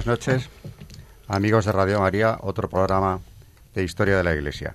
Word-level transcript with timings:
Buenas 0.00 0.18
noches, 0.18 0.48
amigos 1.28 1.66
de 1.66 1.72
Radio 1.72 2.00
María, 2.00 2.38
otro 2.40 2.70
programa 2.70 3.20
de 3.74 3.84
historia 3.84 4.16
de 4.16 4.24
la 4.24 4.32
Iglesia. 4.32 4.72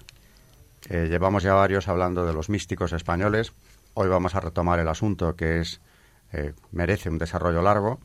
Eh, 0.87 1.07
llevamos 1.09 1.41
ya 1.41 1.55
varios 1.55 1.87
hablando 1.87 2.27
de 2.27 2.34
los 2.34 2.48
místicos 2.48 2.93
españoles. 2.93 3.51
Hoy 3.96 4.07
vamos 4.07 4.35
a 4.35 4.40
retomar 4.40 4.77
el 4.77 4.87
asunto 4.87 5.35
que 5.35 5.62
es 5.62 5.81
eh, 6.31 6.53
merece 6.71 7.09
un 7.09 7.18
desarrollo 7.18 7.63
largo 7.63 7.99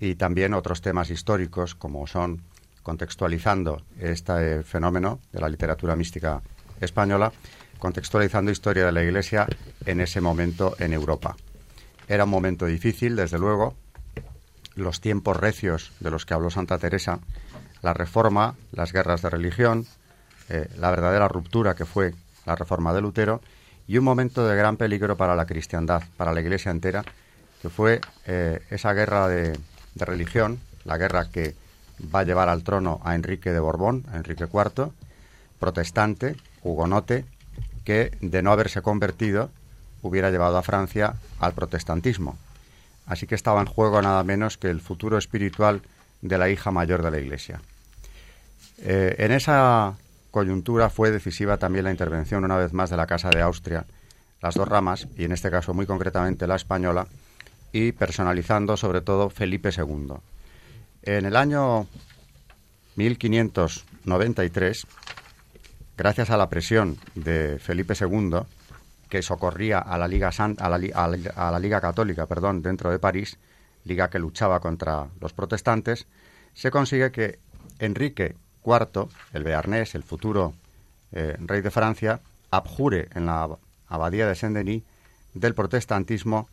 y 0.00 0.14
también 0.14 0.54
otros 0.54 0.80
temas 0.80 1.10
históricos 1.10 1.74
como 1.74 2.06
son 2.06 2.40
contextualizando 2.82 3.82
este 4.00 4.62
fenómeno 4.62 5.20
de 5.32 5.42
la 5.42 5.50
literatura 5.50 5.96
mística 5.96 6.40
española, 6.80 7.30
contextualizando 7.78 8.50
historia 8.50 8.86
de 8.86 8.92
la 8.92 9.02
Iglesia 9.02 9.46
en 9.84 10.00
ese 10.00 10.22
momento 10.22 10.76
en 10.78 10.94
Europa. 10.94 11.36
Era 12.08 12.24
un 12.24 12.30
momento 12.30 12.64
difícil, 12.64 13.16
desde 13.16 13.38
luego, 13.38 13.74
los 14.76 15.00
tiempos 15.00 15.36
recios 15.36 15.92
de 16.00 16.10
los 16.10 16.26
que 16.26 16.34
habló 16.34 16.50
Santa 16.50 16.78
Teresa, 16.78 17.20
la 17.82 17.94
reforma, 17.94 18.54
las 18.72 18.92
guerras 18.92 19.22
de 19.22 19.30
religión, 19.30 19.86
eh, 20.48 20.68
la 20.78 20.90
verdadera 20.90 21.28
ruptura 21.28 21.74
que 21.74 21.84
fue 21.84 22.14
la 22.46 22.56
reforma 22.56 22.92
de 22.92 23.00
Lutero 23.00 23.40
y 23.86 23.98
un 23.98 24.04
momento 24.04 24.46
de 24.46 24.56
gran 24.56 24.76
peligro 24.76 25.16
para 25.16 25.36
la 25.36 25.46
cristiandad, 25.46 26.02
para 26.16 26.32
la 26.32 26.40
Iglesia 26.40 26.70
entera, 26.70 27.04
que 27.60 27.68
fue 27.68 28.00
eh, 28.26 28.62
esa 28.70 28.92
guerra 28.92 29.28
de, 29.28 29.58
de, 29.94 30.04
religión, 30.04 30.58
la 30.84 30.96
guerra 30.96 31.30
que 31.30 31.54
va 32.14 32.20
a 32.20 32.24
llevar 32.24 32.48
al 32.48 32.62
trono 32.62 33.00
a 33.04 33.14
Enrique 33.14 33.52
de 33.52 33.60
Borbón, 33.60 34.04
a 34.12 34.16
Enrique 34.16 34.44
IV, 34.44 34.90
protestante, 35.58 36.36
hugonote, 36.62 37.24
que 37.84 38.16
de 38.20 38.42
no 38.42 38.52
haberse 38.52 38.82
convertido 38.82 39.50
hubiera 40.02 40.30
llevado 40.30 40.56
a 40.56 40.62
Francia 40.62 41.14
al 41.38 41.52
protestantismo. 41.52 42.36
Así 43.06 43.26
que 43.26 43.34
estaba 43.34 43.60
en 43.60 43.66
juego 43.66 44.00
nada 44.00 44.24
menos 44.24 44.56
que 44.56 44.68
el 44.68 44.80
futuro 44.80 45.18
espiritual 45.18 45.82
de 46.22 46.38
la 46.38 46.48
hija 46.48 46.70
mayor 46.70 47.02
de 47.02 47.10
la 47.10 47.18
Iglesia. 47.18 47.60
Eh, 48.78 49.14
en 49.18 49.32
esa 49.32 49.94
coyuntura 50.30 50.90
fue 50.90 51.10
decisiva 51.10 51.58
también 51.58 51.84
la 51.84 51.90
intervención 51.90 52.44
una 52.44 52.56
vez 52.56 52.72
más 52.72 52.90
de 52.90 52.96
la 52.96 53.06
Casa 53.06 53.30
de 53.30 53.42
Austria, 53.42 53.84
las 54.40 54.54
dos 54.54 54.66
ramas, 54.66 55.06
y 55.16 55.24
en 55.24 55.32
este 55.32 55.50
caso 55.50 55.74
muy 55.74 55.86
concretamente 55.86 56.46
la 56.46 56.56
española, 56.56 57.06
y 57.72 57.92
personalizando 57.92 58.76
sobre 58.76 59.00
todo 59.00 59.30
Felipe 59.30 59.70
II. 59.76 60.14
En 61.02 61.26
el 61.26 61.36
año 61.36 61.86
1593, 62.96 64.86
gracias 65.96 66.30
a 66.30 66.36
la 66.36 66.48
presión 66.48 66.98
de 67.14 67.58
Felipe 67.58 67.94
II, 67.98 68.40
que 69.08 69.22
socorría 69.22 69.78
a 69.78 69.98
la 69.98 70.08
Liga, 70.08 70.30
a 70.30 70.68
la, 70.68 71.58
Liga 71.58 71.80
Católica 71.80 72.26
perdón, 72.26 72.62
dentro 72.62 72.90
de 72.90 72.98
París, 72.98 73.38
liga 73.84 74.10
que 74.10 74.18
luchaba 74.18 74.60
contra 74.60 75.08
los 75.20 75.32
protestantes, 75.32 76.06
se 76.54 76.70
consigue 76.70 77.12
que 77.12 77.38
Enrique 77.78 78.36
IV, 78.64 79.08
el 79.32 79.44
Bearnés, 79.44 79.94
el 79.94 80.02
futuro 80.02 80.54
eh, 81.12 81.36
rey 81.40 81.60
de 81.60 81.70
Francia, 81.70 82.20
abjure 82.50 83.08
en 83.14 83.26
la 83.26 83.48
abadía 83.88 84.26
de 84.26 84.34
Saint-Denis 84.34 84.82
del 85.34 85.54
protestantismo, 85.54 86.48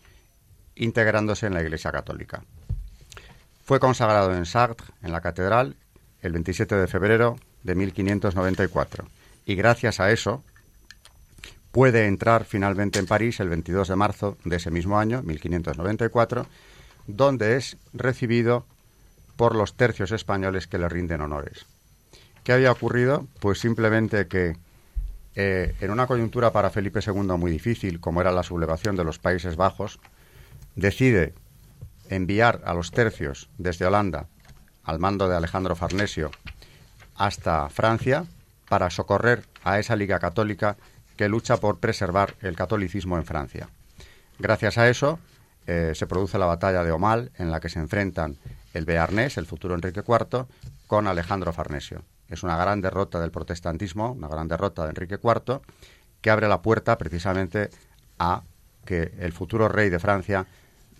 integrándose 0.75 1.47
en 1.47 1.53
la 1.53 1.61
Iglesia 1.61 1.91
Católica. 1.91 2.43
Fue 3.63 3.79
consagrado 3.79 4.35
en 4.35 4.45
Sartres, 4.45 4.91
en 5.01 5.11
la 5.11 5.21
catedral, 5.21 5.75
el 6.21 6.33
27 6.33 6.75
de 6.75 6.87
febrero 6.87 7.37
de 7.63 7.75
1594. 7.75 9.07
Y 9.45 9.55
gracias 9.55 9.99
a 9.99 10.11
eso, 10.11 10.43
puede 11.71 12.07
entrar 12.07 12.45
finalmente 12.45 12.99
en 12.99 13.05
París 13.05 13.39
el 13.39 13.49
22 13.49 13.87
de 13.87 13.95
marzo 13.95 14.37
de 14.43 14.57
ese 14.57 14.71
mismo 14.71 14.99
año, 14.99 15.21
1594, 15.23 16.45
donde 17.07 17.57
es 17.57 17.77
recibido 17.93 18.65
por 19.35 19.55
los 19.55 19.75
tercios 19.75 20.11
españoles 20.11 20.67
que 20.67 20.77
le 20.77 20.89
rinden 20.89 21.21
honores. 21.21 21.65
¿Qué 22.43 22.53
había 22.53 22.71
ocurrido? 22.71 23.27
Pues 23.39 23.59
simplemente 23.59 24.27
que 24.27 24.55
eh, 25.35 25.75
en 25.79 25.91
una 25.91 26.07
coyuntura 26.07 26.51
para 26.51 26.69
Felipe 26.69 26.99
II 27.05 27.37
muy 27.37 27.51
difícil, 27.51 27.99
como 27.99 28.21
era 28.21 28.31
la 28.31 28.43
sublevación 28.43 28.95
de 28.95 29.03
los 29.03 29.19
Países 29.19 29.55
Bajos, 29.55 29.99
decide 30.75 31.33
enviar 32.09 32.61
a 32.65 32.73
los 32.73 32.91
tercios 32.91 33.49
desde 33.57 33.85
Holanda 33.85 34.27
al 34.83 34.99
mando 34.99 35.29
de 35.29 35.35
Alejandro 35.35 35.75
Farnesio 35.75 36.31
hasta 37.15 37.69
Francia 37.69 38.25
para 38.67 38.89
socorrer 38.89 39.43
a 39.63 39.79
esa 39.79 39.95
Liga 39.95 40.19
Católica 40.19 40.75
que 41.21 41.29
lucha 41.29 41.57
por 41.57 41.77
preservar 41.77 42.33
el 42.41 42.55
catolicismo 42.55 43.15
en 43.15 43.25
Francia. 43.25 43.69
Gracias 44.39 44.79
a 44.79 44.89
eso 44.89 45.19
eh, 45.67 45.91
se 45.93 46.07
produce 46.07 46.39
la 46.39 46.47
batalla 46.47 46.83
de 46.83 46.91
Omal, 46.91 47.31
en 47.37 47.51
la 47.51 47.59
que 47.59 47.69
se 47.69 47.77
enfrentan 47.77 48.37
el 48.73 48.85
Bearnés, 48.85 49.37
el 49.37 49.45
futuro 49.45 49.75
Enrique 49.75 49.99
IV, 49.99 50.47
con 50.87 51.05
Alejandro 51.05 51.53
Farnesio. 51.53 52.01
Es 52.27 52.41
una 52.41 52.57
gran 52.57 52.81
derrota 52.81 53.19
del 53.19 53.29
protestantismo, 53.29 54.13
una 54.13 54.29
gran 54.29 54.47
derrota 54.47 54.81
de 54.81 54.89
Enrique 54.89 55.19
IV, 55.23 55.61
que 56.21 56.31
abre 56.31 56.47
la 56.47 56.63
puerta 56.63 56.97
precisamente 56.97 57.69
a 58.17 58.41
que 58.83 59.13
el 59.19 59.31
futuro 59.31 59.67
rey 59.67 59.91
de 59.91 59.99
Francia 59.99 60.47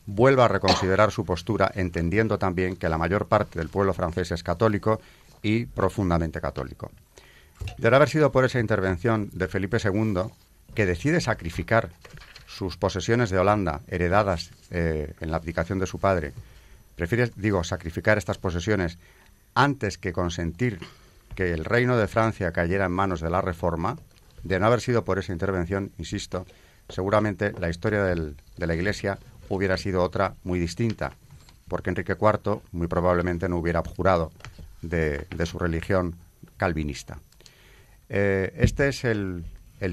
vuelva 0.06 0.46
a 0.46 0.50
reconsiderar 0.50 1.10
su 1.10 1.26
postura, 1.26 1.72
entendiendo 1.74 2.38
también 2.38 2.76
que 2.76 2.90
la 2.90 3.00
mayor 3.00 3.28
parte 3.28 3.58
del 3.58 3.70
pueblo 3.70 3.96
francés 3.96 4.30
es 4.30 4.44
católico 4.44 5.02
y 5.42 5.66
profundamente 5.66 6.40
católico. 6.40 6.92
Debe 7.78 7.96
haber 7.96 8.10
sido 8.10 8.32
por 8.32 8.46
esa 8.46 8.60
intervención 8.60 9.30
de 9.34 9.48
Felipe 9.48 9.78
II 9.84 10.32
que 10.76 10.86
decide 10.86 11.20
sacrificar 11.20 11.90
sus 12.46 12.78
posesiones 12.78 13.30
de 13.30 13.40
Holanda, 13.40 13.82
heredadas 13.88 14.52
eh, 14.70 15.14
en 15.20 15.32
la 15.32 15.38
abdicación 15.38 15.80
de 15.80 15.88
su 15.88 16.00
padre. 16.00 16.34
Prefiere, 16.96 17.32
digo, 17.36 17.64
sacrificar 17.64 18.18
estas 18.18 18.38
posesiones 18.38 19.00
antes 19.56 19.98
que 19.98 20.14
consentir 20.14 20.80
que 21.36 21.54
el 21.54 21.66
reino 21.66 21.98
de 21.98 22.08
Francia 22.08 22.52
cayera 22.52 22.86
en 22.86 22.92
manos 22.92 23.22
de 23.22 23.30
la 23.30 23.42
Reforma. 23.42 23.98
De 24.44 24.60
no 24.60 24.68
haber 24.68 24.82
sido 24.82 25.04
por 25.04 25.18
esa 25.18 25.34
intervención, 25.34 25.92
insisto, 25.98 26.46
seguramente 26.90 27.54
la 27.54 27.70
historia 27.70 28.04
de 28.04 28.36
la 28.58 28.76
Iglesia 28.76 29.18
hubiera 29.50 29.78
sido 29.78 30.04
otra 30.04 30.36
muy 30.44 30.60
distinta, 30.60 31.14
porque 31.68 31.90
Enrique 31.90 32.18
IV 32.20 32.62
muy 32.72 32.88
probablemente 32.88 33.50
no 33.50 33.58
hubiera 33.58 33.80
abjurado 33.80 34.32
de 34.82 35.46
su 35.46 35.58
religión 35.58 36.16
calvinista. 36.58 37.20
Eh, 38.14 38.52
este 38.58 38.90
es 38.90 39.06
el, 39.06 39.46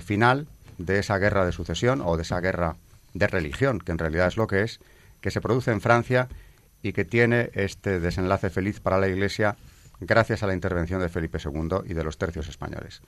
final 0.03 0.49
de 0.77 0.99
esa 0.99 1.19
guerra 1.19 1.47
de 1.47 1.53
sucesión 1.53 2.03
o 2.05 2.17
de 2.17 2.23
esa 2.23 2.41
guerra 2.41 2.77
de 3.15 3.29
religión, 3.29 3.79
que 3.79 3.93
en 3.93 3.99
realidad 3.99 4.27
es 4.27 4.37
lo 4.37 4.49
que 4.49 4.63
es, 4.63 4.81
que 5.21 5.31
se 5.31 5.41
produce 5.41 5.71
en 5.71 5.81
Francia 5.81 6.29
y 6.83 6.93
que 6.93 7.05
tiene 7.05 7.51
este 7.55 8.01
desenlace 8.01 8.51
feliz 8.51 8.81
para 8.81 8.99
la 8.99 9.07
Iglesia 9.07 9.57
gracias 10.01 10.43
a 10.43 10.49
la 10.49 10.55
intervención 10.55 11.01
de 11.01 11.09
Felipe 11.09 11.39
II 11.43 11.89
y 11.89 11.95
de 11.95 12.05
los 12.05 12.19
tercios 12.19 12.49
españoles. 12.49 13.03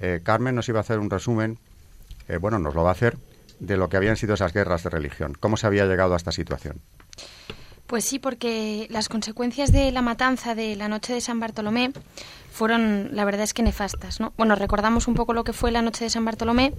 Eh, 0.00 0.20
Carmen 0.22 0.54
nos 0.54 0.68
iba 0.68 0.78
a 0.78 0.82
hacer 0.82 0.98
un 0.98 1.08
resumen, 1.08 1.58
eh, 2.28 2.36
bueno, 2.36 2.58
nos 2.58 2.74
lo 2.74 2.84
va 2.84 2.90
a 2.90 2.92
hacer, 2.92 3.16
de 3.58 3.78
lo 3.78 3.88
que 3.88 3.96
habían 3.96 4.18
sido 4.18 4.34
esas 4.34 4.52
guerras 4.52 4.82
de 4.82 4.90
religión, 4.90 5.34
cómo 5.38 5.56
se 5.56 5.66
había 5.66 5.86
llegado 5.86 6.12
a 6.12 6.18
esta 6.18 6.32
situación. 6.32 6.80
Pues 7.86 8.04
sí, 8.04 8.18
porque 8.18 8.86
las 8.90 9.08
consecuencias 9.08 9.70
de 9.72 9.92
la 9.92 10.02
matanza 10.02 10.54
de 10.54 10.76
la 10.76 10.88
noche 10.88 11.12
de 11.12 11.20
San 11.20 11.40
Bartolomé 11.40 11.92
fueron, 12.50 13.10
la 13.12 13.24
verdad 13.24 13.42
es 13.42 13.54
que 13.54 13.62
nefastas. 13.62 14.20
¿no? 14.20 14.32
Bueno, 14.36 14.54
recordamos 14.54 15.08
un 15.08 15.14
poco 15.14 15.32
lo 15.32 15.44
que 15.44 15.52
fue 15.52 15.70
la 15.70 15.82
noche 15.82 16.04
de 16.04 16.10
San 16.10 16.24
Bartolomé, 16.24 16.72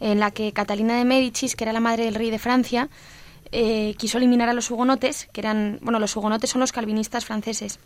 en 0.00 0.20
la 0.20 0.30
que 0.30 0.52
Catalina 0.52 0.96
de 0.96 1.04
Médicis, 1.04 1.56
que 1.56 1.64
era 1.64 1.72
la 1.72 1.80
madre 1.80 2.04
del 2.04 2.14
rey 2.14 2.30
de 2.30 2.38
Francia, 2.38 2.88
eh, 3.50 3.94
quiso 3.98 4.18
eliminar 4.18 4.48
a 4.48 4.52
los 4.52 4.70
hugonotes, 4.70 5.28
que 5.32 5.40
eran, 5.40 5.78
bueno, 5.82 5.98
los 5.98 6.14
hugonotes 6.16 6.50
son 6.50 6.60
los 6.60 6.72
calvinistas 6.72 7.24
franceses. 7.24 7.78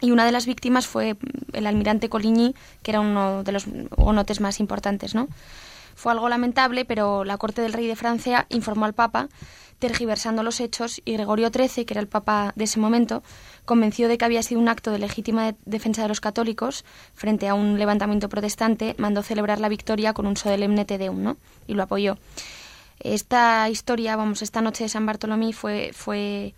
Y 0.00 0.10
una 0.10 0.26
de 0.26 0.32
las 0.32 0.46
víctimas 0.46 0.86
fue 0.86 1.16
el 1.52 1.66
almirante 1.66 2.08
Coligny, 2.08 2.54
que 2.82 2.90
era 2.90 3.00
uno 3.00 3.44
de 3.44 3.52
los 3.52 3.66
hugonotes 3.66 4.40
más 4.40 4.58
importantes, 4.58 5.14
¿no? 5.14 5.28
Fue 5.94 6.10
algo 6.10 6.28
lamentable, 6.28 6.84
pero 6.84 7.24
la 7.24 7.38
corte 7.38 7.62
del 7.62 7.72
rey 7.72 7.86
de 7.86 7.96
Francia 7.96 8.46
informó 8.48 8.84
al 8.84 8.94
Papa, 8.94 9.28
tergiversando 9.82 10.44
los 10.44 10.60
hechos, 10.60 11.02
y 11.04 11.14
Gregorio 11.14 11.50
XIII, 11.50 11.84
que 11.84 11.94
era 11.94 12.00
el 12.00 12.06
Papa 12.06 12.52
de 12.54 12.64
ese 12.64 12.78
momento, 12.78 13.24
convencido 13.64 14.08
de 14.08 14.16
que 14.16 14.24
había 14.24 14.40
sido 14.44 14.60
un 14.60 14.68
acto 14.68 14.92
de 14.92 15.00
legítima 15.00 15.56
defensa 15.64 16.02
de 16.02 16.08
los 16.08 16.20
católicos 16.20 16.84
frente 17.14 17.48
a 17.48 17.54
un 17.54 17.80
levantamiento 17.80 18.28
protestante, 18.28 18.94
mandó 18.98 19.24
celebrar 19.24 19.58
la 19.58 19.68
victoria 19.68 20.12
con 20.12 20.28
un 20.28 20.36
solemne 20.36 20.84
Te 20.84 20.98
Deum, 20.98 21.20
¿no? 21.20 21.36
Y 21.66 21.74
lo 21.74 21.82
apoyó. 21.82 22.16
Esta 23.00 23.68
historia, 23.70 24.14
vamos, 24.14 24.40
esta 24.42 24.60
noche 24.60 24.84
de 24.84 24.88
San 24.88 25.04
Bartolomé 25.04 25.52
fue, 25.52 25.90
fue 25.92 26.54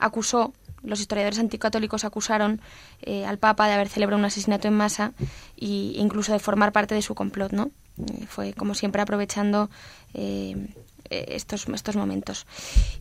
acusó 0.00 0.52
los 0.82 0.98
historiadores 0.98 1.38
anticatólicos 1.38 2.04
acusaron 2.04 2.60
eh, 3.02 3.24
al 3.24 3.38
Papa 3.38 3.68
de 3.68 3.74
haber 3.74 3.88
celebrado 3.88 4.18
un 4.18 4.24
asesinato 4.24 4.66
en 4.66 4.74
masa 4.74 5.12
e 5.56 5.94
incluso 5.94 6.32
de 6.32 6.40
formar 6.40 6.72
parte 6.72 6.94
de 6.96 7.02
su 7.02 7.14
complot, 7.14 7.52
¿no? 7.52 7.70
Eh, 7.98 8.26
fue 8.28 8.52
como 8.52 8.74
siempre 8.74 9.00
aprovechando 9.00 9.70
eh, 10.12 10.74
estos, 11.10 11.68
estos 11.68 11.96
momentos. 11.96 12.46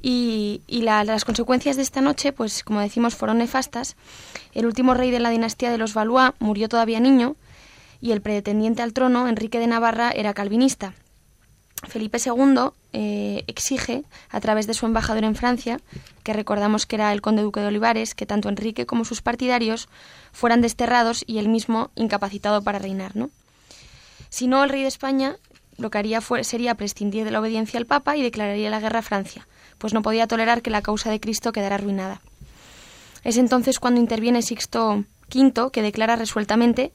Y, 0.01 0.61
las 0.67 1.25
consecuencias 1.25 1.75
de 1.77 1.81
esta 1.81 2.01
noche, 2.01 2.33
pues 2.33 2.63
como 2.63 2.81
decimos, 2.81 3.15
fueron 3.15 3.37
nefastas. 3.37 3.95
El 4.53 4.65
último 4.65 4.93
rey 4.93 5.11
de 5.11 5.19
la 5.19 5.29
dinastía 5.29 5.71
de 5.71 5.77
los 5.77 5.93
Valois 5.93 6.31
murió 6.39 6.67
todavía 6.67 6.99
niño 6.99 7.35
y 8.01 8.11
el 8.11 8.21
pretendiente 8.21 8.81
al 8.81 8.93
trono, 8.93 9.27
Enrique 9.27 9.59
de 9.59 9.67
Navarra, 9.67 10.11
era 10.11 10.33
calvinista. 10.33 10.93
Felipe 11.87 12.17
II 12.23 12.71
eh, 12.93 13.43
exige, 13.47 14.03
a 14.29 14.39
través 14.39 14.67
de 14.67 14.73
su 14.73 14.85
embajador 14.85 15.23
en 15.23 15.35
Francia, 15.35 15.79
que 16.23 16.33
recordamos 16.33 16.85
que 16.85 16.95
era 16.95 17.11
el 17.11 17.21
conde 17.21 17.41
duque 17.41 17.59
de 17.59 17.67
Olivares, 17.67 18.15
que 18.15 18.25
tanto 18.25 18.49
Enrique 18.49 18.85
como 18.85 19.05
sus 19.05 19.21
partidarios 19.21 19.89
fueran 20.31 20.61
desterrados 20.61 21.23
y 21.27 21.39
él 21.39 21.49
mismo 21.49 21.91
incapacitado 21.95 22.61
para 22.61 22.79
reinar. 22.79 23.15
¿no? 23.15 23.29
Si 24.29 24.47
no, 24.47 24.63
el 24.63 24.69
rey 24.69 24.81
de 24.81 24.87
España 24.87 25.37
lo 25.77 25.89
que 25.89 25.97
haría 25.97 26.21
sería 26.41 26.75
prescindir 26.75 27.25
de 27.25 27.31
la 27.31 27.39
obediencia 27.39 27.79
al 27.79 27.85
Papa 27.85 28.15
y 28.17 28.23
declararía 28.23 28.69
la 28.69 28.79
guerra 28.79 28.99
a 28.99 29.03
Francia, 29.03 29.47
pues 29.77 29.93
no 29.93 30.01
podía 30.01 30.27
tolerar 30.27 30.61
que 30.61 30.69
la 30.69 30.81
causa 30.81 31.09
de 31.09 31.19
Cristo 31.19 31.51
quedara 31.51 31.75
arruinada. 31.75 32.21
Es 33.23 33.37
entonces 33.37 33.79
cuando 33.79 33.99
interviene 33.99 34.41
Sixto 34.41 35.05
V, 35.33 35.71
que 35.71 35.81
declara 35.81 36.15
resueltamente 36.15 36.91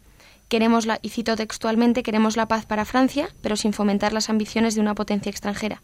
Queremos 0.48 0.86
la, 0.86 0.98
y 1.02 1.10
cito 1.10 1.36
textualmente, 1.36 2.02
queremos 2.02 2.38
la 2.38 2.48
paz 2.48 2.64
para 2.64 2.86
Francia, 2.86 3.28
pero 3.42 3.54
sin 3.56 3.75
fomentar 3.75 4.14
las 4.14 4.30
ambiciones 4.30 4.75
de 4.75 4.80
una 4.80 4.94
potencia 4.94 5.28
extranjera. 5.28 5.82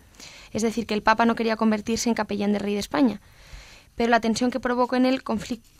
Es 0.52 0.62
decir, 0.62 0.86
que 0.86 0.94
el 0.94 1.02
Papa 1.02 1.26
no 1.26 1.34
quería 1.34 1.56
convertirse 1.56 2.08
en 2.08 2.14
capellán 2.14 2.54
del 2.54 2.62
rey 2.62 2.72
de 2.72 2.80
España. 2.80 3.20
Pero 3.94 4.10
la 4.10 4.20
tensión 4.20 4.50
que, 4.50 4.60
provocó 4.60 4.96
en 4.96 5.04
el 5.04 5.22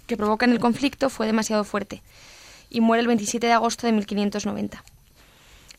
que 0.06 0.16
provoca 0.18 0.44
en 0.44 0.52
el 0.52 0.60
conflicto 0.60 1.08
fue 1.08 1.26
demasiado 1.26 1.64
fuerte 1.64 2.02
y 2.68 2.82
muere 2.82 3.00
el 3.00 3.06
27 3.06 3.46
de 3.46 3.52
agosto 3.54 3.86
de 3.86 3.94
1590. 3.94 4.84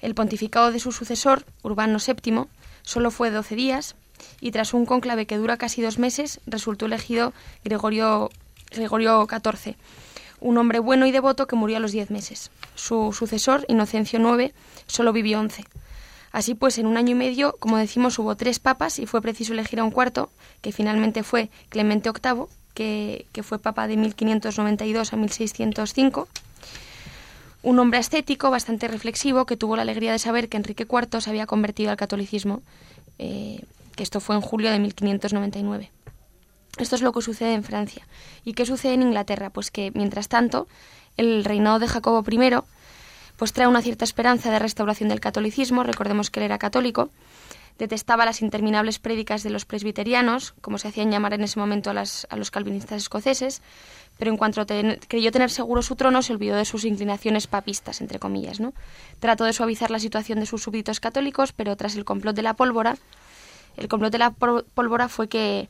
El 0.05 0.13
pontificado 0.13 0.71
de 0.71 0.79
su 0.79 0.91
sucesor, 0.91 1.45
Urbano 1.63 1.97
VII, 1.97 2.45
solo 2.83 3.09
fue 3.09 3.31
12 3.31 3.55
días 3.55 3.95
y 4.39 4.51
tras 4.51 4.75
un 4.75 4.85
cónclave 4.85 5.25
que 5.25 5.37
dura 5.37 5.57
casi 5.57 5.81
dos 5.81 5.97
meses 5.97 6.41
resultó 6.45 6.85
elegido 6.85 7.33
Gregorio, 7.63 8.29
Gregorio 8.69 9.25
XIV 9.27 9.75
un 10.41 10.59
hombre 10.59 10.77
bueno 10.77 11.07
y 11.07 11.11
devoto 11.11 11.47
que 11.47 11.55
murió 11.55 11.77
a 11.77 11.79
los 11.79 11.91
diez 11.91 12.11
meses. 12.11 12.51
Su 12.75 13.13
sucesor, 13.13 13.65
Inocencio 13.67 14.19
IX, 14.19 14.53
solo 14.85 15.11
vivió 15.11 15.39
once. 15.39 15.65
Así 16.31 16.53
pues, 16.53 16.77
en 16.77 16.85
un 16.85 16.97
año 16.97 17.13
y 17.13 17.15
medio, 17.15 17.55
como 17.57 17.77
decimos, 17.77 18.19
hubo 18.19 18.35
tres 18.35 18.59
papas 18.59 18.99
y 18.99 19.07
fue 19.07 19.23
preciso 19.23 19.53
elegir 19.53 19.79
a 19.79 19.83
un 19.83 19.89
cuarto, 19.89 20.29
que 20.61 20.71
finalmente 20.71 21.23
fue 21.23 21.49
Clemente 21.69 22.11
VIII, 22.11 22.45
que, 22.75 23.25
que 23.31 23.41
fue 23.41 23.57
papa 23.57 23.87
de 23.87 23.97
1592 23.97 25.13
a 25.13 25.15
1605. 25.15 26.27
Un 27.65 27.79
hombre 27.79 27.97
ascético, 27.97 28.51
bastante 28.51 28.87
reflexivo, 28.87 29.47
que 29.47 29.57
tuvo 29.57 29.75
la 29.75 29.81
alegría 29.81 30.11
de 30.11 30.19
saber 30.19 30.49
que 30.49 30.57
Enrique 30.57 30.85
IV 30.87 31.19
se 31.19 31.31
había 31.31 31.47
convertido 31.47 31.89
al 31.89 31.97
catolicismo, 31.97 32.61
eh, 33.17 33.65
que 33.95 34.03
esto 34.03 34.19
fue 34.19 34.35
en 34.35 34.41
julio 34.41 34.69
de 34.69 34.77
1599. 34.77 35.91
Esto 36.77 36.95
es 36.95 37.01
lo 37.01 37.11
que 37.11 37.23
sucede 37.23 37.55
en 37.55 37.63
Francia. 37.63 38.05
¿Y 38.43 38.53
qué 38.53 38.67
sucede 38.67 38.93
en 38.93 39.01
Inglaterra? 39.01 39.49
Pues 39.49 39.71
que, 39.71 39.89
mientras 39.95 40.29
tanto, 40.29 40.67
el 41.17 41.43
reinado 41.43 41.79
de 41.79 41.87
Jacobo 41.87 42.23
I 42.29 42.61
pues 43.35 43.51
trae 43.51 43.65
una 43.65 43.81
cierta 43.81 44.05
esperanza 44.05 44.51
de 44.51 44.59
restauración 44.59 45.09
del 45.09 45.19
catolicismo. 45.19 45.81
Recordemos 45.81 46.29
que 46.29 46.41
él 46.41 46.45
era 46.45 46.59
católico. 46.59 47.09
Detestaba 47.79 48.25
las 48.25 48.43
interminables 48.43 48.99
prédicas 48.99 49.41
de 49.41 49.49
los 49.49 49.65
presbiterianos, 49.65 50.53
como 50.61 50.77
se 50.77 50.87
hacían 50.87 51.09
llamar 51.09 51.33
en 51.33 51.41
ese 51.41 51.59
momento 51.59 51.89
a, 51.89 51.93
los 51.93 52.51
calvinistas 52.51 53.01
escoceses, 53.01 53.63
pero 54.17 54.31
en 54.31 54.37
cuanto 54.37 54.65
creyó 55.07 55.31
tener 55.31 55.49
seguro 55.49 55.81
su 55.81 55.95
trono, 55.95 56.21
se 56.21 56.33
olvidó 56.33 56.55
de 56.55 56.65
sus 56.65 56.85
inclinaciones 56.85 57.47
papistas, 57.47 58.01
entre 58.01 58.19
comillas. 58.19 58.59
¿no? 58.59 58.73
Trató 59.19 59.43
de 59.43 59.53
suavizar 59.53 59.91
la 59.91 59.99
situación 59.99 60.39
de 60.39 60.45
sus 60.45 60.63
súbditos 60.63 60.99
católicos, 60.99 61.51
pero 61.51 61.75
tras 61.75 61.95
el 61.95 62.05
complot 62.05 62.35
de 62.35 62.41
la 62.41 62.53
pólvora, 62.53 62.97
el 63.77 63.87
complot 63.87 64.11
de 64.11 64.19
la 64.19 64.31
pólvora 64.31 65.09
fue 65.09 65.27
que 65.27 65.67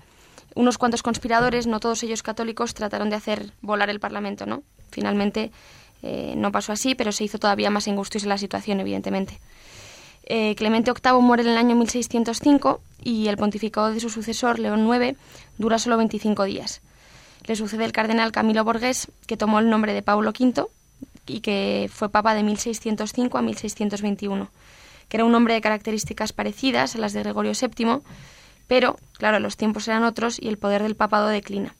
unos 0.53 0.77
cuantos 0.77 1.03
conspiradores, 1.03 1.67
no 1.67 1.79
todos 1.79 2.03
ellos 2.03 2.23
católicos, 2.23 2.73
trataron 2.73 3.09
de 3.09 3.15
hacer 3.15 3.51
volar 3.61 3.89
el 3.89 3.99
Parlamento, 3.99 4.45
¿no? 4.45 4.63
Finalmente 4.89 5.51
eh, 6.03 6.33
no 6.37 6.51
pasó 6.51 6.71
así, 6.71 6.95
pero 6.95 7.11
se 7.11 7.23
hizo 7.23 7.39
todavía 7.39 7.69
más 7.69 7.87
angustiosa 7.87 8.27
la 8.27 8.37
situación, 8.37 8.79
evidentemente. 8.79 9.39
Eh, 10.27 10.55
Clemente 10.55 10.91
VIII 10.91 11.21
muere 11.21 11.43
en 11.43 11.49
el 11.49 11.57
año 11.57 11.75
1605 11.75 12.81
y 13.03 13.27
el 13.27 13.37
pontificado 13.37 13.91
de 13.91 13.99
su 13.99 14.09
sucesor, 14.09 14.59
León 14.59 14.87
IX, 14.87 15.17
dura 15.57 15.77
solo 15.77 15.97
25 15.97 16.43
días. 16.45 16.81
Le 17.45 17.55
sucede 17.55 17.85
el 17.85 17.91
cardenal 17.91 18.31
Camilo 18.31 18.63
Borghés, 18.63 19.07
que 19.27 19.37
tomó 19.37 19.59
el 19.59 19.69
nombre 19.69 19.93
de 19.93 20.01
Pablo 20.01 20.31
V 20.31 20.65
y 21.27 21.41
que 21.41 21.89
fue 21.93 22.09
papa 22.09 22.33
de 22.33 22.43
1605 22.43 23.37
a 23.37 23.41
1621, 23.41 24.49
que 25.07 25.17
era 25.17 25.25
un 25.25 25.35
hombre 25.35 25.53
de 25.53 25.61
características 25.61 26.33
parecidas 26.33 26.95
a 26.95 26.99
las 26.99 27.13
de 27.13 27.21
Gregorio 27.21 27.51
VII, 27.53 27.99
pero, 28.67 28.97
claro, 29.13 29.39
los 29.39 29.57
tiempos 29.57 29.87
eran 29.87 30.03
otros 30.03 30.39
y 30.41 30.47
el 30.47 30.57
poder 30.57 30.81
del 30.81 30.95
papado 30.95 31.27
declina. 31.27 31.75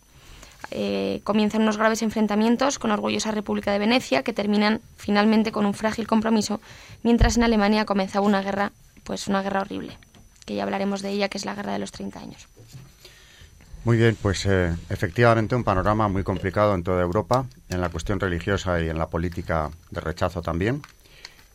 Eh, 0.71 1.21
comienzan 1.23 1.61
unos 1.61 1.77
graves 1.77 2.01
enfrentamientos 2.01 2.79
con 2.79 2.91
orgullosa 2.91 3.31
República 3.31 3.71
de 3.71 3.79
Venecia 3.79 4.23
que 4.23 4.33
terminan 4.33 4.81
finalmente 4.97 5.51
con 5.51 5.65
un 5.65 5.73
frágil 5.73 6.07
compromiso, 6.07 6.59
mientras 7.03 7.37
en 7.37 7.43
Alemania 7.43 7.85
comenzaba 7.85 8.25
una 8.25 8.41
guerra, 8.41 8.71
pues 9.03 9.27
una 9.27 9.41
guerra 9.41 9.61
horrible, 9.61 9.97
que 10.45 10.55
ya 10.55 10.63
hablaremos 10.63 11.01
de 11.01 11.09
ella, 11.09 11.29
que 11.29 11.37
es 11.37 11.45
la 11.45 11.55
guerra 11.55 11.73
de 11.73 11.79
los 11.79 11.91
30 11.91 12.19
años. 12.19 12.47
Muy 13.85 13.97
bien, 13.97 14.17
pues 14.19 14.47
eh, 14.47 14.75
efectivamente 14.89 15.55
un 15.55 15.63
panorama 15.63 16.07
muy 16.07 16.23
complicado 16.23 16.73
en 16.73 16.81
toda 16.81 17.03
Europa, 17.03 17.45
en 17.69 17.81
la 17.81 17.89
cuestión 17.89 18.19
religiosa 18.19 18.81
y 18.81 18.89
en 18.89 18.97
la 18.97 19.09
política 19.11 19.69
de 19.91 20.01
rechazo 20.01 20.41
también. 20.41 20.81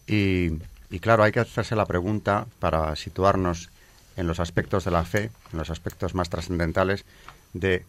Y, 0.06 0.60
claro, 1.00 1.24
hay 1.24 1.32
que 1.32 1.40
hacerse 1.40 1.74
la 1.74 1.86
pregunta 1.86 2.46
para 2.60 2.94
situarnos 2.94 3.70
en 4.16 4.28
los 4.28 4.38
aspectos 4.38 4.84
de 4.84 4.92
la 4.92 5.04
fe, 5.04 5.32
en 5.52 5.58
los 5.58 5.70
aspectos 5.70 6.14
más 6.14 6.30
trascendentales, 6.30 7.04
de 7.52 7.84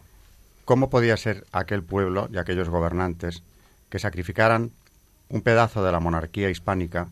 cómo 0.65 0.89
podía 0.89 1.17
ser 1.17 1.45
aquel 1.51 1.83
pueblo 1.83 2.27
y 2.33 2.39
aquellos 2.39 2.67
gobernantes 2.67 3.43
que 3.91 3.99
sacrificaran 3.99 4.71
un 5.29 5.43
pedazo 5.43 5.83
de 5.83 5.91
la 5.91 5.99
monarquía 5.99 6.49
hispánica 6.49 7.09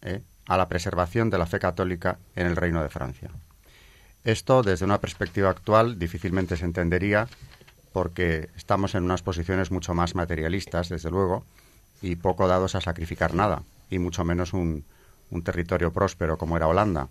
eh, 0.00 0.22
a 0.46 0.56
la 0.56 0.66
preservación 0.70 1.28
de 1.28 1.36
la 1.36 1.44
fe 1.44 1.58
católica 1.58 2.16
en 2.36 2.46
el 2.46 2.56
Reino 2.56 2.82
de 2.82 2.88
Francia. 2.88 3.28
Esto, 4.24 4.62
desde 4.62 4.86
una 4.86 5.00
perspectiva 5.00 5.50
actual, 5.50 5.98
difícilmente 5.98 6.56
se 6.56 6.64
entendería 6.64 7.28
porque 7.92 8.48
estamos 8.56 8.94
en 8.94 9.04
unas 9.04 9.22
posiciones 9.22 9.70
mucho 9.70 9.94
más 9.94 10.14
materialistas, 10.14 10.88
desde 10.88 11.10
luego, 11.10 11.44
y 12.00 12.16
poco 12.16 12.48
dados 12.48 12.74
a 12.74 12.80
sacrificar 12.80 13.34
nada, 13.34 13.62
y 13.90 13.98
mucho 13.98 14.24
menos 14.24 14.52
un 14.54 14.84
territorio 15.44 15.92
próspero 15.92 16.38
como 16.38 16.56
era 16.56 16.66
Holanda. 16.66 17.08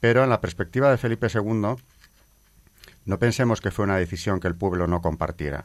Pero 0.00 0.24
en 0.24 0.30
la 0.30 0.40
perspectiva 0.40 0.90
de 0.90 0.98
Felipe 0.98 1.28
II, 1.32 1.76
no 3.04 3.18
pensemos 3.18 3.60
que 3.60 3.70
fue 3.70 3.84
una 3.84 3.96
decisión 3.96 4.40
que 4.40 4.48
el 4.48 4.56
pueblo 4.56 4.86
no 4.86 5.00
compartiera. 5.00 5.64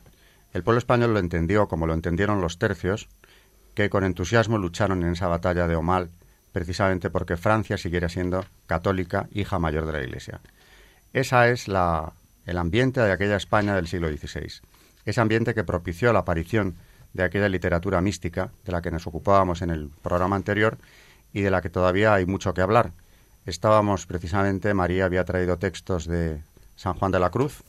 El 0.53 0.63
pueblo 0.63 0.77
español 0.77 1.13
lo 1.13 1.20
entendió 1.20 1.68
como 1.68 1.88
lo 1.88 1.94
entendieron 1.94 2.39
los 2.39 2.60
tercios, 2.60 3.10
que 3.74 3.89
con 3.89 4.03
entusiasmo 4.03 4.58
lucharon 4.58 5.03
en 5.03 5.13
esa 5.13 5.27
batalla 5.27 5.68
de 5.68 5.75
Omal, 5.75 6.10
precisamente 6.51 7.10
porque 7.10 7.38
Francia 7.38 7.77
siguiera 7.77 8.10
siendo 8.10 8.46
católica, 8.67 9.27
hija 9.31 9.60
mayor 9.60 9.86
de 9.86 9.93
la 9.93 10.01
Iglesia. 10.01 10.41
Esa 11.13 11.50
es 11.50 11.67
la, 11.67 12.13
el 12.46 12.58
ambiente 12.58 13.01
de 13.01 13.12
aquella 13.12 13.36
España 13.36 13.75
del 13.75 13.88
siglo 13.88 14.10
XVI. 14.10 14.62
Ese 15.05 15.22
ambiente 15.22 15.53
que 15.53 15.63
propició 15.63 16.13
la 16.13 16.20
aparición 16.20 16.75
de 17.13 17.24
aquella 17.24 17.50
literatura 17.50 18.01
mística 18.01 18.51
de 18.65 18.72
la 18.72 18.81
que 18.81 18.91
nos 18.91 19.08
ocupábamos 19.08 19.62
en 19.62 19.70
el 19.70 19.89
programa 20.01 20.36
anterior 20.36 20.77
y 21.34 21.41
de 21.41 21.51
la 21.51 21.62
que 21.62 21.70
todavía 21.70 22.13
hay 22.13 22.25
mucho 22.25 22.53
que 22.53 22.62
hablar, 22.62 22.91
estábamos 23.46 24.05
precisamente, 24.05 24.74
María 24.74 25.05
había 25.05 25.25
traído 25.25 25.58
textos 25.58 26.05
de 26.05 26.41
San 26.75 26.93
Juan 26.93 27.12
de 27.12 27.20
la 27.20 27.29
Cruz 27.29 27.63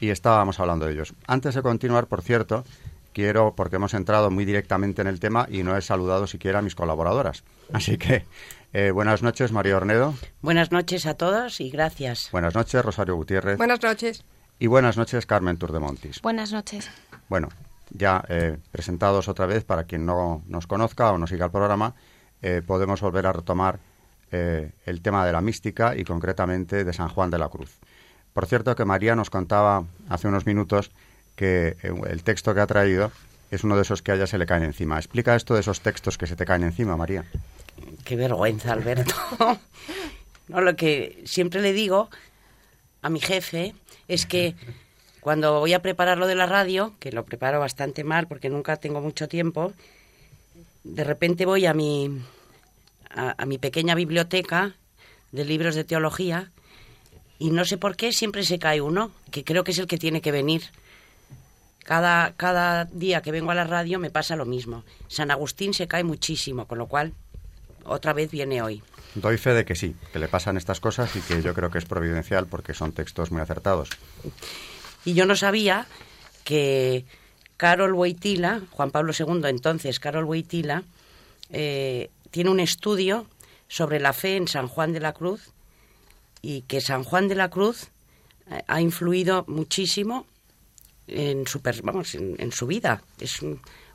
y 0.00 0.10
estábamos 0.10 0.60
hablando 0.60 0.86
de 0.86 0.92
ellos. 0.92 1.14
Antes 1.26 1.54
de 1.54 1.62
continuar, 1.62 2.06
por 2.06 2.22
cierto, 2.22 2.64
quiero, 3.12 3.54
porque 3.54 3.76
hemos 3.76 3.94
entrado 3.94 4.30
muy 4.30 4.44
directamente 4.44 5.02
en 5.02 5.08
el 5.08 5.20
tema 5.20 5.46
y 5.50 5.62
no 5.62 5.76
he 5.76 5.82
saludado 5.82 6.26
siquiera 6.26 6.60
a 6.60 6.62
mis 6.62 6.74
colaboradoras. 6.74 7.44
Así 7.72 7.98
que, 7.98 8.24
eh, 8.72 8.90
buenas 8.90 9.22
noches, 9.22 9.52
María 9.52 9.76
Ornedo. 9.76 10.14
Buenas 10.40 10.72
noches 10.72 11.06
a 11.06 11.14
todos 11.14 11.60
y 11.60 11.70
gracias. 11.70 12.28
Buenas 12.32 12.54
noches, 12.54 12.84
Rosario 12.84 13.16
Gutiérrez. 13.16 13.58
Buenas 13.58 13.82
noches. 13.82 14.24
Y 14.58 14.66
buenas 14.66 14.96
noches, 14.96 15.26
Carmen 15.26 15.56
Turdemontis. 15.56 16.20
Buenas 16.20 16.52
noches. 16.52 16.90
Bueno, 17.28 17.48
ya 17.90 18.24
eh, 18.28 18.58
presentados 18.70 19.28
otra 19.28 19.46
vez, 19.46 19.64
para 19.64 19.84
quien 19.84 20.04
no 20.04 20.42
nos 20.46 20.66
conozca 20.66 21.12
o 21.12 21.18
no 21.18 21.26
siga 21.26 21.46
el 21.46 21.52
programa, 21.52 21.94
eh, 22.42 22.62
podemos 22.66 23.00
volver 23.00 23.26
a 23.26 23.32
retomar 23.32 23.78
eh, 24.30 24.72
el 24.84 25.00
tema 25.00 25.24
de 25.24 25.32
la 25.32 25.40
mística 25.40 25.96
y 25.96 26.04
concretamente 26.04 26.84
de 26.84 26.92
San 26.92 27.08
Juan 27.08 27.30
de 27.30 27.38
la 27.38 27.48
Cruz. 27.48 27.78
Por 28.32 28.46
cierto 28.46 28.74
que 28.76 28.84
María 28.84 29.16
nos 29.16 29.30
contaba 29.30 29.84
hace 30.08 30.28
unos 30.28 30.44
minutos 30.44 30.90
que 31.38 31.76
eh, 31.82 31.92
el 32.10 32.22
texto 32.24 32.52
que 32.52 32.60
ha 32.60 32.66
traído 32.66 33.12
es 33.50 33.64
uno 33.64 33.76
de 33.76 33.82
esos 33.82 34.02
que 34.02 34.12
a 34.12 34.16
ella 34.16 34.26
se 34.26 34.36
le 34.36 34.44
caen 34.44 34.64
encima. 34.64 34.98
Explica 34.98 35.36
esto 35.36 35.54
de 35.54 35.60
esos 35.60 35.80
textos 35.80 36.18
que 36.18 36.26
se 36.26 36.36
te 36.36 36.44
caen 36.44 36.64
encima, 36.64 36.96
María. 36.96 37.24
Qué 38.04 38.16
vergüenza, 38.16 38.72
Alberto. 38.72 39.14
no, 40.48 40.60
lo 40.60 40.76
que 40.76 41.22
siempre 41.24 41.62
le 41.62 41.72
digo 41.72 42.10
a 43.00 43.08
mi 43.08 43.20
jefe 43.20 43.74
es 44.08 44.26
que 44.26 44.56
cuando 45.20 45.60
voy 45.60 45.72
a 45.72 45.80
preparar 45.80 46.18
lo 46.18 46.26
de 46.26 46.34
la 46.34 46.46
radio, 46.46 46.94
que 46.98 47.12
lo 47.12 47.24
preparo 47.24 47.60
bastante 47.60 48.02
mal 48.02 48.26
porque 48.26 48.50
nunca 48.50 48.76
tengo 48.76 49.00
mucho 49.00 49.28
tiempo, 49.28 49.72
de 50.82 51.04
repente 51.04 51.46
voy 51.46 51.66
a 51.66 51.74
mi, 51.74 52.20
a, 53.10 53.46
mi 53.46 53.58
pequeña 53.58 53.94
biblioteca 53.94 54.74
de 55.30 55.44
libros 55.44 55.74
de 55.74 55.84
teología 55.84 56.50
y 57.38 57.50
no 57.50 57.64
sé 57.64 57.78
por 57.78 57.96
qué 57.96 58.12
siempre 58.12 58.42
se 58.42 58.58
cae 58.58 58.80
uno, 58.80 59.12
que 59.30 59.44
creo 59.44 59.62
que 59.62 59.70
es 59.70 59.78
el 59.78 59.86
que 59.86 59.98
tiene 59.98 60.20
que 60.20 60.32
venir. 60.32 60.62
Cada, 61.88 62.34
cada 62.36 62.84
día 62.84 63.22
que 63.22 63.32
vengo 63.32 63.50
a 63.50 63.54
la 63.54 63.64
radio 63.64 63.98
me 63.98 64.10
pasa 64.10 64.36
lo 64.36 64.44
mismo. 64.44 64.84
San 65.06 65.30
Agustín 65.30 65.72
se 65.72 65.88
cae 65.88 66.04
muchísimo, 66.04 66.66
con 66.66 66.76
lo 66.76 66.86
cual 66.86 67.14
otra 67.86 68.12
vez 68.12 68.30
viene 68.30 68.60
hoy. 68.60 68.82
Doy 69.14 69.38
fe 69.38 69.54
de 69.54 69.64
que 69.64 69.74
sí, 69.74 69.96
que 70.12 70.18
le 70.18 70.28
pasan 70.28 70.58
estas 70.58 70.80
cosas 70.80 71.16
y 71.16 71.20
que 71.20 71.40
yo 71.40 71.54
creo 71.54 71.70
que 71.70 71.78
es 71.78 71.86
providencial 71.86 72.46
porque 72.46 72.74
son 72.74 72.92
textos 72.92 73.32
muy 73.32 73.40
acertados. 73.40 73.88
Y 75.06 75.14
yo 75.14 75.24
no 75.24 75.34
sabía 75.34 75.86
que 76.44 77.06
Carol 77.56 77.94
Wojtyla, 77.94 78.60
Juan 78.70 78.90
Pablo 78.90 79.14
II 79.18 79.40
entonces, 79.46 79.98
Carol 79.98 80.26
Wojtyla, 80.26 80.82
eh, 81.48 82.10
tiene 82.30 82.50
un 82.50 82.60
estudio 82.60 83.24
sobre 83.66 83.98
la 83.98 84.12
fe 84.12 84.36
en 84.36 84.46
San 84.46 84.68
Juan 84.68 84.92
de 84.92 85.00
la 85.00 85.14
Cruz 85.14 85.52
y 86.42 86.60
que 86.68 86.82
San 86.82 87.02
Juan 87.02 87.28
de 87.28 87.34
la 87.34 87.48
Cruz 87.48 87.84
eh, 88.50 88.62
ha 88.66 88.82
influido 88.82 89.46
muchísimo 89.48 90.26
en 91.08 91.46
su, 91.46 91.60
vamos, 91.82 92.14
en, 92.14 92.52
su 92.52 92.66
vida. 92.66 93.02
Es 93.20 93.40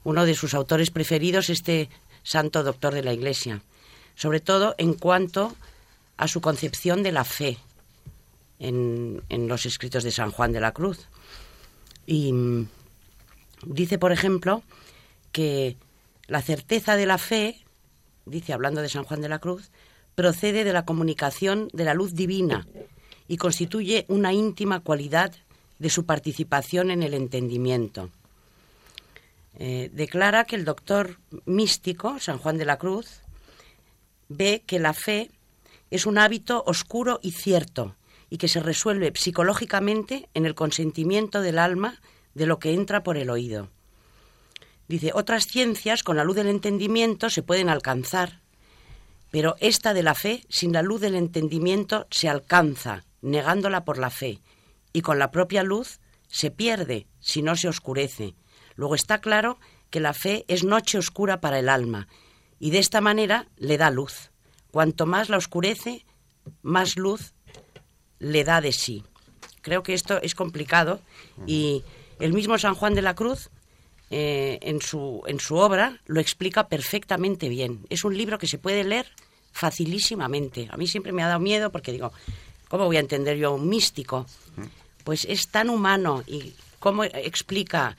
uno 0.03 0.25
de 0.25 0.35
sus 0.35 0.53
autores 0.53 0.91
preferidos, 0.91 1.49
este 1.49 1.89
santo 2.23 2.63
doctor 2.63 2.93
de 2.93 3.03
la 3.03 3.13
Iglesia, 3.13 3.61
sobre 4.15 4.39
todo 4.39 4.75
en 4.77 4.93
cuanto 4.93 5.55
a 6.17 6.27
su 6.27 6.41
concepción 6.41 7.03
de 7.03 7.11
la 7.11 7.23
fe 7.23 7.57
en, 8.59 9.21
en 9.29 9.47
los 9.47 9.65
escritos 9.65 10.03
de 10.03 10.11
San 10.11 10.31
Juan 10.31 10.51
de 10.51 10.61
la 10.61 10.71
Cruz. 10.73 11.07
Y 12.05 12.33
mm, 12.33 12.67
dice, 13.65 13.97
por 13.97 14.11
ejemplo, 14.11 14.63
que 15.31 15.77
la 16.27 16.41
certeza 16.41 16.95
de 16.95 17.05
la 17.05 17.17
fe 17.17 17.63
dice, 18.25 18.53
hablando 18.53 18.81
de 18.81 18.89
San 18.89 19.03
Juan 19.03 19.21
de 19.21 19.29
la 19.29 19.39
Cruz, 19.39 19.71
procede 20.15 20.63
de 20.63 20.73
la 20.73 20.85
comunicación 20.85 21.69
de 21.73 21.85
la 21.85 21.93
luz 21.93 22.13
divina 22.13 22.67
y 23.27 23.37
constituye 23.37 24.05
una 24.07 24.33
íntima 24.33 24.81
cualidad 24.81 25.33
de 25.83 25.89
su 25.89 26.05
participación 26.05 26.91
en 26.91 27.03
el 27.03 27.13
entendimiento. 27.13 28.09
Eh, 29.59 29.89
declara 29.91 30.45
que 30.45 30.55
el 30.55 30.63
doctor 30.63 31.19
místico, 31.43 32.19
San 32.19 32.37
Juan 32.37 32.57
de 32.57 32.63
la 32.63 32.77
Cruz, 32.77 33.19
ve 34.29 34.63
que 34.65 34.79
la 34.79 34.93
fe 34.93 35.29
es 35.91 36.05
un 36.05 36.17
hábito 36.17 36.63
oscuro 36.65 37.19
y 37.21 37.31
cierto 37.31 37.97
y 38.29 38.37
que 38.37 38.47
se 38.47 38.61
resuelve 38.61 39.11
psicológicamente 39.13 40.29
en 40.33 40.45
el 40.45 40.55
consentimiento 40.55 41.41
del 41.41 41.59
alma 41.59 41.99
de 42.33 42.45
lo 42.45 42.59
que 42.59 42.73
entra 42.73 43.03
por 43.03 43.17
el 43.17 43.29
oído. 43.29 43.67
Dice, 44.87 45.11
otras 45.13 45.47
ciencias 45.47 46.01
con 46.01 46.15
la 46.15 46.23
luz 46.23 46.37
del 46.37 46.47
entendimiento 46.47 47.29
se 47.29 47.43
pueden 47.43 47.67
alcanzar, 47.67 48.39
pero 49.31 49.57
esta 49.59 49.93
de 49.93 50.03
la 50.03 50.15
fe, 50.15 50.45
sin 50.47 50.71
la 50.71 50.81
luz 50.81 51.01
del 51.01 51.15
entendimiento, 51.15 52.07
se 52.09 52.29
alcanza, 52.29 53.03
negándola 53.21 53.83
por 53.83 53.97
la 53.97 54.09
fe, 54.09 54.39
y 54.93 55.01
con 55.01 55.19
la 55.19 55.31
propia 55.31 55.63
luz 55.63 55.99
se 56.27 56.51
pierde, 56.51 57.07
si 57.19 57.41
no 57.41 57.55
se 57.55 57.67
oscurece. 57.67 58.35
Luego 58.75 58.95
está 58.95 59.19
claro 59.19 59.59
que 59.89 59.99
la 59.99 60.13
fe 60.13 60.45
es 60.47 60.63
noche 60.63 60.97
oscura 60.97 61.41
para 61.41 61.59
el 61.59 61.69
alma, 61.69 62.07
y 62.59 62.71
de 62.71 62.79
esta 62.79 63.01
manera 63.01 63.47
le 63.57 63.77
da 63.77 63.91
luz. 63.91 64.31
Cuanto 64.71 65.05
más 65.05 65.29
la 65.29 65.37
oscurece, 65.37 66.05
más 66.61 66.95
luz 66.95 67.33
le 68.19 68.43
da 68.43 68.61
de 68.61 68.71
sí. 68.71 69.03
Creo 69.61 69.83
que 69.83 69.93
esto 69.93 70.21
es 70.21 70.33
complicado 70.33 71.01
y 71.45 71.83
el 72.19 72.33
mismo 72.33 72.57
San 72.57 72.73
Juan 72.73 72.95
de 72.95 73.01
la 73.01 73.15
Cruz 73.15 73.49
eh, 74.09 74.59
en, 74.61 74.81
su, 74.81 75.23
en 75.27 75.39
su 75.39 75.55
obra 75.55 76.01
lo 76.05 76.19
explica 76.19 76.67
perfectamente 76.67 77.49
bien. 77.49 77.85
Es 77.89 78.03
un 78.03 78.17
libro 78.17 78.37
que 78.37 78.47
se 78.47 78.57
puede 78.57 78.83
leer 78.83 79.07
facilísimamente. 79.51 80.67
A 80.71 80.77
mí 80.77 80.87
siempre 80.87 81.11
me 81.11 81.23
ha 81.23 81.27
dado 81.27 81.39
miedo 81.39 81.71
porque 81.71 81.91
digo, 81.91 82.11
¿cómo 82.67 82.85
voy 82.85 82.97
a 82.97 83.01
entender 83.01 83.37
yo 83.37 83.49
a 83.49 83.51
un 83.51 83.69
místico? 83.69 84.25
Pues 85.03 85.25
es 85.25 85.47
tan 85.49 85.69
humano 85.69 86.23
y 86.27 86.53
cómo 86.79 87.03
explica, 87.03 87.95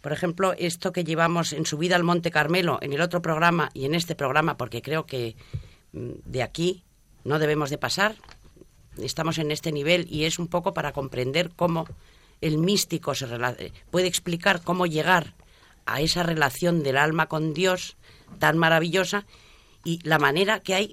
por 0.00 0.12
ejemplo, 0.12 0.52
esto 0.52 0.92
que 0.92 1.04
llevamos 1.04 1.52
en 1.52 1.66
su 1.66 1.78
vida 1.78 1.96
al 1.96 2.04
Monte 2.04 2.30
Carmelo, 2.30 2.78
en 2.82 2.92
el 2.92 3.00
otro 3.00 3.22
programa 3.22 3.70
y 3.74 3.84
en 3.84 3.94
este 3.94 4.14
programa, 4.14 4.56
porque 4.56 4.82
creo 4.82 5.06
que 5.06 5.36
mm, 5.92 6.10
de 6.24 6.42
aquí 6.42 6.84
no 7.24 7.38
debemos 7.38 7.70
de 7.70 7.78
pasar. 7.78 8.16
Estamos 8.98 9.38
en 9.38 9.50
este 9.50 9.72
nivel 9.72 10.06
y 10.10 10.24
es 10.24 10.38
un 10.38 10.48
poco 10.48 10.72
para 10.72 10.92
comprender 10.92 11.50
cómo 11.54 11.86
el 12.40 12.58
místico 12.58 13.14
se 13.14 13.26
puede 13.90 14.06
explicar 14.06 14.62
cómo 14.62 14.86
llegar 14.86 15.34
a 15.86 16.00
esa 16.00 16.22
relación 16.22 16.82
del 16.82 16.96
alma 16.96 17.26
con 17.26 17.54
Dios 17.54 17.96
tan 18.38 18.58
maravillosa 18.58 19.24
y 19.84 20.00
la 20.02 20.18
manera 20.18 20.60
que 20.60 20.74
hay 20.74 20.92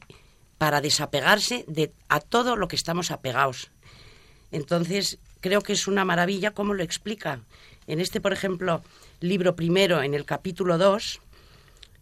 para 0.57 0.81
desapegarse 0.81 1.65
de 1.67 1.91
a 2.07 2.19
todo 2.19 2.55
lo 2.55 2.67
que 2.67 2.75
estamos 2.75 3.11
apegados. 3.11 3.71
Entonces, 4.51 5.19
creo 5.43 5.61
que 5.61 5.73
es 5.73 5.87
una 5.87 6.05
maravilla 6.05 6.51
cómo 6.51 6.73
lo 6.73 6.83
explica. 6.83 7.41
En 7.85 7.99
este, 7.99 8.21
por 8.21 8.31
ejemplo, 8.31 8.81
libro 9.19 9.57
primero, 9.57 10.01
en 10.01 10.13
el 10.13 10.23
capítulo 10.23 10.77
2, 10.77 11.19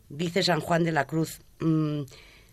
dice 0.09 0.43
San 0.43 0.61
Juan 0.61 0.83
de 0.83 0.91
la 0.91 1.07
Cruz, 1.07 1.39
mm, 1.59 2.01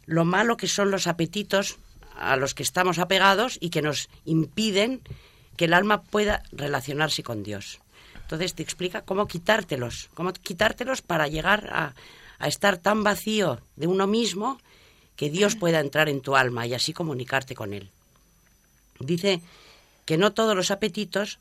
lo 0.07 0.25
malo 0.25 0.57
que 0.57 0.67
son 0.67 0.91
los 0.91 1.07
apetitos 1.07 1.77
a 2.17 2.37
los 2.37 2.55
que 2.55 2.63
estamos 2.63 2.99
apegados 2.99 3.59
y 3.61 3.69
que 3.69 3.83
nos 3.83 4.09
impiden 4.25 5.03
que 5.59 5.67
el 5.67 5.75
alma 5.75 6.01
pueda 6.03 6.43
relacionarse 6.53 7.23
con 7.23 7.43
Dios. 7.43 7.81
Entonces 8.23 8.55
te 8.55 8.63
explica 8.63 9.03
cómo 9.03 9.27
quitártelos, 9.27 10.09
cómo 10.15 10.33
quitártelos 10.33 11.03
para 11.03 11.29
llegar 11.29 11.69
a, 11.71 11.95
estar 12.47 12.79
tan 12.79 13.03
vacío 13.03 13.61
de 13.77 13.89
uno 13.89 14.07
mismo 14.07 14.59
que 15.17 15.29
Dios 15.29 15.55
pueda 15.57 15.81
entrar 15.81 16.09
en 16.09 16.23
tu 16.23 16.35
alma 16.35 16.67
y 16.67 16.73
así 16.73 16.95
comunicarte 16.95 17.55
con 17.55 17.75
Él. 17.75 17.91
Dice 19.01 19.43
que 20.09 20.17
no 20.17 20.33
todos 20.33 20.57
los 20.57 20.71
apetitos 20.71 21.39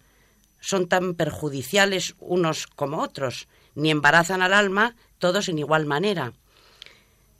son 0.59 0.89
tan 0.89 1.15
perjudiciales 1.15 2.15
unos 2.19 2.67
como 2.67 2.99
otros, 3.01 3.47
ni 3.75 3.91
embarazan 3.91 4.41
al 4.41 4.51
alma 4.53 4.97
todos 5.19 5.47
en 5.47 5.59
igual 5.59 5.85
manera. 5.85 6.33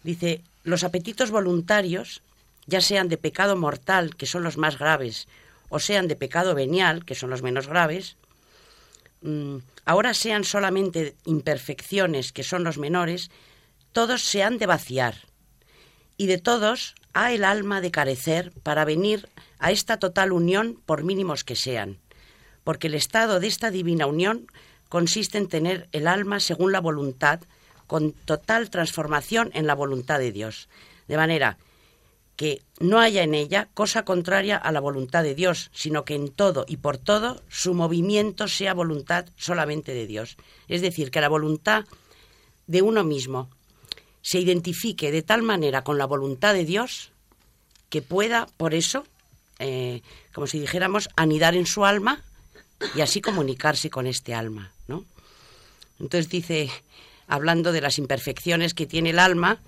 Dice, 0.04 0.42
los 0.64 0.86
apetitos 0.86 1.30
voluntarios, 1.30 2.22
ya 2.68 2.80
sean 2.80 3.10
de 3.10 3.18
pecado 3.18 3.58
mortal, 3.58 4.16
que 4.16 4.26
son 4.26 4.44
los 4.44 4.58
más 4.58 4.80
graves, 4.80 5.28
o 5.68 5.80
sean 5.80 6.08
de 6.08 6.16
pecado 6.16 6.56
venial, 6.56 7.04
que 7.04 7.16
son 7.16 7.30
los 7.30 7.42
menos 7.42 7.68
graves, 7.68 8.16
Mm, 9.22 9.58
ahora 9.86 10.14
sean 10.14 10.44
solamente 10.44 11.16
imperfecciones, 11.26 12.32
que 12.32 12.44
son 12.44 12.64
los 12.64 12.78
menores, 12.78 13.32
todos 13.92 14.22
se 14.22 14.44
han 14.44 14.58
de 14.58 14.68
vaciar. 14.68 15.16
Y 16.18 16.26
de 16.26 16.40
todos 16.40 16.96
ha 17.14 17.32
el 17.32 17.44
alma 17.44 17.80
de 17.80 17.92
carecer 17.92 18.52
para 18.64 18.86
venir 18.86 19.30
a 19.60 19.72
esta 19.72 19.98
total 19.98 20.32
unión, 20.32 20.82
por 20.86 21.04
mínimos 21.04 21.44
que 21.44 21.56
sean. 21.56 22.00
Porque 22.64 22.88
el 22.88 22.96
estado 22.96 23.40
de 23.40 23.48
esta 23.48 23.72
divina 23.72 24.08
unión 24.08 24.48
consiste 24.90 25.38
en 25.38 25.48
tener 25.48 25.88
el 25.92 26.08
alma 26.08 26.40
según 26.40 26.72
la 26.72 26.82
voluntad, 26.82 27.42
con 27.86 28.12
total 28.12 28.70
transformación 28.70 29.52
en 29.54 29.66
la 29.66 29.76
voluntad 29.76 30.20
de 30.20 30.32
Dios. 30.32 30.68
De 31.08 31.18
manera 31.18 31.58
que 32.36 32.62
no 32.80 33.00
haya 33.00 33.24
en 33.24 33.34
ella 33.34 33.70
cosa 33.74 34.06
contraria 34.06 34.58
a 34.58 34.72
la 34.72 34.80
voluntad 34.80 35.24
de 35.24 35.34
Dios, 35.34 35.72
sino 35.74 36.06
que 36.06 36.14
en 36.14 36.30
todo 36.30 36.66
y 36.68 36.78
por 36.78 36.98
todo 36.98 37.42
su 37.50 37.74
movimiento 37.74 38.48
sea 38.48 38.76
voluntad 38.76 39.26
solamente 39.36 39.94
de 39.94 40.06
Dios. 40.06 40.38
Es 40.68 40.82
decir, 40.82 41.10
que 41.10 41.22
la 41.22 41.30
voluntad 41.30 41.86
de 42.68 42.84
uno 42.84 43.04
mismo 43.04 43.50
se 44.22 44.40
identifique 44.40 45.12
de 45.12 45.22
tal 45.22 45.44
manera 45.44 45.84
con 45.84 45.98
la 45.98 46.06
voluntad 46.06 46.54
de 46.54 46.66
Dios 46.66 47.12
que 47.90 48.02
pueda, 48.02 48.48
por 48.58 48.74
eso, 48.74 49.06
eh, 49.60 50.02
como 50.34 50.48
si 50.48 50.60
dijéramos, 50.60 51.10
anidar 51.16 51.56
en 51.56 51.66
su 51.66 51.86
alma 51.86 52.22
y 52.96 53.02
así 53.02 53.22
comunicarse 53.22 53.90
con 53.90 54.08
este 54.08 54.34
alma, 54.34 54.72
¿no? 54.88 55.06
Entonces 56.00 56.30
dice, 56.30 56.70
hablando 57.28 57.72
de 57.72 57.82
las 57.82 57.98
imperfecciones 57.98 58.74
que 58.74 58.86
tiene 58.86 59.12
el 59.12 59.20
alma, 59.20 59.60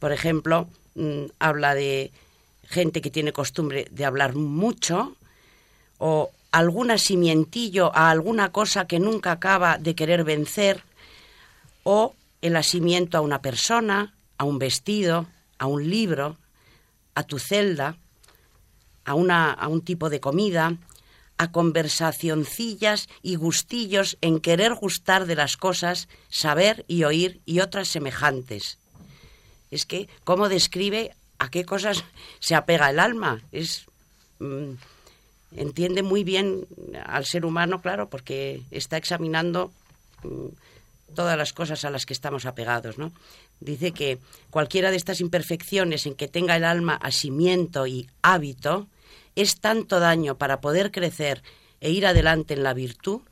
por 0.00 0.12
ejemplo, 0.12 0.68
Mm, 0.94 1.26
habla 1.40 1.74
de 1.74 2.12
gente 2.68 3.00
que 3.00 3.10
tiene 3.10 3.32
costumbre 3.32 3.88
de 3.90 4.04
hablar 4.04 4.36
mucho 4.36 5.16
o 5.98 6.30
algún 6.52 6.92
asimientillo 6.92 7.94
a 7.96 8.10
alguna 8.10 8.52
cosa 8.52 8.86
que 8.86 9.00
nunca 9.00 9.32
acaba 9.32 9.76
de 9.78 9.96
querer 9.96 10.22
vencer 10.22 10.84
o 11.82 12.14
el 12.44 12.56
asimiento 12.56 13.16
a 13.16 13.22
una 13.22 13.40
persona, 13.40 14.12
a 14.36 14.44
un 14.44 14.58
vestido, 14.58 15.26
a 15.56 15.66
un 15.66 15.88
libro, 15.88 16.36
a 17.14 17.22
tu 17.22 17.38
celda, 17.38 17.96
a, 19.06 19.14
una, 19.14 19.50
a 19.50 19.66
un 19.68 19.80
tipo 19.80 20.10
de 20.10 20.20
comida, 20.20 20.76
a 21.38 21.52
conversacioncillas 21.52 23.08
y 23.22 23.36
gustillos 23.36 24.18
en 24.20 24.40
querer 24.40 24.74
gustar 24.74 25.24
de 25.24 25.36
las 25.36 25.56
cosas, 25.56 26.06
saber 26.28 26.84
y 26.86 27.04
oír 27.04 27.40
y 27.46 27.60
otras 27.60 27.88
semejantes. 27.88 28.76
Es 29.70 29.86
que, 29.86 30.10
¿cómo 30.24 30.50
describe 30.50 31.16
a 31.38 31.48
qué 31.48 31.64
cosas 31.64 32.04
se 32.40 32.54
apega 32.54 32.90
el 32.90 33.00
alma? 33.00 33.40
Es. 33.52 33.86
Mm, 34.38 34.72
entiende 35.56 36.02
muy 36.02 36.24
bien 36.24 36.66
al 37.06 37.24
ser 37.24 37.46
humano, 37.46 37.80
claro, 37.80 38.10
porque 38.10 38.60
está 38.70 38.98
examinando 38.98 39.72
mm, 40.24 40.48
todas 41.14 41.38
las 41.38 41.52
cosas 41.52 41.84
a 41.84 41.90
las 41.90 42.06
que 42.06 42.12
estamos 42.12 42.46
apegados, 42.46 42.98
¿no? 42.98 43.12
Dice 43.60 43.92
que 43.92 44.18
cualquiera 44.50 44.90
de 44.90 44.96
estas 44.96 45.20
imperfecciones 45.20 46.06
en 46.06 46.14
que 46.14 46.28
tenga 46.28 46.56
el 46.56 46.64
alma 46.64 46.94
asimiento 46.94 47.86
y 47.86 48.08
hábito 48.22 48.88
es 49.36 49.60
tanto 49.60 50.00
daño 50.00 50.36
para 50.36 50.60
poder 50.60 50.90
crecer 50.90 51.42
e 51.80 51.90
ir 51.90 52.06
adelante 52.06 52.54
en 52.54 52.62
la 52.62 52.74
virtud 52.74 53.22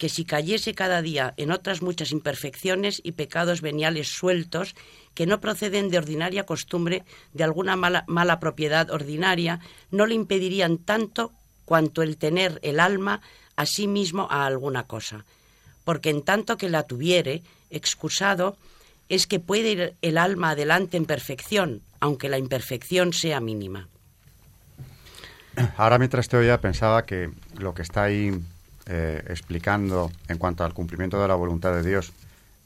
que 0.00 0.08
si 0.08 0.24
cayese 0.24 0.72
cada 0.72 1.02
día 1.02 1.34
en 1.36 1.52
otras 1.52 1.82
muchas 1.82 2.10
imperfecciones 2.10 3.02
y 3.04 3.12
pecados 3.12 3.60
veniales 3.60 4.08
sueltos 4.08 4.74
que 5.12 5.26
no 5.26 5.42
proceden 5.42 5.90
de 5.90 5.98
ordinaria 5.98 6.46
costumbre, 6.46 7.04
de 7.34 7.44
alguna 7.44 7.76
mala, 7.76 8.04
mala 8.06 8.40
propiedad 8.40 8.90
ordinaria, 8.90 9.60
no 9.90 10.06
le 10.06 10.14
impedirían 10.14 10.78
tanto 10.78 11.32
cuanto 11.66 12.00
el 12.00 12.16
tener 12.16 12.58
el 12.62 12.80
alma 12.80 13.20
a 13.56 13.66
sí 13.66 13.86
mismo 13.86 14.26
a 14.30 14.46
alguna 14.46 14.86
cosa. 14.86 15.26
Porque 15.84 16.10
en 16.10 16.22
tanto 16.22 16.56
que 16.56 16.68
la 16.68 16.84
tuviere, 16.84 17.42
excusado, 17.70 18.56
es 19.08 19.26
que 19.26 19.40
puede 19.40 19.70
ir 19.70 19.94
el 20.02 20.18
alma 20.18 20.50
adelante 20.50 20.96
en 20.96 21.04
perfección, 21.04 21.82
aunque 21.98 22.28
la 22.28 22.38
imperfección 22.38 23.12
sea 23.12 23.40
mínima. 23.40 23.88
Ahora 25.76 25.98
mientras 25.98 26.28
te 26.28 26.36
oía 26.36 26.60
pensaba 26.60 27.04
que 27.04 27.30
lo 27.58 27.74
que 27.74 27.82
está 27.82 28.04
ahí 28.04 28.40
eh, 28.86 29.22
explicando 29.28 30.10
en 30.28 30.38
cuanto 30.38 30.64
al 30.64 30.72
cumplimiento 30.72 31.20
de 31.20 31.28
la 31.28 31.34
voluntad 31.34 31.74
de 31.74 31.82
Dios, 31.82 32.12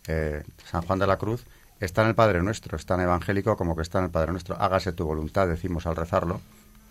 eh, 0.07 0.43
San 0.71 0.83
Juan 0.83 0.99
de 0.99 1.07
la 1.07 1.17
Cruz, 1.17 1.45
está 1.81 2.03
en 2.03 2.09
el 2.09 2.15
Padre 2.15 2.43
Nuestro, 2.43 2.77
está 2.77 2.95
en 2.95 3.01
evangélico 3.01 3.57
como 3.57 3.75
que 3.75 3.83
está 3.83 3.99
en 3.99 4.05
el 4.05 4.11
Padre 4.11 4.33
Nuestro. 4.33 4.57
Hágase 4.61 4.93
tu 4.93 5.05
voluntad, 5.05 5.49
decimos 5.49 5.87
al 5.87 5.97
rezarlo, 5.97 6.41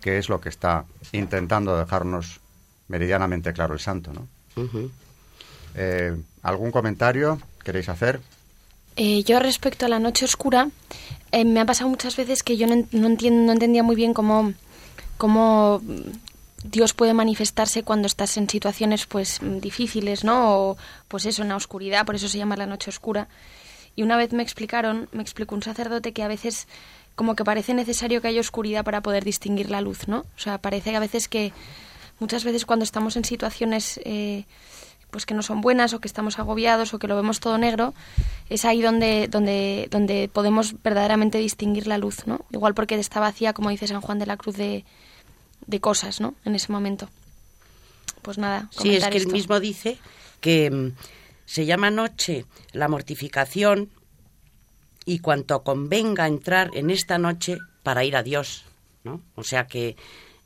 que 0.00 0.18
es 0.18 0.28
lo 0.28 0.40
que 0.40 0.48
está 0.48 0.84
intentando 1.12 1.76
dejarnos 1.78 2.40
meridianamente 2.88 3.52
claro 3.52 3.74
el 3.74 3.80
santo, 3.80 4.12
¿no? 4.12 4.28
Eh, 5.74 6.16
¿Algún 6.42 6.70
comentario 6.70 7.40
queréis 7.62 7.88
hacer? 7.88 8.20
Eh, 8.96 9.24
yo 9.24 9.40
respecto 9.40 9.86
a 9.86 9.88
la 9.88 9.98
noche 9.98 10.24
oscura, 10.24 10.68
eh, 11.32 11.44
me 11.44 11.60
ha 11.60 11.64
pasado 11.64 11.90
muchas 11.90 12.16
veces 12.16 12.42
que 12.42 12.56
yo 12.56 12.66
no, 12.66 12.74
entiendo, 12.74 13.46
no 13.46 13.52
entendía 13.52 13.82
muy 13.82 13.96
bien 13.96 14.14
cómo, 14.14 14.52
cómo 15.16 15.80
Dios 16.62 16.94
puede 16.94 17.12
manifestarse 17.12 17.82
cuando 17.82 18.06
estás 18.06 18.36
en 18.36 18.48
situaciones 18.48 19.06
pues 19.06 19.40
difíciles, 19.42 20.22
¿no? 20.22 20.56
O 20.56 20.76
pues 21.08 21.26
eso, 21.26 21.42
en 21.42 21.48
la 21.48 21.56
oscuridad, 21.56 22.06
por 22.06 22.14
eso 22.14 22.28
se 22.28 22.38
llama 22.38 22.56
la 22.56 22.66
noche 22.66 22.90
oscura. 22.90 23.28
Y 23.96 24.02
una 24.02 24.16
vez 24.16 24.32
me 24.32 24.42
explicaron, 24.42 25.08
me 25.12 25.22
explicó 25.22 25.54
un 25.54 25.62
sacerdote 25.62 26.12
que 26.12 26.22
a 26.22 26.28
veces 26.28 26.68
como 27.16 27.36
que 27.36 27.44
parece 27.44 27.74
necesario 27.74 28.20
que 28.20 28.28
haya 28.28 28.40
oscuridad 28.40 28.84
para 28.84 29.00
poder 29.00 29.24
distinguir 29.24 29.70
la 29.70 29.80
luz, 29.80 30.08
¿no? 30.08 30.20
O 30.20 30.38
sea, 30.38 30.58
parece 30.58 30.90
que 30.90 30.96
a 30.96 31.00
veces 31.00 31.28
que 31.28 31.52
muchas 32.18 32.44
veces 32.44 32.64
cuando 32.64 32.84
estamos 32.84 33.16
en 33.16 33.24
situaciones 33.24 34.00
eh, 34.04 34.44
pues 35.14 35.26
que 35.26 35.34
no 35.34 35.44
son 35.44 35.60
buenas 35.60 35.94
o 35.94 36.00
que 36.00 36.08
estamos 36.08 36.40
agobiados 36.40 36.92
o 36.92 36.98
que 36.98 37.06
lo 37.06 37.14
vemos 37.14 37.38
todo 37.38 37.56
negro, 37.56 37.94
es 38.50 38.64
ahí 38.64 38.82
donde, 38.82 39.28
donde, 39.28 39.86
donde 39.88 40.28
podemos 40.28 40.74
verdaderamente 40.82 41.38
distinguir 41.38 41.86
la 41.86 41.98
luz, 41.98 42.26
¿no? 42.26 42.44
Igual 42.50 42.74
porque 42.74 42.96
está 42.96 43.20
vacía, 43.20 43.52
como 43.52 43.70
dice 43.70 43.86
San 43.86 44.00
Juan 44.00 44.18
de 44.18 44.26
la 44.26 44.36
Cruz, 44.36 44.56
de, 44.56 44.84
de 45.68 45.80
cosas, 45.80 46.20
¿no? 46.20 46.34
En 46.44 46.56
ese 46.56 46.72
momento. 46.72 47.08
Pues 48.22 48.38
nada. 48.38 48.68
Sí, 48.72 48.96
es 48.96 49.06
que 49.06 49.18
él 49.18 49.28
mismo 49.28 49.60
dice 49.60 49.98
que 50.40 50.68
mm, 50.68 50.96
se 51.46 51.64
llama 51.64 51.92
noche 51.92 52.44
la 52.72 52.88
mortificación 52.88 53.90
y 55.04 55.20
cuanto 55.20 55.62
convenga 55.62 56.26
entrar 56.26 56.72
en 56.74 56.90
esta 56.90 57.18
noche 57.18 57.58
para 57.84 58.02
ir 58.02 58.16
a 58.16 58.24
Dios. 58.24 58.64
¿no? 59.04 59.20
O 59.36 59.44
sea 59.44 59.68
que 59.68 59.94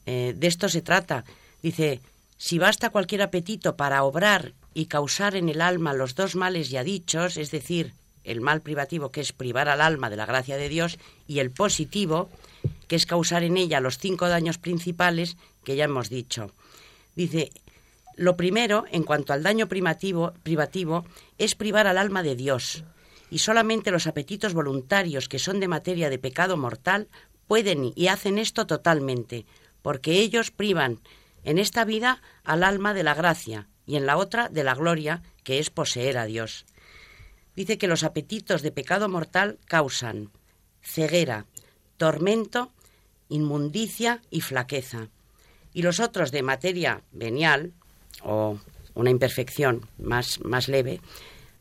eh, 0.05 0.35
de 0.37 0.47
esto 0.47 0.69
se 0.69 0.83
trata. 0.83 1.25
Dice, 1.63 2.03
si 2.39 2.59
basta 2.59 2.91
cualquier 2.91 3.23
apetito 3.23 3.77
para 3.77 4.05
obrar 4.05 4.55
y 4.73 4.87
causar 4.87 5.35
en 5.35 5.49
el 5.49 5.61
alma 5.61 5.93
los 5.93 6.15
dos 6.15 6.37
males 6.37 6.71
ya 6.71 6.85
dichos, 6.85 7.37
es 7.37 7.51
decir, 7.51 7.93
el 8.23 8.41
mal 8.41 8.61
privativo, 8.63 9.11
que 9.11 9.21
es 9.21 9.33
privar 9.33 9.69
al 9.69 9.81
alma 9.81 10.09
de 10.09 10.17
la 10.17 10.27
gracia 10.27 10.57
de 10.57 10.69
Dios, 10.69 10.99
y 11.27 11.41
el 11.41 11.51
positivo, 11.51 12.31
que 12.87 12.97
es 12.97 13.07
causar 13.07 13.43
en 13.43 13.57
ella 13.57 13.81
los 13.81 13.99
cinco 13.99 14.29
daños 14.29 14.59
principales 14.59 15.37
que 15.65 15.77
ya 15.77 15.85
hemos 15.85 16.11
dicho. 16.11 16.53
Dice, 17.17 17.51
lo 18.15 18.37
primero, 18.37 18.85
en 18.93 19.03
cuanto 19.03 19.33
al 19.33 19.43
daño 19.43 19.69
privativo, 19.69 21.05
es 21.39 21.55
privar 21.55 21.87
al 21.87 21.99
alma 21.99 22.23
de 22.23 22.37
Dios, 22.37 22.85
y 23.31 23.39
solamente 23.39 23.91
los 23.91 24.07
apetitos 24.07 24.55
voluntarios 24.55 25.29
que 25.29 25.39
son 25.39 25.59
de 25.59 25.69
materia 25.69 26.09
de 26.09 26.19
pecado 26.19 26.57
mortal 26.57 27.09
pueden 27.49 27.93
y 27.97 28.07
hacen 28.07 28.39
esto 28.39 28.67
totalmente, 28.67 29.45
porque 29.83 30.21
ellos 30.21 30.51
privan 30.51 31.01
en 31.49 31.57
esta 31.57 31.87
vida 31.87 32.21
al 32.45 32.63
alma 32.63 32.93
de 32.93 33.03
la 33.03 33.15
gracia 33.15 33.69
y 33.87 33.97
en 33.97 34.05
la 34.05 34.19
otra 34.19 34.51
de 34.51 34.65
la 34.65 34.75
gloria, 34.75 35.23
que 35.45 35.59
es 35.59 35.71
poseer 35.71 36.19
a 36.19 36.27
Dios. 36.27 36.67
Dice 37.57 37.79
que 37.79 37.87
los 37.87 38.05
apetitos 38.05 38.61
de 38.61 38.71
pecado 38.71 39.09
mortal 39.09 39.59
causan 39.65 40.31
ceguera, 40.83 41.47
tormento, 41.97 42.71
inmundicia 43.31 44.21
y 44.29 44.43
flaqueza. 44.43 45.09
Y 45.73 45.81
los 45.81 46.01
otros 46.01 46.33
de 46.33 46.43
materia 46.43 47.01
venial, 47.13 47.73
o 48.23 48.59
una 48.93 49.09
imperfección 49.09 49.89
más, 49.97 50.41
más 50.41 50.69
leve, 50.69 51.01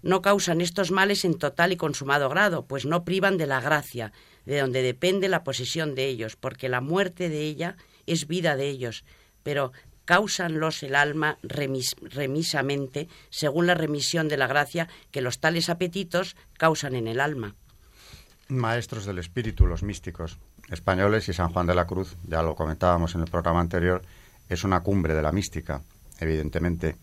no 0.02 0.21
causan 0.21 0.60
estos 0.60 0.91
males 0.91 1.23
en 1.23 1.39
total 1.39 1.71
y 1.71 1.78
consumado 1.78 2.28
grado, 2.28 2.65
pues 2.65 2.86
no 2.86 3.06
privan 3.06 3.38
de 3.38 3.47
la 3.47 3.62
gracia, 3.62 4.12
de 4.45 4.60
donde 4.60 4.82
depende 4.82 5.30
la 5.30 5.45
posesión 5.45 5.95
de 5.95 6.08
ellos, 6.08 6.36
porque 6.36 6.67
la 6.67 6.82
muerte 6.82 7.30
de 7.30 7.43
ella 7.43 7.78
es 8.06 8.28
vida 8.28 8.58
de 8.58 8.67
ellos, 8.67 9.06
pero 9.47 9.71
causanlos 10.03 10.83
el 10.83 10.93
alma 10.93 11.38
remisamente, 11.41 13.07
según 13.29 13.65
la 13.65 13.75
remisión 13.75 14.27
de 14.27 14.36
la 14.36 14.45
gracia 14.45 14.89
que 15.10 15.21
los 15.21 15.39
tales 15.39 15.69
apetitos 15.69 16.36
causan 16.57 16.95
en 16.95 17.07
el 17.07 17.21
alma. 17.21 17.55
Maestros 18.49 19.05
del 19.05 19.19
espíritu, 19.19 19.65
los 19.65 19.83
místicos 19.83 20.38
españoles 20.69 21.29
y 21.29 21.33
San 21.33 21.53
Juan 21.53 21.65
de 21.65 21.75
la 21.75 21.88
Cruz, 21.88 22.17
ya 22.27 22.43
lo 22.43 22.55
comentábamos 22.55 23.15
en 23.15 23.21
el 23.21 23.31
programa 23.31 23.62
anterior, 23.62 24.01
es 24.49 24.65
una 24.65 24.81
cumbre 24.81 25.15
de 25.15 25.21
la 25.21 25.31
mística, 25.31 25.81
evidentemente. 26.19 26.97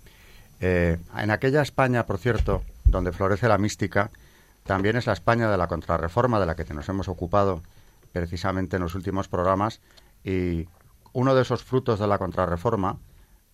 Eh, 0.61 0.99
en 1.17 1.31
aquella 1.31 1.63
España, 1.63 2.05
por 2.05 2.19
cierto, 2.19 2.63
donde 2.85 3.13
florece 3.13 3.49
la 3.49 3.57
mística, 3.57 4.11
también 4.65 4.97
es 4.97 5.07
la 5.07 5.15
España 5.15 5.51
de 5.51 5.57
la 5.57 5.67
contrarreforma 5.67 6.39
de 6.41 6.45
la 6.45 6.57
que 6.57 6.75
nos 6.75 6.91
hemos 6.91 7.09
ocupado 7.09 7.63
precisamente 8.13 8.77
en 8.77 8.83
los 8.83 8.95
últimos 8.95 9.29
programas 9.29 9.81
y 10.25 10.69
uno 11.15 11.35
de 11.35 11.43
esos 11.43 11.65
frutos 11.65 11.99
de 11.99 12.07
la 12.07 12.19
contrarreforma 12.19 12.99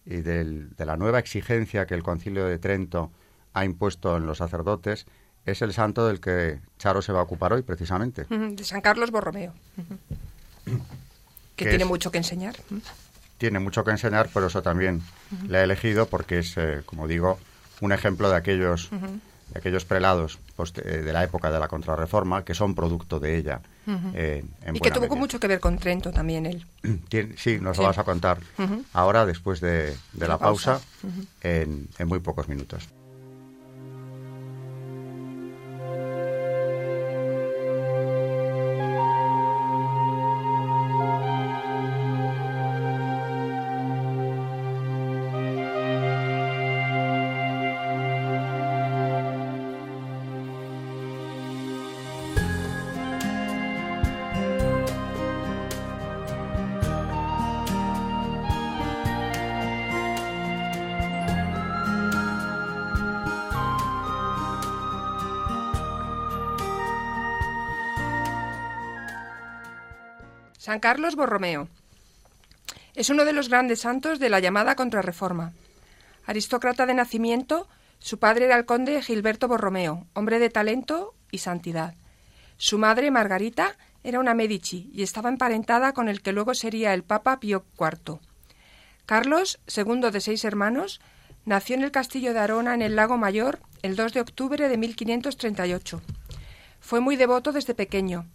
y 0.05 0.16
de 0.16 0.85
la 0.85 0.96
nueva 0.96 1.20
exigencia 1.20 1.87
que 1.87 1.94
el 1.94 2.03
Concilio 2.03 2.46
de 2.46 2.59
Trento 2.59 3.12
ha 3.53 3.64
impuesto 3.64 4.16
en 4.16 4.27
los 4.27 4.38
sacerdotes 4.38 5.07
es 5.46 5.62
el 5.62 5.73
santo 5.73 6.07
del 6.07 6.20
que 6.20 6.61
Charo 6.79 7.03
se 7.03 7.12
va 7.12 7.20
a 7.20 7.23
ocupar 7.23 7.53
hoy 7.53 7.62
precisamente. 7.62 8.25
De 8.25 8.64
San 8.64 8.81
Carlos 8.81 9.11
Borromeo. 9.11 9.53
que 11.57 11.66
tiene 11.66 11.85
mucho 11.85 12.11
que 12.11 12.18
enseñar. 12.18 12.57
Tiene 13.38 13.59
mucho 13.59 13.85
que 13.85 13.90
enseñar, 13.90 14.29
pero 14.33 14.46
eso 14.46 14.62
también 14.62 15.03
le 15.49 15.59
he 15.59 15.62
elegido 15.62 16.07
porque 16.07 16.40
es, 16.40 16.57
eh, 16.57 16.83
como 16.85 17.09
digo, 17.09 17.38
un 17.81 17.92
ejemplo 17.92 18.29
de 18.31 18.37
aquellos, 18.37 18.90
de 19.53 19.59
aquellos 19.59 19.85
prelados 19.85 20.39
eh, 20.85 20.99
de 20.99 21.13
la 21.13 21.25
época 21.25 21.51
de 21.51 21.59
la 21.59 21.69
contrarreforma 21.69 22.45
que 22.45 22.55
son 22.55 22.75
producto 22.75 23.19
de 23.19 23.37
ella. 23.37 23.61
Eh, 24.15 24.45
y 24.73 24.79
que 24.81 24.91
tuvo 24.91 25.17
mucho 25.17 25.41
que 25.41 25.49
ver 25.49 25.59
con 25.59 25.79
Trento 25.79 26.13
también 26.13 26.47
él. 26.47 26.67
sí, 27.37 27.59
nos 27.61 27.79
lo 27.79 27.85
vas 27.85 27.99
a 27.99 28.05
contar 28.05 28.39
ahora, 28.93 29.27
después 29.27 29.61
de, 29.61 29.97
la, 30.17 30.39
pausa, 30.39 30.81
en 31.43 31.89
muy 32.07 32.21
pocos 32.21 32.49
minutos. 32.49 32.89
Carlos 70.81 71.14
Borromeo. 71.14 71.69
Es 72.95 73.11
uno 73.11 73.25
de 73.25 73.33
los 73.33 73.49
grandes 73.49 73.81
santos 73.81 74.19
de 74.19 74.29
la 74.29 74.40
llamada 74.40 74.75
Contrarreforma. 74.75 75.53
Aristócrata 76.27 76.87
de 76.87 76.95
nacimiento, 76.95 77.69
su 77.99 78.19
padre 78.19 78.47
era 78.47 78.57
el 78.57 78.64
conde 78.64 79.03
Gilberto 79.03 79.47
Borromeo, 79.47 80.07
hombre 80.14 80.38
de 80.38 80.51
talento 80.51 81.14
y 81.31 81.38
santidad. 81.38 81.95
Su 82.57 82.79
madre, 82.79 83.11
Margarita, 83.11 83.77
era 84.03 84.21
una 84.21 84.35
Medici 84.35 84.90
y 84.93 85.03
estaba 85.03 85.29
emparentada 85.29 85.93
con 85.93 86.09
el 86.09 86.23
que 86.23 86.33
luego 86.33 86.55
sería 86.55 86.95
el 86.95 87.05
Papa 87.05 87.38
Pío 87.40 87.64
IV. 87.79 88.19
Carlos, 89.07 89.61
segundo 89.66 90.11
de 90.11 90.21
seis 90.21 90.45
hermanos, 90.45 91.01
nació 91.45 91.77
en 91.77 91.83
el 91.83 91.90
castillo 91.90 92.33
de 92.33 92.40
Arona, 92.40 92.75
en 92.75 92.83
el 92.83 92.97
Lago 92.97 93.19
Mayor, 93.19 93.61
el 93.83 93.97
2 93.97 94.12
de 94.12 94.21
octubre 94.21 94.69
de 94.69 94.77
1538. 94.77 96.01
Fue 96.81 97.01
muy 97.01 97.16
devoto 97.16 97.53
desde 97.53 97.75
pequeño. 97.75 98.27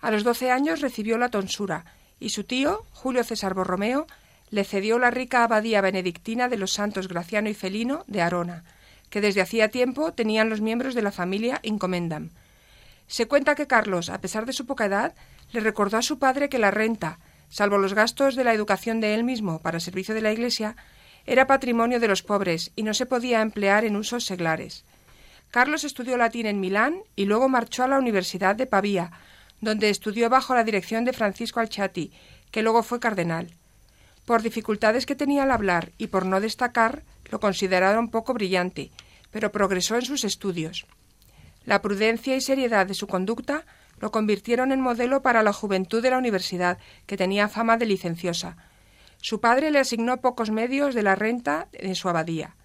A 0.00 0.10
los 0.10 0.24
doce 0.24 0.50
años 0.50 0.80
recibió 0.80 1.18
la 1.18 1.28
tonsura 1.28 1.84
y 2.18 2.30
su 2.30 2.44
tío, 2.44 2.84
Julio 2.92 3.24
César 3.24 3.54
Borromeo, 3.54 4.06
le 4.50 4.64
cedió 4.64 4.98
la 4.98 5.10
rica 5.10 5.44
abadía 5.44 5.80
benedictina 5.80 6.48
de 6.48 6.58
los 6.58 6.72
santos 6.72 7.08
Graciano 7.08 7.48
y 7.48 7.54
Felino 7.54 8.04
de 8.06 8.20
Arona, 8.20 8.64
que 9.08 9.20
desde 9.20 9.40
hacía 9.40 9.68
tiempo 9.68 10.12
tenían 10.12 10.50
los 10.50 10.60
miembros 10.60 10.94
de 10.94 11.02
la 11.02 11.12
familia 11.12 11.60
Incomendam. 11.62 12.30
Se 13.06 13.26
cuenta 13.26 13.54
que 13.54 13.66
Carlos, 13.66 14.08
a 14.08 14.20
pesar 14.20 14.46
de 14.46 14.52
su 14.52 14.66
poca 14.66 14.86
edad, 14.86 15.14
le 15.52 15.60
recordó 15.60 15.96
a 15.96 16.02
su 16.02 16.18
padre 16.18 16.48
que 16.48 16.58
la 16.58 16.70
renta, 16.70 17.18
salvo 17.48 17.78
los 17.78 17.94
gastos 17.94 18.36
de 18.36 18.44
la 18.44 18.54
educación 18.54 19.00
de 19.00 19.14
él 19.14 19.24
mismo 19.24 19.60
para 19.60 19.80
servicio 19.80 20.14
de 20.14 20.20
la 20.20 20.32
Iglesia, 20.32 20.76
era 21.26 21.46
patrimonio 21.46 22.00
de 22.00 22.08
los 22.08 22.22
pobres 22.22 22.70
y 22.76 22.82
no 22.82 22.94
se 22.94 23.06
podía 23.06 23.42
emplear 23.42 23.84
en 23.84 23.96
usos 23.96 24.24
seglares. 24.24 24.84
Carlos 25.50 25.84
estudió 25.84 26.16
latín 26.16 26.46
en 26.46 26.60
Milán 26.60 27.02
y 27.16 27.24
luego 27.24 27.48
marchó 27.48 27.82
a 27.82 27.88
la 27.88 27.98
Universidad 27.98 28.54
de 28.54 28.66
Pavía, 28.66 29.10
donde 29.60 29.90
estudió 29.90 30.30
bajo 30.30 30.54
la 30.54 30.64
dirección 30.64 31.04
de 31.04 31.12
Francisco 31.12 31.60
Alchati, 31.60 32.12
que 32.50 32.62
luego 32.62 32.82
fue 32.82 33.00
cardenal. 33.00 33.54
Por 34.24 34.42
dificultades 34.42 35.06
que 35.06 35.16
tenía 35.16 35.42
al 35.42 35.50
hablar 35.50 35.92
y 35.98 36.08
por 36.08 36.26
no 36.26 36.40
destacar, 36.40 37.02
lo 37.30 37.40
consideraron 37.40 38.10
poco 38.10 38.34
brillante, 38.34 38.90
pero 39.30 39.52
progresó 39.52 39.96
en 39.96 40.02
sus 40.02 40.24
estudios. 40.24 40.86
La 41.64 41.82
prudencia 41.82 42.36
y 42.36 42.40
seriedad 42.40 42.86
de 42.86 42.94
su 42.94 43.06
conducta 43.06 43.64
lo 43.98 44.10
convirtieron 44.10 44.72
en 44.72 44.80
modelo 44.80 45.22
para 45.22 45.42
la 45.42 45.52
juventud 45.52 46.02
de 46.02 46.10
la 46.10 46.18
universidad, 46.18 46.78
que 47.06 47.16
tenía 47.16 47.48
fama 47.48 47.76
de 47.76 47.86
licenciosa. 47.86 48.56
Su 49.18 49.40
padre 49.40 49.70
le 49.70 49.78
asignó 49.78 50.20
pocos 50.22 50.50
medios 50.50 50.94
de 50.94 51.02
la 51.02 51.14
renta 51.14 51.68
en 51.72 51.94
su 51.94 52.08
abadía. 52.08 52.56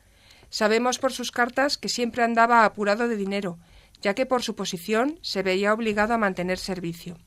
Sabemos 0.50 1.00
por 1.00 1.12
sus 1.12 1.32
cartas 1.32 1.78
que 1.78 1.90
siempre 1.90 2.24
andaba 2.24 2.64
apurado 2.64 3.10
de 3.10 3.18
dinero, 3.18 3.60
ya 4.02 4.14
que 4.14 4.26
por 4.26 4.44
su 4.44 4.56
posición 4.56 5.20
se 5.22 5.44
veía 5.44 5.74
obligado 5.74 6.14
a 6.14 6.18
mantener 6.18 6.58
servicio. 6.58 7.18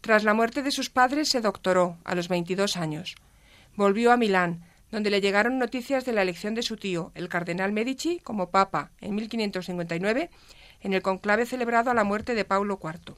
Tras 0.00 0.24
la 0.24 0.34
muerte 0.34 0.62
de 0.62 0.70
sus 0.70 0.90
padres 0.90 1.28
se 1.28 1.40
doctoró 1.40 1.98
a 2.04 2.14
los 2.14 2.28
22 2.28 2.76
años. 2.76 3.14
Volvió 3.76 4.12
a 4.12 4.16
Milán, 4.16 4.64
donde 4.90 5.10
le 5.10 5.20
llegaron 5.20 5.58
noticias 5.58 6.04
de 6.04 6.12
la 6.12 6.22
elección 6.22 6.54
de 6.54 6.62
su 6.62 6.76
tío, 6.76 7.12
el 7.14 7.28
cardenal 7.28 7.72
Medici, 7.72 8.18
como 8.18 8.50
papa 8.50 8.90
en 9.00 9.14
1559, 9.14 10.30
en 10.80 10.92
el 10.92 11.02
conclave 11.02 11.46
celebrado 11.46 11.90
a 11.90 11.94
la 11.94 12.04
muerte 12.04 12.34
de 12.34 12.44
Paulo 12.44 12.78
IV. 12.82 13.14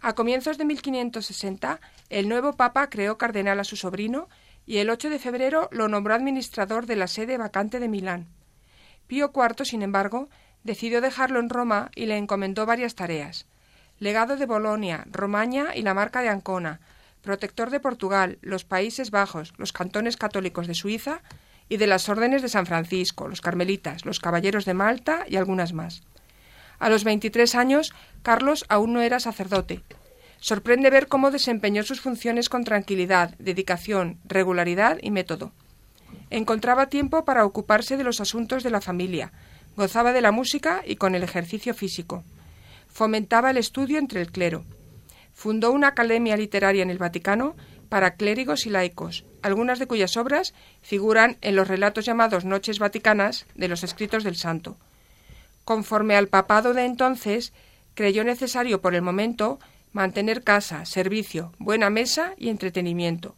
A 0.00 0.14
comienzos 0.14 0.58
de 0.58 0.64
1560, 0.64 1.80
el 2.10 2.28
nuevo 2.28 2.52
papa 2.52 2.88
creó 2.88 3.18
cardenal 3.18 3.58
a 3.58 3.64
su 3.64 3.76
sobrino 3.76 4.28
y 4.66 4.78
el 4.78 4.90
8 4.90 5.10
de 5.10 5.18
febrero 5.18 5.68
lo 5.72 5.88
nombró 5.88 6.14
administrador 6.14 6.86
de 6.86 6.96
la 6.96 7.08
sede 7.08 7.36
vacante 7.38 7.80
de 7.80 7.88
Milán. 7.88 8.28
Pío 9.06 9.32
IV, 9.34 9.64
sin 9.64 9.82
embargo, 9.82 10.28
decidió 10.64 11.00
dejarlo 11.00 11.38
en 11.38 11.50
Roma 11.50 11.90
y 11.94 12.06
le 12.06 12.16
encomendó 12.16 12.66
varias 12.66 12.94
tareas. 12.94 13.46
Legado 14.00 14.36
de 14.36 14.46
Bolonia, 14.46 15.04
Romaña 15.10 15.76
y 15.76 15.82
la 15.82 15.94
marca 15.94 16.22
de 16.22 16.30
Ancona, 16.30 16.80
protector 17.22 17.70
de 17.70 17.80
Portugal, 17.80 18.38
los 18.42 18.64
Países 18.64 19.10
Bajos, 19.10 19.54
los 19.56 19.72
cantones 19.72 20.16
católicos 20.16 20.66
de 20.66 20.74
Suiza 20.74 21.20
y 21.68 21.76
de 21.76 21.86
las 21.86 22.08
órdenes 22.08 22.42
de 22.42 22.48
San 22.48 22.66
Francisco, 22.66 23.28
los 23.28 23.40
carmelitas, 23.40 24.04
los 24.04 24.20
caballeros 24.20 24.64
de 24.64 24.74
Malta 24.74 25.24
y 25.28 25.36
algunas 25.36 25.72
más. 25.72 26.02
A 26.78 26.90
los 26.90 27.04
23 27.04 27.54
años, 27.54 27.94
Carlos 28.22 28.64
aún 28.68 28.92
no 28.92 29.00
era 29.00 29.20
sacerdote. 29.20 29.82
Sorprende 30.38 30.90
ver 30.90 31.08
cómo 31.08 31.30
desempeñó 31.30 31.84
sus 31.84 32.00
funciones 32.00 32.48
con 32.48 32.64
tranquilidad, 32.64 33.34
dedicación, 33.38 34.18
regularidad 34.24 34.98
y 35.00 35.10
método. 35.10 35.52
Encontraba 36.30 36.88
tiempo 36.88 37.24
para 37.24 37.46
ocuparse 37.46 37.96
de 37.96 38.04
los 38.04 38.20
asuntos 38.20 38.62
de 38.62 38.70
la 38.70 38.80
familia, 38.80 39.32
gozaba 39.76 40.12
de 40.12 40.20
la 40.20 40.32
música 40.32 40.82
y 40.86 40.96
con 40.96 41.14
el 41.14 41.22
ejercicio 41.22 41.74
físico. 41.74 42.24
Fomentaba 42.88 43.50
el 43.50 43.56
estudio 43.56 43.98
entre 43.98 44.20
el 44.20 44.30
clero. 44.30 44.64
Fundó 45.32 45.72
una 45.72 45.88
academia 45.88 46.36
literaria 46.36 46.82
en 46.82 46.90
el 46.90 46.98
Vaticano 46.98 47.56
para 47.88 48.14
clérigos 48.14 48.66
y 48.66 48.70
laicos, 48.70 49.24
algunas 49.42 49.78
de 49.78 49.86
cuyas 49.86 50.16
obras 50.16 50.54
figuran 50.82 51.36
en 51.40 51.56
los 51.56 51.68
relatos 51.68 52.04
llamados 52.04 52.44
Noches 52.44 52.78
Vaticanas 52.78 53.46
de 53.54 53.68
los 53.68 53.82
escritos 53.82 54.24
del 54.24 54.36
Santo. 54.36 54.76
Conforme 55.64 56.16
al 56.16 56.28
papado 56.28 56.74
de 56.74 56.84
entonces, 56.84 57.52
creyó 57.94 58.24
necesario 58.24 58.80
por 58.80 58.94
el 58.94 59.02
momento 59.02 59.58
mantener 59.92 60.42
casa, 60.42 60.84
servicio, 60.84 61.52
buena 61.58 61.88
mesa 61.90 62.34
y 62.36 62.48
entretenimiento. 62.48 63.36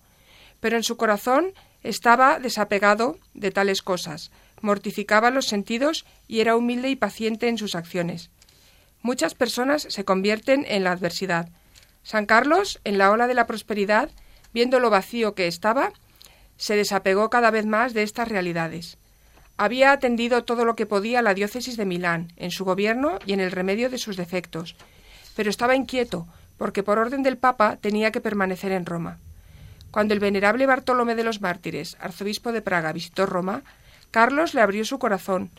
Pero 0.60 0.76
en 0.76 0.82
su 0.82 0.96
corazón 0.96 1.52
estaba 1.82 2.38
desapegado 2.40 3.18
de 3.34 3.50
tales 3.50 3.82
cosas, 3.82 4.30
mortificaba 4.66 5.30
los 5.30 5.46
sentidos 5.46 6.04
y 6.28 6.40
era 6.40 6.56
humilde 6.56 6.90
y 6.90 6.96
paciente 6.96 7.48
en 7.48 7.56
sus 7.56 7.74
acciones. 7.74 8.30
Muchas 9.00 9.34
personas 9.34 9.86
se 9.88 10.04
convierten 10.04 10.66
en 10.68 10.84
la 10.84 10.92
adversidad, 10.92 11.48
San 12.06 12.24
Carlos, 12.24 12.80
en 12.84 12.98
la 12.98 13.10
ola 13.10 13.26
de 13.26 13.34
la 13.34 13.48
prosperidad, 13.48 14.10
viendo 14.54 14.78
lo 14.78 14.90
vacío 14.90 15.34
que 15.34 15.48
estaba, 15.48 15.92
se 16.56 16.76
desapegó 16.76 17.30
cada 17.30 17.50
vez 17.50 17.66
más 17.66 17.94
de 17.94 18.04
estas 18.04 18.28
realidades. 18.28 18.96
Había 19.56 19.90
atendido 19.90 20.44
todo 20.44 20.64
lo 20.64 20.76
que 20.76 20.86
podía 20.86 21.20
la 21.20 21.34
diócesis 21.34 21.76
de 21.76 21.84
Milán, 21.84 22.32
en 22.36 22.52
su 22.52 22.64
gobierno 22.64 23.18
y 23.26 23.32
en 23.32 23.40
el 23.40 23.50
remedio 23.50 23.90
de 23.90 23.98
sus 23.98 24.16
defectos, 24.16 24.76
pero 25.34 25.50
estaba 25.50 25.74
inquieto, 25.74 26.28
porque 26.58 26.84
por 26.84 27.00
orden 27.00 27.24
del 27.24 27.38
Papa 27.38 27.76
tenía 27.80 28.12
que 28.12 28.20
permanecer 28.20 28.70
en 28.70 28.86
Roma. 28.86 29.18
Cuando 29.90 30.14
el 30.14 30.20
venerable 30.20 30.66
Bartolomé 30.66 31.16
de 31.16 31.24
los 31.24 31.40
Mártires, 31.40 31.96
arzobispo 31.98 32.52
de 32.52 32.62
Praga, 32.62 32.92
visitó 32.92 33.26
Roma, 33.26 33.64
Carlos 34.16 34.54
le 34.54 34.62
abrió 34.62 34.82
su 34.86 34.98
corazón, 34.98 35.50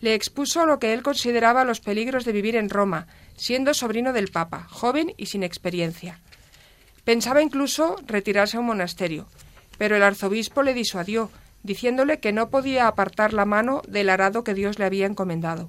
le 0.00 0.14
expuso 0.14 0.64
lo 0.64 0.78
que 0.78 0.92
él 0.92 1.02
consideraba 1.02 1.64
los 1.64 1.80
peligros 1.80 2.24
de 2.24 2.30
vivir 2.30 2.54
en 2.54 2.70
Roma, 2.70 3.08
siendo 3.36 3.74
sobrino 3.74 4.12
del 4.12 4.28
Papa, 4.28 4.68
joven 4.70 5.12
y 5.16 5.26
sin 5.26 5.42
experiencia. 5.42 6.20
Pensaba 7.02 7.42
incluso 7.42 7.96
retirarse 8.06 8.58
a 8.58 8.60
un 8.60 8.66
monasterio, 8.66 9.26
pero 9.76 9.96
el 9.96 10.04
arzobispo 10.04 10.62
le 10.62 10.72
disuadió, 10.72 11.32
diciéndole 11.64 12.20
que 12.20 12.30
no 12.30 12.48
podía 12.48 12.86
apartar 12.86 13.32
la 13.32 13.44
mano 13.44 13.82
del 13.88 14.08
arado 14.08 14.44
que 14.44 14.54
Dios 14.54 14.78
le 14.78 14.84
había 14.84 15.06
encomendado. 15.06 15.68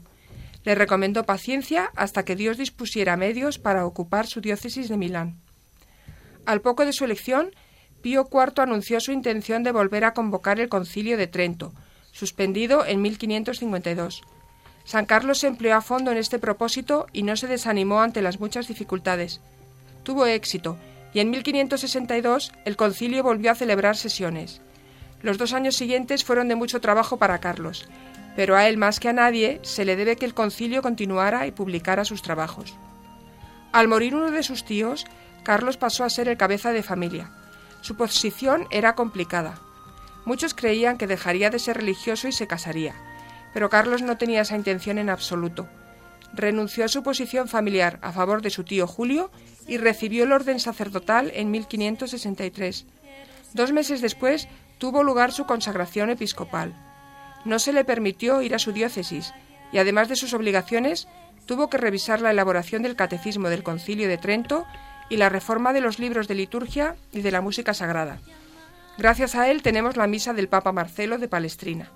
Le 0.63 0.75
recomendó 0.75 1.23
paciencia 1.23 1.89
hasta 1.95 2.23
que 2.23 2.35
Dios 2.35 2.59
dispusiera 2.59 3.17
medios 3.17 3.57
para 3.57 3.83
ocupar 3.83 4.27
su 4.27 4.41
diócesis 4.41 4.89
de 4.89 4.97
Milán. 4.97 5.39
Al 6.45 6.61
poco 6.61 6.85
de 6.85 6.93
su 6.93 7.03
elección, 7.03 7.49
Pío 8.03 8.29
IV 8.31 8.61
anunció 8.61 8.99
su 8.99 9.11
intención 9.11 9.63
de 9.63 9.71
volver 9.71 10.05
a 10.05 10.13
convocar 10.13 10.59
el 10.59 10.69
concilio 10.69 11.17
de 11.17 11.25
Trento, 11.25 11.73
suspendido 12.17 12.83
en 12.83 12.99
1552. 13.03 14.23
San 14.85 15.05
Carlos 15.05 15.37
se 15.37 15.47
empleó 15.47 15.75
a 15.75 15.81
fondo 15.81 16.11
en 16.11 16.17
este 16.17 16.39
propósito 16.39 17.05
y 17.13 17.21
no 17.21 17.35
se 17.35 17.45
desanimó 17.45 18.01
ante 18.01 18.23
las 18.23 18.39
muchas 18.39 18.67
dificultades. 18.67 19.39
Tuvo 20.01 20.25
éxito 20.25 20.77
y 21.13 21.19
en 21.19 21.29
1562 21.29 22.53
el 22.65 22.75
concilio 22.75 23.21
volvió 23.21 23.51
a 23.51 23.55
celebrar 23.55 23.97
sesiones. 23.97 24.61
Los 25.21 25.37
dos 25.37 25.53
años 25.53 25.75
siguientes 25.75 26.23
fueron 26.23 26.47
de 26.47 26.55
mucho 26.55 26.81
trabajo 26.81 27.17
para 27.17 27.37
Carlos, 27.37 27.87
pero 28.35 28.55
a 28.55 28.67
él 28.67 28.77
más 28.77 28.99
que 28.99 29.09
a 29.09 29.13
nadie 29.13 29.59
se 29.61 29.85
le 29.85 29.95
debe 29.95 30.15
que 30.15 30.25
el 30.25 30.33
concilio 30.33 30.81
continuara 30.81 31.45
y 31.45 31.51
publicara 31.51 32.03
sus 32.03 32.23
trabajos. 32.23 32.73
Al 33.71 33.87
morir 33.87 34.15
uno 34.15 34.31
de 34.31 34.41
sus 34.41 34.65
tíos, 34.65 35.05
Carlos 35.43 35.77
pasó 35.77 36.03
a 36.03 36.09
ser 36.09 36.29
el 36.29 36.37
cabeza 36.37 36.71
de 36.71 36.81
familia. 36.81 37.29
Su 37.81 37.95
posición 37.95 38.65
era 38.71 38.95
complicada. 38.95 39.61
Muchos 40.27 40.53
creían 40.53 40.99
que 40.99 41.07
dejaría 41.07 41.49
de 41.49 41.57
ser 41.57 41.77
religioso 41.77 42.27
y 42.27 42.31
se 42.31 42.45
casaría 42.45 42.93
pero 43.57 43.71
Carlos 43.71 44.03
no 44.03 44.17
tenía 44.17 44.41
esa 44.41 44.55
intención 44.55 44.99
en 44.99 45.09
absoluto. 45.09 45.67
Renunció 46.31 46.85
a 46.85 46.89
su 46.89 47.01
posición 47.01 47.47
familiar 47.47 47.97
a 48.03 48.11
favor 48.11 48.43
de 48.43 48.51
su 48.51 48.63
tío 48.63 48.85
Julio 48.85 49.31
y 49.67 49.77
recibió 49.77 50.25
el 50.25 50.31
orden 50.31 50.59
sacerdotal 50.59 51.31
en 51.33 51.49
1563. 51.49 52.85
Dos 53.53 53.71
meses 53.71 54.01
después 54.01 54.47
tuvo 54.77 55.01
lugar 55.01 55.31
su 55.31 55.47
consagración 55.47 56.11
episcopal. 56.11 56.75
No 57.45 57.57
se 57.57 57.73
le 57.73 57.83
permitió 57.83 58.43
ir 58.43 58.53
a 58.53 58.59
su 58.59 58.73
diócesis 58.73 59.33
y, 59.71 59.79
además 59.79 60.07
de 60.07 60.17
sus 60.17 60.35
obligaciones, 60.35 61.07
tuvo 61.47 61.67
que 61.67 61.77
revisar 61.77 62.21
la 62.21 62.29
elaboración 62.29 62.83
del 62.83 62.95
catecismo 62.95 63.49
del 63.49 63.63
Concilio 63.63 64.07
de 64.07 64.19
Trento 64.19 64.67
y 65.09 65.17
la 65.17 65.29
reforma 65.29 65.73
de 65.73 65.81
los 65.81 65.97
libros 65.97 66.27
de 66.27 66.35
liturgia 66.35 66.95
y 67.11 67.21
de 67.21 67.31
la 67.31 67.41
música 67.41 67.73
sagrada. 67.73 68.19
Gracias 68.97 69.35
a 69.35 69.49
él 69.49 69.61
tenemos 69.61 69.95
la 69.95 70.07
misa 70.07 70.33
del 70.33 70.49
Papa 70.49 70.71
Marcelo 70.71 71.19
de 71.19 71.27
Palestrina. 71.27 71.91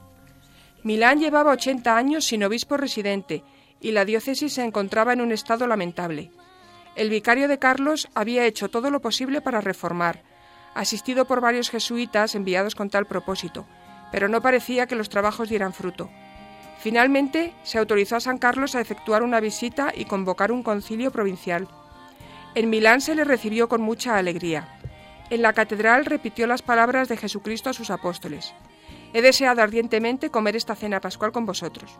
Milán 0.83 1.19
llevaba 1.19 1.51
80 1.51 1.97
años 1.97 2.25
sin 2.25 2.43
obispo 2.43 2.77
residente 2.77 3.43
y 3.79 3.91
la 3.91 4.05
diócesis 4.05 4.53
se 4.53 4.63
encontraba 4.63 5.13
en 5.13 5.21
un 5.21 5.31
estado 5.31 5.65
lamentable. 5.65 6.31
El 6.95 7.09
vicario 7.09 7.47
de 7.47 7.57
Carlos 7.57 8.07
había 8.13 8.45
hecho 8.45 8.69
todo 8.69 8.91
lo 8.91 9.01
posible 9.01 9.41
para 9.41 9.61
reformar, 9.61 10.21
asistido 10.75 11.25
por 11.25 11.41
varios 11.41 11.69
jesuitas 11.69 12.35
enviados 12.35 12.75
con 12.75 12.89
tal 12.89 13.07
propósito, 13.07 13.65
pero 14.11 14.27
no 14.27 14.41
parecía 14.41 14.85
que 14.85 14.95
los 14.95 15.09
trabajos 15.09 15.49
dieran 15.49 15.73
fruto. 15.73 16.09
Finalmente, 16.79 17.53
se 17.63 17.77
autorizó 17.77 18.15
a 18.15 18.21
San 18.21 18.37
Carlos 18.37 18.75
a 18.75 18.81
efectuar 18.81 19.23
una 19.23 19.39
visita 19.39 19.91
y 19.95 20.05
convocar 20.05 20.51
un 20.51 20.63
concilio 20.63 21.11
provincial. 21.11 21.67
En 22.53 22.69
Milán 22.69 23.01
se 23.01 23.15
le 23.15 23.23
recibió 23.23 23.69
con 23.69 23.81
mucha 23.81 24.17
alegría. 24.17 24.67
En 25.31 25.41
la 25.41 25.53
catedral 25.53 26.03
repitió 26.03 26.45
las 26.45 26.61
palabras 26.61 27.07
de 27.07 27.15
Jesucristo 27.15 27.69
a 27.69 27.73
sus 27.73 27.89
apóstoles. 27.89 28.53
He 29.13 29.21
deseado 29.21 29.61
ardientemente 29.61 30.29
comer 30.29 30.57
esta 30.57 30.75
cena 30.75 30.99
pascual 30.99 31.31
con 31.31 31.45
vosotros. 31.45 31.97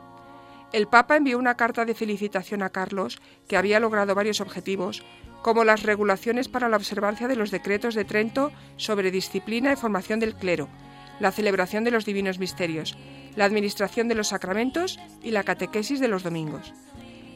El 0.74 0.90
Papa 0.90 1.16
envió 1.16 1.40
una 1.40 1.56
carta 1.56 1.86
de 1.86 1.96
felicitación 1.96 2.62
a 2.62 2.72
Carlos, 2.72 3.22
que 3.48 3.56
había 3.56 3.80
logrado 3.80 4.16
varios 4.16 4.42
objetivos, 4.42 5.02
como 5.44 5.64
las 5.64 5.84
regulaciones 5.84 6.50
para 6.50 6.68
la 6.68 6.76
observancia 6.76 7.30
de 7.30 7.38
los 7.38 7.52
decretos 7.52 7.96
de 7.96 8.04
Trento 8.04 8.52
sobre 8.76 9.12
disciplina 9.12 9.72
y 9.72 9.78
formación 9.78 10.20
del 10.20 10.36
clero, 10.36 10.68
la 11.22 11.32
celebración 11.32 11.86
de 11.86 11.92
los 11.92 12.04
divinos 12.04 12.38
misterios, 12.38 12.98
la 13.38 13.46
administración 13.46 14.10
de 14.10 14.16
los 14.16 14.28
sacramentos 14.28 15.00
y 15.24 15.32
la 15.32 15.44
catequesis 15.44 16.02
de 16.02 16.10
los 16.10 16.24
domingos. 16.24 16.74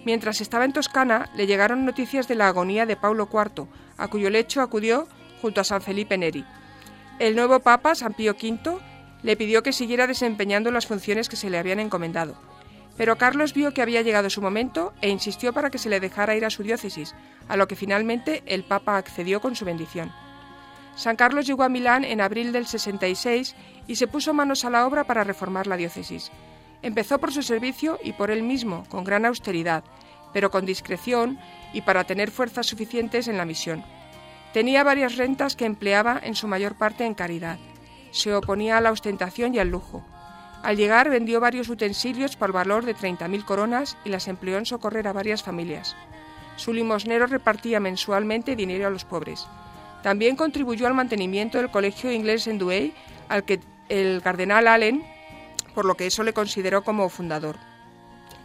Mientras 0.03 0.41
estaba 0.41 0.65
en 0.65 0.73
Toscana, 0.73 1.29
le 1.37 1.47
llegaron 1.47 1.85
noticias 1.85 2.27
de 2.27 2.35
la 2.35 2.49
agonía 2.49 2.85
de 2.85 2.97
Paulo 2.97 3.29
IV, 3.31 3.67
a 3.97 4.07
cuyo 4.09 4.29
lecho 4.29 4.61
acudió 4.61 5.07
junto 5.41 5.61
a 5.61 5.63
San 5.63 5.81
Felipe 5.81 6.17
Neri. 6.17 6.45
El 7.19 7.35
nuevo 7.35 7.59
Papa, 7.59 7.95
San 7.95 8.13
Pío 8.13 8.33
V, 8.33 8.77
le 9.23 9.37
pidió 9.37 9.63
que 9.63 9.73
siguiera 9.73 10.07
desempeñando 10.07 10.71
las 10.71 10.87
funciones 10.87 11.29
que 11.29 11.35
se 11.35 11.49
le 11.49 11.57
habían 11.57 11.79
encomendado. 11.79 12.35
Pero 12.97 13.17
Carlos 13.17 13.53
vio 13.53 13.73
que 13.73 13.81
había 13.81 14.01
llegado 14.01 14.29
su 14.29 14.41
momento 14.41 14.93
e 15.01 15.09
insistió 15.09 15.53
para 15.53 15.69
que 15.69 15.77
se 15.77 15.89
le 15.89 15.99
dejara 15.99 16.35
ir 16.35 16.45
a 16.45 16.49
su 16.49 16.63
diócesis, 16.63 17.15
a 17.47 17.57
lo 17.57 17.67
que 17.67 17.75
finalmente 17.75 18.43
el 18.45 18.63
Papa 18.63 18.97
accedió 18.97 19.41
con 19.41 19.55
su 19.55 19.65
bendición. 19.65 20.11
San 20.95 21.17
Carlos 21.17 21.45
llegó 21.45 21.63
a 21.63 21.69
Milán 21.69 22.05
en 22.05 22.21
abril 22.21 22.53
del 22.53 22.67
66 22.67 23.55
y 23.87 23.95
se 23.97 24.07
puso 24.07 24.33
manos 24.33 24.63
a 24.63 24.69
la 24.69 24.87
obra 24.87 25.03
para 25.03 25.25
reformar 25.25 25.67
la 25.67 25.75
diócesis. 25.75 26.31
Empezó 26.81 27.19
por 27.19 27.33
su 27.33 27.43
servicio 27.43 27.99
y 28.03 28.13
por 28.13 28.31
él 28.31 28.43
mismo, 28.43 28.85
con 28.89 29.03
gran 29.03 29.25
austeridad, 29.25 29.83
pero 30.33 30.51
con 30.51 30.65
discreción 30.65 31.37
y 31.73 31.81
para 31.81 32.05
tener 32.05 32.31
fuerzas 32.31 32.67
suficientes 32.67 33.27
en 33.27 33.37
la 33.37 33.45
misión. 33.45 33.83
Tenía 34.55 34.85
varias 34.85 35.17
rentas 35.17 35.57
que 35.57 35.65
empleaba 35.65 36.17
en 36.23 36.33
su 36.33 36.47
mayor 36.47 36.75
parte 36.75 37.05
en 37.05 37.13
caridad. 37.13 37.59
Se 38.11 38.33
oponía 38.33 38.77
a 38.77 38.79
la 38.79 38.93
ostentación 38.93 39.53
y 39.53 39.59
al 39.59 39.67
lujo. 39.67 40.01
Al 40.63 40.77
llegar 40.77 41.09
vendió 41.09 41.41
varios 41.41 41.67
utensilios 41.67 42.37
por 42.37 42.53
valor 42.53 42.85
de 42.85 42.95
30.000 42.95 43.43
coronas 43.43 43.97
y 44.05 44.09
las 44.11 44.29
empleó 44.29 44.57
en 44.57 44.65
socorrer 44.65 45.09
a 45.09 45.11
varias 45.11 45.43
familias. 45.43 45.97
Su 46.55 46.71
limosnero 46.71 47.27
repartía 47.27 47.81
mensualmente 47.81 48.55
dinero 48.55 48.87
a 48.87 48.89
los 48.89 49.03
pobres. 49.03 49.45
También 50.03 50.37
contribuyó 50.37 50.87
al 50.87 50.93
mantenimiento 50.93 51.57
del 51.57 51.69
colegio 51.69 52.09
inglés 52.09 52.47
en 52.47 52.57
Douai, 52.57 52.93
al 53.27 53.43
que 53.43 53.59
el 53.89 54.21
cardenal 54.23 54.69
Allen, 54.69 55.03
por 55.73 55.83
lo 55.83 55.95
que 55.95 56.07
eso 56.07 56.23
le 56.23 56.31
consideró 56.31 56.85
como 56.85 57.09
fundador. 57.09 57.57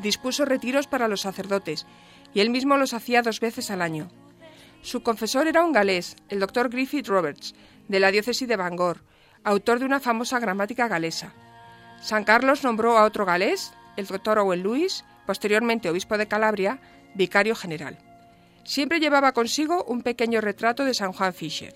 Dispuso 0.01 0.45
retiros 0.45 0.89
para 0.89 1.07
los 1.07 1.21
sacerdotes, 1.21 1.87
y 2.35 2.41
él 2.41 2.51
mismo 2.51 2.77
los 2.79 2.95
hacía 2.95 3.23
dos 3.23 3.39
veces 3.39 3.71
al 3.71 3.81
año. 3.81 4.11
Su 4.83 5.03
confesor 5.03 5.47
era 5.47 5.65
un 5.65 5.73
galés, 5.73 6.17
el 6.29 6.41
doctor 6.41 6.71
Griffith 6.71 7.07
Roberts, 7.07 7.55
de 7.89 8.01
la 8.01 8.11
diócesis 8.11 8.49
de 8.49 8.57
Bangor, 8.57 9.03
autor 9.45 9.79
de 9.79 9.85
una 9.85 10.01
famosa 10.01 10.39
gramática 10.39 10.89
galesa. 10.89 11.35
San 12.01 12.25
Carlos 12.25 12.65
nombró 12.65 12.97
a 12.97 13.05
otro 13.05 13.27
galés, 13.27 13.73
el 13.97 14.07
doctor 14.07 14.39
Owen 14.39 14.63
Lewis, 14.63 15.05
posteriormente 15.27 15.91
obispo 15.91 16.17
de 16.17 16.29
Calabria, 16.29 16.81
vicario 17.15 17.55
general. 17.55 17.99
Siempre 18.65 19.01
llevaba 19.01 19.33
consigo 19.33 19.85
un 19.85 20.03
pequeño 20.03 20.41
retrato 20.41 20.85
de 20.85 20.95
San 20.95 21.13
Juan 21.13 21.35
Fisher. 21.35 21.75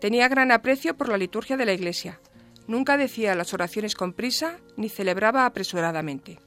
Tenía 0.00 0.28
gran 0.28 0.50
aprecio 0.50 0.96
por 0.96 1.08
la 1.08 1.16
liturgia 1.18 1.56
de 1.56 1.66
la 1.66 1.72
Iglesia. 1.72 2.20
Nunca 2.66 2.96
decía 2.96 3.34
las 3.34 3.54
oraciones 3.54 3.94
con 3.94 4.12
prisa 4.12 4.58
ni 4.76 4.88
celebraba 4.88 5.46
apresuradamente. 5.46 6.40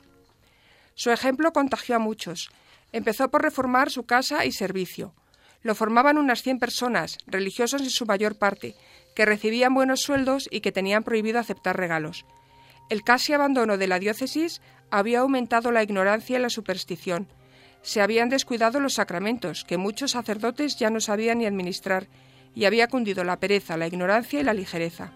Su 0.93 1.11
ejemplo 1.11 1.53
contagió 1.53 1.95
a 1.95 1.99
muchos. 1.99 2.49
Empezó 2.91 3.29
por 3.29 3.41
reformar 3.41 3.91
su 3.91 4.03
casa 4.03 4.45
y 4.45 4.51
servicio. 4.51 5.13
Lo 5.65 5.73
formaban 5.73 6.19
unas 6.19 6.43
100 6.43 6.59
personas, 6.59 7.17
religiosos 7.25 7.81
en 7.81 7.89
su 7.89 8.05
mayor 8.05 8.37
parte, 8.37 8.75
que 9.15 9.25
recibían 9.25 9.73
buenos 9.73 10.01
sueldos 10.01 10.47
y 10.51 10.61
que 10.61 10.71
tenían 10.71 11.01
prohibido 11.01 11.39
aceptar 11.39 11.75
regalos. 11.75 12.23
El 12.91 13.01
casi 13.01 13.33
abandono 13.33 13.79
de 13.79 13.87
la 13.87 13.97
diócesis 13.97 14.61
había 14.91 15.21
aumentado 15.21 15.71
la 15.71 15.81
ignorancia 15.81 16.37
y 16.37 16.39
la 16.39 16.51
superstición. 16.51 17.27
Se 17.81 17.99
habían 17.99 18.29
descuidado 18.29 18.79
los 18.79 18.93
sacramentos, 18.93 19.63
que 19.63 19.77
muchos 19.77 20.11
sacerdotes 20.11 20.77
ya 20.77 20.91
no 20.91 20.99
sabían 20.99 21.39
ni 21.39 21.47
administrar, 21.47 22.09
y 22.53 22.65
había 22.65 22.87
cundido 22.87 23.23
la 23.23 23.39
pereza, 23.39 23.75
la 23.75 23.87
ignorancia 23.87 24.39
y 24.39 24.43
la 24.43 24.53
ligereza. 24.53 25.13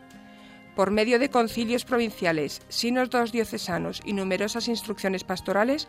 Por 0.75 0.89
medio 0.89 1.19
de 1.19 1.29
concilios 1.29 1.85
provinciales, 1.85 2.63
dos 3.11 3.31
diocesanos 3.31 4.01
y 4.03 4.13
numerosas 4.13 4.67
instrucciones 4.67 5.23
pastorales, 5.23 5.87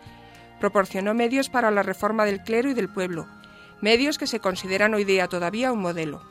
proporcionó 0.61 1.15
medios 1.15 1.49
para 1.49 1.71
la 1.71 1.83
reforma 1.83 2.27
del 2.27 2.43
clero 2.43 2.69
y 2.69 2.75
del 2.75 2.93
pueblo, 2.93 3.27
medios 3.81 4.19
que 4.19 4.27
se 4.27 4.41
consideran 4.41 4.95
hoy 4.95 5.05
día 5.05 5.29
todavía 5.29 5.73
un 5.73 5.81
modelo. 5.81 6.23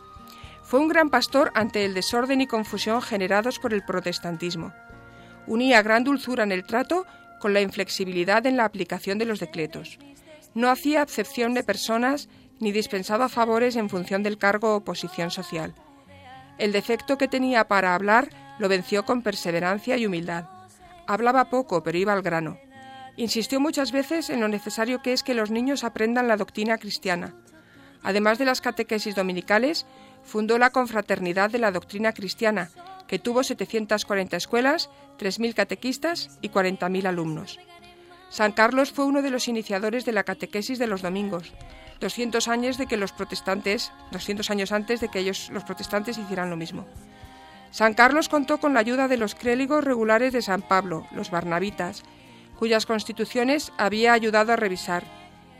Fue 0.64 0.80
un 0.80 0.88
gran 0.88 1.10
pastor 1.10 1.52
ante 1.56 1.86
el 1.86 1.94
desorden 1.94 2.42
y 2.42 2.48
confusión 2.48 3.02
generados 3.02 3.60
por 3.60 3.74
el 3.74 3.84
protestantismo 3.84 4.74
unía 5.50 5.82
gran 5.82 6.04
dulzura 6.04 6.44
en 6.44 6.52
el 6.52 6.64
trato 6.64 7.06
con 7.40 7.54
la 7.54 7.62
inflexibilidad 7.62 8.46
en 8.46 8.56
la 8.56 8.66
aplicación 8.66 9.18
de 9.18 9.26
los 9.26 9.40
decretos. 9.40 9.98
No 10.54 10.70
hacía 10.70 11.02
acepción 11.02 11.54
de 11.54 11.64
personas 11.64 12.30
ni 12.60 12.72
dispensaba 12.72 13.30
favores 13.30 13.76
en 13.76 13.90
función 13.90 14.24
del 14.24 14.38
cargo 14.38 14.76
o 14.76 14.84
posición 14.84 15.32
social. 15.32 15.74
El 16.58 16.72
defecto 16.72 17.18
que 17.18 17.28
tenía 17.28 17.68
para 17.68 17.96
hablar 17.96 18.30
lo 18.60 18.70
venció 18.70 19.06
con 19.06 19.22
perseverancia 19.22 19.98
y 19.98 20.06
humildad. 20.06 20.46
Hablaba 21.08 21.50
poco, 21.50 21.82
pero 21.82 21.98
iba 21.98 22.14
al 22.14 22.22
grano. 22.22 22.58
Insistió 23.20 23.60
muchas 23.60 23.92
veces 23.92 24.30
en 24.30 24.40
lo 24.40 24.48
necesario 24.48 25.02
que 25.02 25.12
es 25.12 25.24
que 25.24 25.34
los 25.34 25.52
niños 25.52 25.84
aprendan 25.84 26.30
la 26.30 26.38
doctrina 26.38 26.78
cristiana. 26.78 27.36
Además 28.02 28.38
de 28.38 28.46
las 28.46 28.62
catequesis 28.62 29.14
dominicales, 29.14 29.86
fundó 30.24 30.58
la 30.58 30.70
Confraternidad 30.70 31.50
de 31.50 31.60
la 31.60 31.74
Doctrina 31.74 32.14
Cristiana, 32.14 32.70
que 33.10 33.20
tuvo 33.20 33.44
740 33.44 34.38
escuelas, 34.38 34.90
3.000 35.18 35.54
catequistas 35.54 36.40
y 36.40 36.48
40.000 36.48 37.08
alumnos. 37.08 37.60
San 38.30 38.54
Carlos 38.54 38.94
fue 38.94 39.04
uno 39.04 39.22
de 39.22 39.32
los 39.32 39.50
iniciadores 39.50 40.06
de 40.06 40.14
la 40.14 40.24
catequesis 40.24 40.80
de 40.80 40.88
los 40.88 41.02
domingos, 41.02 41.52
200 42.00 42.48
años 42.48 42.78
de 42.78 42.86
que 42.86 42.96
los 42.96 43.12
protestantes, 43.12 43.92
200 44.14 44.50
años 44.50 44.72
antes 44.72 45.02
de 45.02 45.10
que 45.10 45.20
ellos 45.20 45.50
los 45.52 45.66
protestantes 45.66 46.18
hicieran 46.18 46.50
lo 46.50 46.56
mismo. 46.56 46.88
San 47.72 47.96
Carlos 47.96 48.30
contó 48.30 48.62
con 48.62 48.74
la 48.74 48.80
ayuda 48.80 49.10
de 49.10 49.18
los 49.18 49.36
créligos 49.36 49.84
regulares 49.84 50.32
de 50.32 50.42
San 50.42 50.62
Pablo, 50.62 51.06
los 51.12 51.32
barnabitas, 51.32 52.06
cuyas 52.60 52.86
constituciones 52.86 53.72
había 53.78 54.12
ayudado 54.12 54.52
a 54.52 54.58
revisar, 54.58 55.06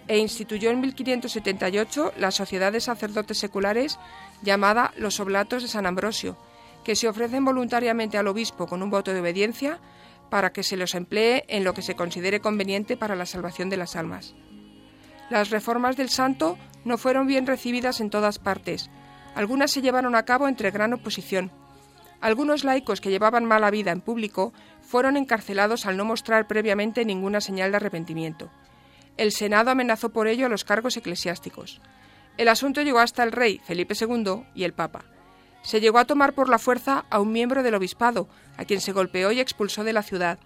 e 0.10 0.18
instituyó 0.18 0.70
en 0.70 0.82
1578 0.82 2.14
la 2.18 2.30
Sociedad 2.30 2.74
de 2.74 2.82
Sacerdotes 2.82 3.38
Seculares 3.38 3.98
llamada 4.42 4.92
Los 4.98 5.22
Oblatos 5.22 5.62
de 5.62 5.70
San 5.70 5.86
Ambrosio, 5.86 6.38
que 6.84 6.98
se 6.98 7.08
ofrecen 7.08 7.46
voluntariamente 7.46 8.18
al 8.18 8.28
obispo 8.28 8.68
con 8.68 8.84
un 8.84 8.90
voto 8.90 9.14
de 9.14 9.22
obediencia 9.22 9.80
para 10.30 10.52
que 10.52 10.64
se 10.64 10.76
los 10.76 10.94
emplee 10.94 11.46
en 11.48 11.64
lo 11.64 11.74
que 11.74 11.82
se 11.82 11.96
considere 11.96 12.42
conveniente 12.42 12.98
para 12.98 13.16
la 13.16 13.26
salvación 13.26 13.70
de 13.70 13.78
las 13.78 13.96
almas. 13.96 14.36
Las 15.30 15.52
reformas 15.52 15.96
del 15.96 16.10
santo 16.10 16.58
no 16.84 16.98
fueron 16.98 17.28
bien 17.28 17.48
recibidas 17.48 18.02
en 18.02 18.10
todas 18.10 18.40
partes. 18.40 18.90
Algunas 19.36 19.72
se 19.72 19.82
llevaron 19.82 20.16
a 20.16 20.26
cabo 20.26 20.48
entre 20.48 20.72
gran 20.72 20.94
oposición. 20.94 21.52
Algunos 22.22 22.64
laicos 22.64 23.02
que 23.02 23.10
llevaban 23.10 23.46
mala 23.46 23.72
vida 23.72 23.92
en 23.92 24.02
público 24.02 24.54
fueron 24.82 25.18
encarcelados 25.18 25.86
al 25.86 25.98
no 25.98 26.06
mostrar 26.06 26.48
previamente 26.48 27.06
ninguna 27.06 27.42
señal 27.42 27.72
de 27.72 27.78
arrepentimiento. 27.78 28.50
El 29.18 29.32
Senado 29.32 29.72
amenazó 29.72 30.10
por 30.10 30.28
ello 30.28 30.46
a 30.46 30.50
los 30.50 30.64
cargos 30.64 30.98
eclesiásticos. 30.98 31.82
El 32.38 32.48
asunto 32.48 32.82
llegó 32.82 33.00
hasta 33.00 33.24
el 33.24 33.32
rey 33.32 33.60
Felipe 33.66 33.96
II 34.00 34.44
y 34.56 34.64
el 34.64 34.74
Papa 34.74 35.06
se 35.62 35.82
llegó 35.82 36.00
a 36.00 36.06
tomar 36.06 36.34
por 36.34 36.50
la 36.50 36.60
fuerza 36.60 37.06
a 37.10 37.20
un 37.20 37.32
miembro 37.32 37.64
del 37.64 37.76
obispado, 37.76 38.28
a 38.58 38.66
quien 38.66 38.82
se 38.82 38.92
golpeó 38.92 39.32
y 39.32 39.40
expulsó 39.40 39.84
de 39.84 39.94
la 39.94 40.04
ciudad. 40.04 40.40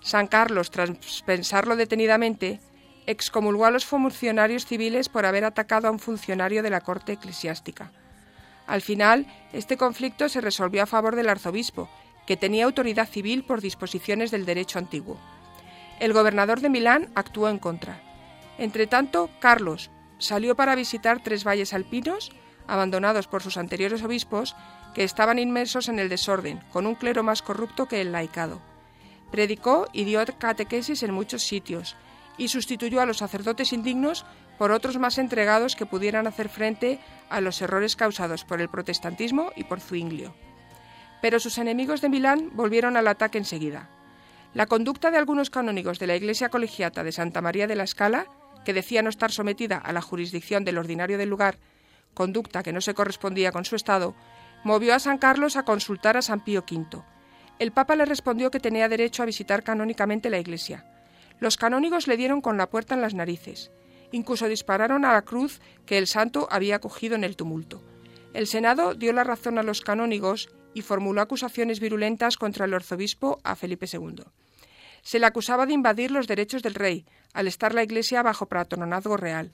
San 0.00 0.26
Carlos, 0.26 0.70
tras 0.70 0.90
pensarlo 1.26 1.76
detenidamente, 1.76 2.60
excomulgó 3.06 3.66
a 3.66 3.70
los 3.70 3.84
funcionarios 3.84 4.66
civiles 4.66 5.08
por 5.08 5.26
haber 5.26 5.44
atacado 5.44 5.88
a 5.88 5.90
un 5.90 5.98
funcionario 5.98 6.62
de 6.62 6.70
la 6.70 6.80
corte 6.80 7.12
eclesiástica. 7.12 7.92
Al 8.70 8.82
final, 8.82 9.26
este 9.52 9.76
conflicto 9.76 10.28
se 10.28 10.40
resolvió 10.40 10.84
a 10.84 10.86
favor 10.86 11.16
del 11.16 11.28
arzobispo, 11.28 11.88
que 12.24 12.36
tenía 12.36 12.66
autoridad 12.66 13.08
civil 13.08 13.42
por 13.42 13.60
disposiciones 13.60 14.30
del 14.30 14.46
derecho 14.46 14.78
antiguo. 14.78 15.18
El 15.98 16.12
gobernador 16.12 16.60
de 16.60 16.68
Milán 16.68 17.10
actuó 17.16 17.48
en 17.48 17.58
contra. 17.58 18.00
Entretanto, 18.58 19.28
Carlos 19.40 19.90
salió 20.18 20.54
para 20.54 20.76
visitar 20.76 21.20
tres 21.20 21.42
valles 21.42 21.74
alpinos 21.74 22.30
abandonados 22.68 23.26
por 23.26 23.42
sus 23.42 23.56
anteriores 23.56 24.04
obispos, 24.04 24.54
que 24.94 25.02
estaban 25.02 25.40
inmersos 25.40 25.88
en 25.88 25.98
el 25.98 26.08
desorden, 26.08 26.60
con 26.72 26.86
un 26.86 26.94
clero 26.94 27.24
más 27.24 27.42
corrupto 27.42 27.88
que 27.88 28.00
el 28.00 28.12
laicado. 28.12 28.62
Predicó 29.32 29.88
y 29.92 30.04
dio 30.04 30.24
catequesis 30.38 31.02
en 31.02 31.12
muchos 31.12 31.42
sitios, 31.42 31.96
y 32.38 32.46
sustituyó 32.46 33.00
a 33.00 33.06
los 33.06 33.18
sacerdotes 33.18 33.72
indignos 33.72 34.24
por 34.60 34.72
otros 34.72 34.98
más 34.98 35.16
entregados 35.16 35.74
que 35.74 35.86
pudieran 35.86 36.26
hacer 36.26 36.50
frente 36.50 36.98
a 37.30 37.40
los 37.40 37.62
errores 37.62 37.96
causados 37.96 38.44
por 38.44 38.60
el 38.60 38.68
protestantismo 38.68 39.52
y 39.56 39.64
por 39.64 39.80
Zuinglio. 39.80 40.34
Pero 41.22 41.40
sus 41.40 41.56
enemigos 41.56 42.02
de 42.02 42.10
Milán 42.10 42.50
volvieron 42.52 42.98
al 42.98 43.08
ataque 43.08 43.38
enseguida. 43.38 43.88
La 44.52 44.66
conducta 44.66 45.10
de 45.10 45.16
algunos 45.16 45.48
canónigos 45.48 45.98
de 45.98 46.08
la 46.08 46.14
Iglesia 46.14 46.50
colegiata 46.50 47.02
de 47.02 47.10
Santa 47.10 47.40
María 47.40 47.66
de 47.66 47.74
la 47.74 47.86
Scala, 47.86 48.26
que 48.62 48.74
decía 48.74 49.00
no 49.00 49.08
estar 49.08 49.32
sometida 49.32 49.78
a 49.78 49.94
la 49.94 50.02
jurisdicción 50.02 50.62
del 50.62 50.76
ordinario 50.76 51.16
del 51.16 51.30
lugar, 51.30 51.56
conducta 52.12 52.62
que 52.62 52.74
no 52.74 52.82
se 52.82 52.92
correspondía 52.92 53.52
con 53.52 53.64
su 53.64 53.76
estado, 53.76 54.14
movió 54.62 54.94
a 54.94 54.98
San 54.98 55.16
Carlos 55.16 55.56
a 55.56 55.62
consultar 55.62 56.18
a 56.18 56.22
San 56.22 56.44
Pío 56.44 56.66
V. 56.70 57.02
El 57.58 57.72
Papa 57.72 57.96
le 57.96 58.04
respondió 58.04 58.50
que 58.50 58.60
tenía 58.60 58.90
derecho 58.90 59.22
a 59.22 59.26
visitar 59.26 59.62
canónicamente 59.62 60.28
la 60.28 60.38
iglesia. 60.38 60.84
Los 61.38 61.56
canónigos 61.56 62.06
le 62.06 62.18
dieron 62.18 62.42
con 62.42 62.58
la 62.58 62.68
puerta 62.68 62.94
en 62.94 63.00
las 63.00 63.14
narices. 63.14 63.70
Incluso 64.12 64.48
dispararon 64.48 65.04
a 65.04 65.12
la 65.12 65.22
cruz 65.22 65.60
que 65.86 65.98
el 65.98 66.06
santo 66.06 66.48
había 66.50 66.80
cogido 66.80 67.14
en 67.14 67.24
el 67.24 67.36
tumulto. 67.36 67.82
El 68.32 68.46
Senado 68.46 68.94
dio 68.94 69.12
la 69.12 69.24
razón 69.24 69.58
a 69.58 69.62
los 69.62 69.80
canónigos 69.80 70.48
y 70.74 70.82
formuló 70.82 71.20
acusaciones 71.20 71.80
virulentas 71.80 72.36
contra 72.36 72.64
el 72.64 72.74
arzobispo 72.74 73.40
a 73.42 73.56
Felipe 73.56 73.86
II. 73.92 74.22
Se 75.02 75.18
le 75.18 75.26
acusaba 75.26 75.66
de 75.66 75.72
invadir 75.72 76.10
los 76.10 76.26
derechos 76.26 76.62
del 76.62 76.74
rey, 76.74 77.06
al 77.32 77.46
estar 77.46 77.74
la 77.74 77.82
iglesia 77.82 78.22
bajo 78.22 78.46
patronazgo 78.46 79.16
real. 79.16 79.52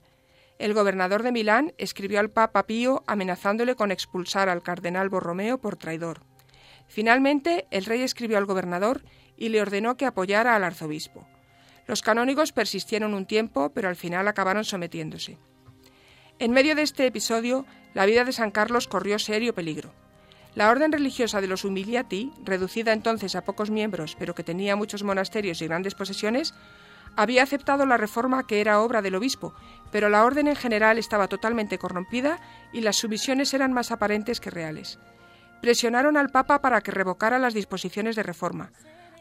El 0.59 0.73
gobernador 0.73 1.23
de 1.23 1.31
Milán 1.31 1.73
escribió 1.77 2.19
al 2.19 2.31
Papa 2.31 2.65
Pío 2.65 3.03
amenazándole 3.07 3.75
con 3.75 3.91
expulsar 3.91 4.49
al 4.49 4.63
cardenal 4.63 5.09
Borromeo 5.09 5.59
por 5.59 5.77
traidor. 5.77 6.21
Finalmente, 6.87 7.67
el 7.71 7.85
rey 7.85 8.01
escribió 8.01 8.37
al 8.37 8.45
gobernador 8.45 9.03
y 9.37 9.49
le 9.49 9.61
ordenó 9.61 9.97
que 9.97 10.05
apoyara 10.05 10.55
al 10.55 10.63
arzobispo. 10.63 11.27
Los 11.87 12.01
canónigos 12.01 12.51
persistieron 12.51 13.13
un 13.13 13.25
tiempo, 13.25 13.71
pero 13.73 13.89
al 13.89 13.95
final 13.95 14.27
acabaron 14.27 14.65
sometiéndose. 14.65 15.37
En 16.39 16.51
medio 16.51 16.75
de 16.75 16.83
este 16.83 17.07
episodio, 17.07 17.65
la 17.93 18.05
vida 18.05 18.23
de 18.25 18.33
San 18.33 18.51
Carlos 18.51 18.87
corrió 18.87 19.17
serio 19.17 19.55
peligro. 19.55 19.91
La 20.53 20.69
orden 20.69 20.91
religiosa 20.91 21.39
de 21.39 21.47
los 21.47 21.65
Humiliati, 21.65 22.31
reducida 22.43 22.91
entonces 22.91 23.35
a 23.35 23.43
pocos 23.43 23.69
miembros, 23.69 24.15
pero 24.19 24.35
que 24.35 24.43
tenía 24.43 24.75
muchos 24.75 25.03
monasterios 25.03 25.61
y 25.61 25.67
grandes 25.67 25.95
posesiones, 25.95 26.53
había 27.15 27.41
aceptado 27.41 27.85
la 27.85 27.97
reforma 27.97 28.45
que 28.45 28.61
era 28.61 28.81
obra 28.81 29.01
del 29.01 29.15
obispo, 29.15 29.53
pero 29.91 30.09
la 30.09 30.23
orden 30.23 30.47
en 30.47 30.55
general 30.55 30.99
estaba 30.99 31.27
totalmente 31.27 31.79
corrompida 31.79 32.39
y 32.73 32.81
las 32.81 32.97
sumisiones 32.97 33.53
eran 33.53 33.73
más 33.73 33.91
aparentes 33.91 34.39
que 34.39 34.51
reales. 34.51 34.99
Presionaron 35.61 36.17
al 36.17 36.29
Papa 36.29 36.61
para 36.61 36.81
que 36.81 36.91
revocara 36.91 37.39
las 37.39 37.55
disposiciones 37.55 38.15
de 38.15 38.23
reforma. 38.23 38.71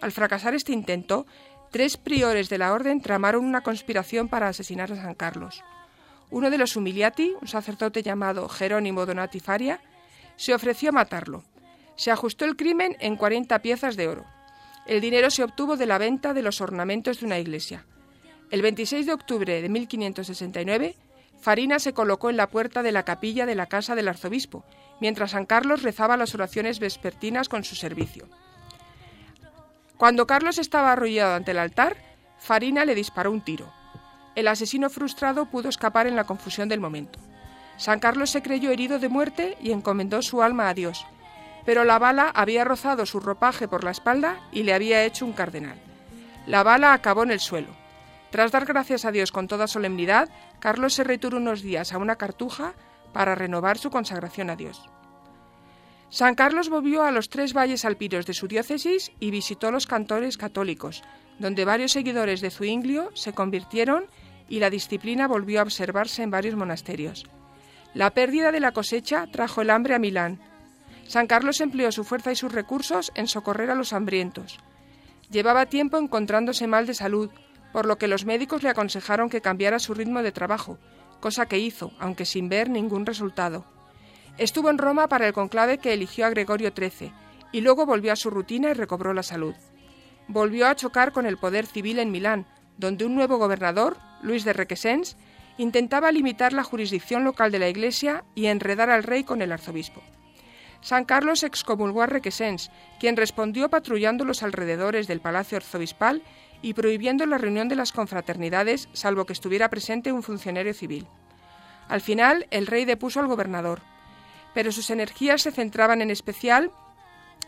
Al 0.02 0.12
fracasar 0.12 0.54
este 0.54 0.72
intento, 0.72 1.26
tres 1.70 1.96
priores 1.96 2.48
de 2.48 2.58
la 2.58 2.72
orden 2.72 3.00
tramaron 3.00 3.44
una 3.44 3.62
conspiración 3.62 4.28
para 4.28 4.48
asesinar 4.48 4.92
a 4.92 4.96
San 4.96 5.14
Carlos. 5.14 5.62
Uno 6.30 6.50
de 6.50 6.58
los 6.58 6.76
humiliati, 6.76 7.34
un 7.40 7.48
sacerdote 7.48 8.02
llamado 8.02 8.48
Jerónimo 8.48 9.06
Donati 9.06 9.40
Faria, 9.40 9.80
se 10.36 10.54
ofreció 10.54 10.90
a 10.90 10.92
matarlo. 10.92 11.44
Se 11.96 12.10
ajustó 12.10 12.44
el 12.44 12.56
crimen 12.56 12.96
en 13.00 13.16
40 13.16 13.60
piezas 13.62 13.96
de 13.96 14.08
oro. 14.08 14.24
El 14.86 15.00
dinero 15.00 15.30
se 15.30 15.42
obtuvo 15.42 15.76
de 15.76 15.86
la 15.86 15.98
venta 15.98 16.34
de 16.34 16.42
los 16.42 16.60
ornamentos 16.60 17.20
de 17.20 17.26
una 17.26 17.38
iglesia. 17.38 17.86
El 18.50 18.62
26 18.62 19.06
de 19.06 19.12
octubre 19.12 19.60
de 19.60 19.68
1569, 19.68 20.96
Farina 21.40 21.78
se 21.78 21.92
colocó 21.92 22.30
en 22.30 22.36
la 22.36 22.48
puerta 22.48 22.82
de 22.82 22.92
la 22.92 23.04
capilla 23.04 23.46
de 23.46 23.54
la 23.54 23.66
casa 23.66 23.94
del 23.94 24.08
arzobispo, 24.08 24.64
mientras 25.00 25.32
San 25.32 25.46
Carlos 25.46 25.82
rezaba 25.82 26.16
las 26.16 26.34
oraciones 26.34 26.78
vespertinas 26.78 27.48
con 27.48 27.64
su 27.64 27.74
servicio. 27.74 28.28
Cuando 29.96 30.26
Carlos 30.26 30.58
estaba 30.58 30.92
arrollado 30.92 31.34
ante 31.34 31.52
el 31.52 31.58
altar, 31.58 31.96
Farina 32.38 32.84
le 32.84 32.94
disparó 32.94 33.30
un 33.30 33.40
tiro. 33.40 33.72
El 34.34 34.48
asesino 34.48 34.90
frustrado 34.90 35.46
pudo 35.46 35.70
escapar 35.70 36.06
en 36.06 36.16
la 36.16 36.24
confusión 36.24 36.68
del 36.68 36.80
momento. 36.80 37.18
San 37.78 37.98
Carlos 37.98 38.30
se 38.30 38.42
creyó 38.42 38.70
herido 38.70 38.98
de 38.98 39.08
muerte 39.08 39.56
y 39.60 39.72
encomendó 39.72 40.20
su 40.20 40.42
alma 40.42 40.68
a 40.68 40.74
Dios, 40.74 41.06
pero 41.64 41.84
la 41.84 41.98
bala 41.98 42.30
había 42.34 42.64
rozado 42.64 43.06
su 43.06 43.20
ropaje 43.20 43.68
por 43.68 43.84
la 43.84 43.90
espalda 43.90 44.40
y 44.52 44.64
le 44.64 44.74
había 44.74 45.02
hecho 45.04 45.24
un 45.24 45.32
cardenal. 45.32 45.78
La 46.46 46.62
bala 46.62 46.92
acabó 46.92 47.22
en 47.22 47.30
el 47.30 47.40
suelo. 47.40 47.68
Tras 48.30 48.52
dar 48.52 48.66
gracias 48.66 49.06
a 49.06 49.12
Dios 49.12 49.32
con 49.32 49.48
toda 49.48 49.66
solemnidad, 49.66 50.28
Carlos 50.60 50.92
se 50.92 51.04
retiró 51.04 51.38
unos 51.38 51.62
días 51.62 51.92
a 51.92 51.98
una 51.98 52.16
cartuja 52.16 52.74
para 53.14 53.34
renovar 53.34 53.78
su 53.78 53.90
consagración 53.90 54.50
a 54.50 54.56
Dios. 54.56 54.90
San 56.16 56.34
Carlos 56.34 56.70
volvió 56.70 57.02
a 57.02 57.10
los 57.10 57.28
tres 57.28 57.52
valles 57.52 57.84
alpinos 57.84 58.24
de 58.24 58.32
su 58.32 58.48
diócesis 58.48 59.12
y 59.20 59.30
visitó 59.30 59.70
los 59.70 59.86
cantores 59.86 60.38
católicos, 60.38 61.02
donde 61.38 61.66
varios 61.66 61.92
seguidores 61.92 62.40
de 62.40 62.50
Zuinglio 62.50 63.10
se 63.12 63.34
convirtieron 63.34 64.06
y 64.48 64.58
la 64.58 64.70
disciplina 64.70 65.28
volvió 65.28 65.60
a 65.60 65.64
observarse 65.64 66.22
en 66.22 66.30
varios 66.30 66.56
monasterios. 66.56 67.26
La 67.92 68.12
pérdida 68.12 68.50
de 68.50 68.60
la 68.60 68.72
cosecha 68.72 69.26
trajo 69.30 69.60
el 69.60 69.68
hambre 69.68 69.94
a 69.94 69.98
Milán. 69.98 70.40
San 71.06 71.26
Carlos 71.26 71.60
empleó 71.60 71.92
su 71.92 72.02
fuerza 72.02 72.32
y 72.32 72.36
sus 72.36 72.50
recursos 72.50 73.12
en 73.14 73.26
socorrer 73.26 73.68
a 73.70 73.74
los 73.74 73.92
hambrientos. 73.92 74.58
Llevaba 75.30 75.66
tiempo 75.66 75.98
encontrándose 75.98 76.66
mal 76.66 76.86
de 76.86 76.94
salud, 76.94 77.28
por 77.74 77.84
lo 77.84 77.98
que 77.98 78.08
los 78.08 78.24
médicos 78.24 78.62
le 78.62 78.70
aconsejaron 78.70 79.28
que 79.28 79.42
cambiara 79.42 79.78
su 79.78 79.92
ritmo 79.92 80.22
de 80.22 80.32
trabajo, 80.32 80.78
cosa 81.20 81.44
que 81.44 81.58
hizo, 81.58 81.92
aunque 81.98 82.24
sin 82.24 82.48
ver 82.48 82.70
ningún 82.70 83.04
resultado. 83.04 83.75
Estuvo 84.38 84.68
en 84.68 84.78
Roma 84.78 85.08
para 85.08 85.26
el 85.26 85.32
conclave 85.32 85.78
que 85.78 85.94
eligió 85.94 86.26
a 86.26 86.30
Gregorio 86.30 86.72
XIII 86.76 87.12
y 87.52 87.62
luego 87.62 87.86
volvió 87.86 88.12
a 88.12 88.16
su 88.16 88.28
rutina 88.28 88.70
y 88.70 88.74
recobró 88.74 89.14
la 89.14 89.22
salud. 89.22 89.54
Volvió 90.28 90.66
a 90.66 90.76
chocar 90.76 91.12
con 91.12 91.24
el 91.24 91.38
poder 91.38 91.66
civil 91.66 91.98
en 91.98 92.10
Milán, 92.10 92.46
donde 92.76 93.06
un 93.06 93.14
nuevo 93.14 93.38
gobernador, 93.38 93.96
Luis 94.22 94.44
de 94.44 94.52
Requesens, 94.52 95.16
intentaba 95.56 96.12
limitar 96.12 96.52
la 96.52 96.64
jurisdicción 96.64 97.24
local 97.24 97.50
de 97.50 97.58
la 97.58 97.68
Iglesia 97.68 98.24
y 98.34 98.46
enredar 98.46 98.90
al 98.90 99.04
rey 99.04 99.24
con 99.24 99.40
el 99.40 99.52
arzobispo. 99.52 100.02
San 100.82 101.06
Carlos 101.06 101.42
excomulgó 101.42 102.02
a 102.02 102.06
Requesens, 102.06 102.70
quien 103.00 103.16
respondió 103.16 103.70
patrullando 103.70 104.26
los 104.26 104.42
alrededores 104.42 105.06
del 105.06 105.20
palacio 105.20 105.56
arzobispal 105.56 106.22
y 106.60 106.74
prohibiendo 106.74 107.24
la 107.24 107.38
reunión 107.38 107.68
de 107.68 107.76
las 107.76 107.92
confraternidades 107.92 108.88
salvo 108.92 109.24
que 109.24 109.32
estuviera 109.32 109.70
presente 109.70 110.12
un 110.12 110.22
funcionario 110.22 110.74
civil. 110.74 111.06
Al 111.88 112.02
final, 112.02 112.46
el 112.50 112.66
rey 112.66 112.84
depuso 112.84 113.20
al 113.20 113.28
gobernador, 113.28 113.80
pero 114.56 114.72
sus 114.72 114.88
energías 114.88 115.42
se 115.42 115.52
centraban 115.52 116.00
en 116.00 116.10
especial 116.10 116.70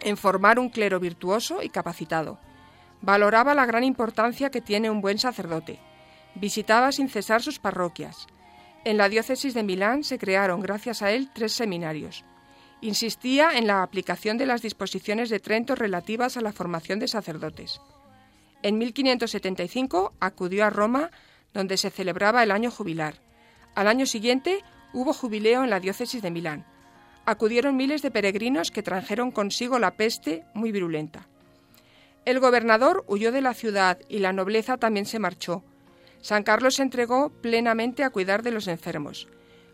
en 0.03 0.18
formar 0.18 0.59
un 0.59 0.68
clero 0.68 1.01
virtuoso 1.01 1.62
y 1.62 1.71
capacitado. 1.71 2.38
Valoraba 3.01 3.55
la 3.55 3.64
gran 3.64 3.83
importancia 3.83 4.51
que 4.51 4.61
tiene 4.61 4.90
un 4.90 5.01
buen 5.01 5.16
sacerdote. 5.16 5.79
Visitaba 6.35 6.92
sin 6.92 7.09
cesar 7.09 7.42
sus 7.42 7.59
parroquias. 7.59 8.27
En 8.85 8.99
la 8.99 9.09
diócesis 9.09 9.55
de 9.55 9.62
Milán 9.62 10.05
se 10.05 10.18
crearon, 10.18 10.61
gracias 10.61 11.01
a 11.01 11.11
él, 11.11 11.31
tres 11.33 11.53
seminarios. 11.53 12.27
Insistía 12.83 13.57
en 13.57 13.66
la 13.66 13.83
aplicación 13.83 14.37
de 14.37 14.44
las 14.44 14.61
disposiciones 14.61 15.31
de 15.31 15.40
Trento 15.40 15.75
relativas 15.75 16.37
a 16.37 16.42
la 16.42 16.53
formación 16.53 16.99
de 16.99 17.09
sacerdotes. 17.09 17.81
En 18.62 18.77
1575 18.77 20.12
acudió 20.21 20.66
a 20.66 20.71
Roma, 20.71 21.11
donde 21.55 21.79
se 21.79 21.88
celebraba 21.88 22.42
el 22.42 22.51
año 22.51 22.71
jubilar. 22.71 23.14
Al 23.75 23.88
año 23.88 24.05
siguiente 24.05 24.62
hubo 24.92 25.14
jubileo 25.14 25.64
en 25.64 25.71
la 25.71 25.81
diócesis 25.81 26.21
de 26.21 26.31
Milán 26.31 26.66
acudieron 27.28 27.76
miles 27.76 28.00
de 28.00 28.10
peregrinos 28.10 28.70
que 28.70 28.82
trajeron 28.82 29.30
consigo 29.30 29.78
la 29.78 29.98
peste 29.98 30.46
muy 30.54 30.72
virulenta. 30.72 31.28
El 32.24 32.40
gobernador 32.40 33.04
huyó 33.06 33.32
de 33.32 33.42
la 33.42 33.52
ciudad 33.52 33.98
y 34.08 34.20
la 34.20 34.32
nobleza 34.32 34.78
también 34.78 35.04
se 35.04 35.18
marchó. 35.18 35.62
San 36.22 36.42
Carlos 36.42 36.76
se 36.76 36.82
entregó 36.82 37.28
plenamente 37.28 38.02
a 38.02 38.08
cuidar 38.08 38.42
de 38.42 38.50
los 38.50 38.66
enfermos. 38.66 39.28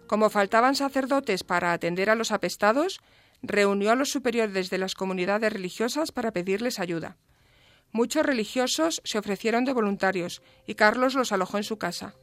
Como 0.09 0.31
faltaban 0.31 0.75
sacerdotes 0.75 1.45
para 1.45 1.73
atender 1.73 2.11
a 2.11 2.17
los 2.17 2.33
apestados, 2.33 3.01
reunió 3.41 3.93
a 3.93 3.95
los 3.95 4.11
superiores 4.11 4.69
de 4.69 4.79
las 4.79 4.97
comunidades 4.97 5.53
religiosas 5.53 6.11
para 6.11 6.33
pedirles 6.33 6.81
ayuda. 6.81 7.19
Muchos 7.93 8.27
religiosos 8.27 9.01
se 9.05 9.17
ofrecieron 9.17 9.65
de 9.65 9.75
voluntarios 9.75 10.43
y 10.67 10.75
Carlos 10.75 11.15
los 11.15 11.31
alojó 11.31 11.59
en 11.59 11.65
su 11.65 11.79
casa. 11.79 12.15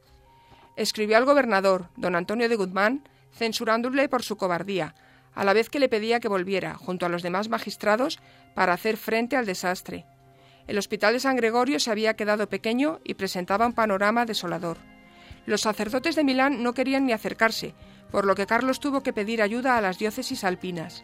Escribió 0.76 1.16
al 1.16 1.24
gobernador, 1.24 1.88
don 1.96 2.18
Antonio 2.18 2.50
de 2.50 2.58
Guzmán, 2.58 3.08
censurándole 3.34 4.10
por 4.10 4.24
su 4.24 4.36
cobardía, 4.36 4.94
a 5.34 5.44
la 5.44 5.54
vez 5.54 5.70
que 5.70 5.80
le 5.80 5.90
pedía 5.90 6.20
que 6.20 6.28
volviera, 6.28 6.76
junto 6.76 7.06
a 7.06 7.10
los 7.10 7.24
demás 7.24 7.50
magistrados, 7.50 8.20
para 8.54 8.74
hacer 8.74 8.98
frente 8.98 9.36
al 9.36 9.46
desastre. 9.46 10.06
El 10.68 10.78
hospital 10.78 11.14
de 11.14 11.20
San 11.20 11.36
Gregorio 11.36 11.80
se 11.80 11.92
había 11.92 12.16
quedado 12.16 12.48
pequeño 12.50 13.00
y 13.04 13.16
presentaba 13.16 13.66
un 13.66 13.74
panorama 13.74 14.26
desolador. 14.26 14.78
Los 15.46 15.62
sacerdotes 15.62 16.16
de 16.16 16.24
Milán 16.24 16.64
no 16.64 16.74
querían 16.74 17.06
ni 17.06 17.14
acercarse, 17.14 17.74
por 18.12 18.26
lo 18.26 18.36
que 18.36 18.46
Carlos 18.46 18.80
tuvo 18.80 19.02
que 19.02 19.14
pedir 19.14 19.42
ayuda 19.42 19.78
a 19.78 19.82
las 19.82 19.98
diócesis 19.98 20.44
alpinas. 20.44 21.04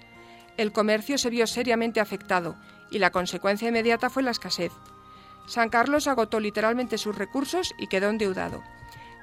El 0.57 0.71
comercio 0.71 1.17
se 1.17 1.29
vio 1.29 1.47
seriamente 1.47 1.99
afectado 1.99 2.55
y 2.91 2.99
la 2.99 3.11
consecuencia 3.11 3.69
inmediata 3.69 4.09
fue 4.09 4.23
la 4.23 4.31
escasez. 4.31 4.71
San 5.47 5.69
Carlos 5.69 6.07
agotó 6.07 6.39
literalmente 6.39 6.97
sus 6.97 7.17
recursos 7.17 7.73
y 7.79 7.87
quedó 7.87 8.09
endeudado 8.09 8.61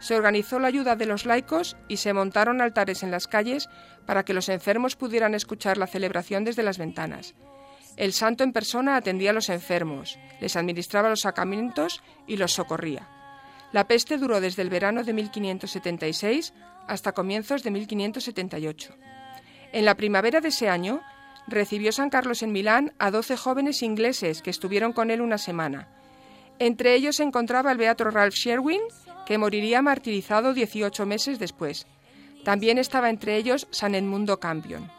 se 0.05 0.15
organizó 0.15 0.59
la 0.59 0.69
ayuda 0.69 0.97
de 0.97 1.07
los 1.07 1.25
laicos 1.25 1.79
y 1.89 1.97
se 1.97 2.13
montaron 2.13 2.61
altares 2.61 3.03
en 3.03 3.11
las 3.11 3.27
calles 3.27 3.71
para 4.05 4.23
que 4.23 4.35
los 4.35 4.51
enfermos 4.51 4.97
pudieran 4.97 5.35
escuchar 5.35 5.79
la 5.79 5.87
celebración 5.87 6.45
desde 6.45 6.63
las 6.63 6.77
ventanas. 6.77 7.35
El 7.97 8.13
santo 8.13 8.45
en 8.45 8.53
persona 8.53 8.97
atendía 8.97 9.31
a 9.31 9.33
los 9.33 9.49
enfermos, 9.49 10.19
les 10.43 10.57
administraba 10.57 11.09
los 11.09 11.23
sacramentos 11.23 12.03
y 12.27 12.37
los 12.37 12.53
socorría. 12.53 13.09
La 13.73 13.89
peste 13.89 14.19
duró 14.19 14.43
desde 14.43 14.61
el 14.61 14.69
verano 14.69 15.05
de 15.05 15.15
1576 15.15 16.53
hasta 16.87 17.13
comienzos 17.13 17.63
de 17.63 17.71
1578. 17.71 18.95
En 19.73 19.87
la 19.87 19.95
primavera 19.95 20.43
de 20.43 20.49
ese 20.49 20.69
año, 20.69 21.01
recibió 21.47 21.93
San 21.93 22.11
Carlos 22.11 22.43
en 22.43 22.53
Milán 22.53 22.93
a 22.99 23.11
doce 23.11 23.39
jóvenes 23.39 23.83
ingleses 23.83 24.43
que 24.43 24.51
estuvieron 24.51 24.93
con 24.93 25.11
él 25.11 25.23
una 25.23 25.39
semana. 25.39 25.89
Entre 26.59 26.95
ellos 26.95 27.17
se 27.17 27.23
encontraba 27.23 27.73
el 27.73 27.79
beato 27.79 28.05
Ralph 28.05 28.35
Sherwin, 28.35 28.83
que 29.27 29.39
moriría 29.39 29.83
martirizado 29.83 30.55
18 30.55 31.07
meses 31.07 31.39
después. 31.39 31.87
También 32.45 32.79
estaba 32.79 33.11
entre 33.11 33.37
ellos 33.37 33.67
San 33.71 33.95
Edmundo 33.95 34.39
Campion. 34.39 34.91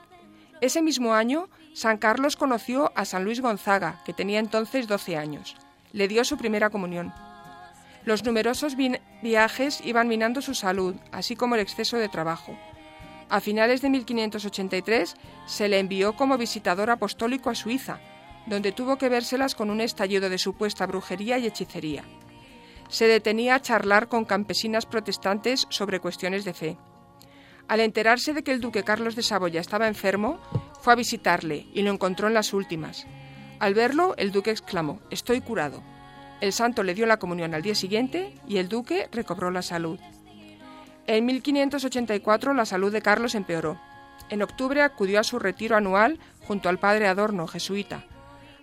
Ese 0.61 0.81
mismo 0.81 1.13
año, 1.13 1.49
San 1.73 1.97
Carlos 1.97 2.37
conoció 2.37 2.91
a 2.95 3.05
San 3.05 3.23
Luis 3.23 3.41
Gonzaga, 3.41 4.01
que 4.05 4.13
tenía 4.13 4.39
entonces 4.39 4.87
12 4.87 5.17
años. 5.17 5.55
Le 5.91 6.07
dio 6.07 6.23
su 6.23 6.37
primera 6.37 6.69
comunión. 6.69 7.13
Los 8.05 8.23
numerosos 8.23 8.75
viajes 9.21 9.81
iban 9.83 10.07
minando 10.07 10.41
su 10.41 10.53
salud, 10.53 10.95
así 11.11 11.35
como 11.35 11.55
el 11.55 11.61
exceso 11.61 11.97
de 11.97 12.09
trabajo. 12.09 12.57
A 13.29 13.41
finales 13.41 13.81
de 13.81 13.89
1583 13.89 15.15
se 15.47 15.67
le 15.67 15.79
envió 15.79 16.15
como 16.15 16.37
visitador 16.37 16.91
apostólico 16.91 17.49
a 17.49 17.55
Suiza, 17.55 17.99
donde 18.45 18.71
tuvo 18.71 18.97
que 18.97 19.09
vérselas 19.09 19.55
con 19.55 19.69
un 19.71 19.81
estallido 19.81 20.29
de 20.29 20.37
supuesta 20.37 20.85
brujería 20.85 21.39
y 21.39 21.47
hechicería. 21.47 22.03
Se 22.89 23.07
detenía 23.07 23.55
a 23.55 23.61
charlar 23.61 24.07
con 24.07 24.25
campesinas 24.25 24.85
protestantes 24.85 25.67
sobre 25.69 25.99
cuestiones 25.99 26.45
de 26.45 26.53
fe. 26.53 26.77
Al 27.67 27.79
enterarse 27.79 28.33
de 28.33 28.43
que 28.43 28.51
el 28.51 28.61
duque 28.61 28.83
Carlos 28.83 29.15
de 29.15 29.23
Saboya 29.23 29.59
estaba 29.59 29.87
enfermo, 29.87 30.39
fue 30.81 30.93
a 30.93 30.95
visitarle 30.95 31.65
y 31.73 31.81
lo 31.81 31.91
encontró 31.91 32.27
en 32.27 32.35
las 32.35 32.53
últimas. 32.53 33.07
Al 33.59 33.73
verlo, 33.73 34.13
el 34.17 34.31
duque 34.31 34.51
exclamó, 34.51 34.99
Estoy 35.09 35.41
curado. 35.41 35.81
El 36.41 36.53
santo 36.53 36.83
le 36.83 36.93
dio 36.93 37.05
la 37.05 37.17
comunión 37.17 37.55
al 37.55 37.61
día 37.61 37.75
siguiente 37.75 38.33
y 38.47 38.57
el 38.57 38.69
duque 38.69 39.09
recobró 39.11 39.49
la 39.49 39.61
salud. 39.61 39.99
En 41.07 41.25
1584 41.25 42.53
la 42.53 42.65
salud 42.65 42.91
de 42.91 43.01
Carlos 43.01 43.35
empeoró. 43.35 43.79
En 44.29 44.41
octubre 44.41 44.81
acudió 44.81 45.19
a 45.19 45.23
su 45.23 45.39
retiro 45.39 45.75
anual 45.75 46.19
junto 46.41 46.69
al 46.69 46.79
padre 46.79 47.07
Adorno, 47.07 47.47
jesuita. 47.47 48.05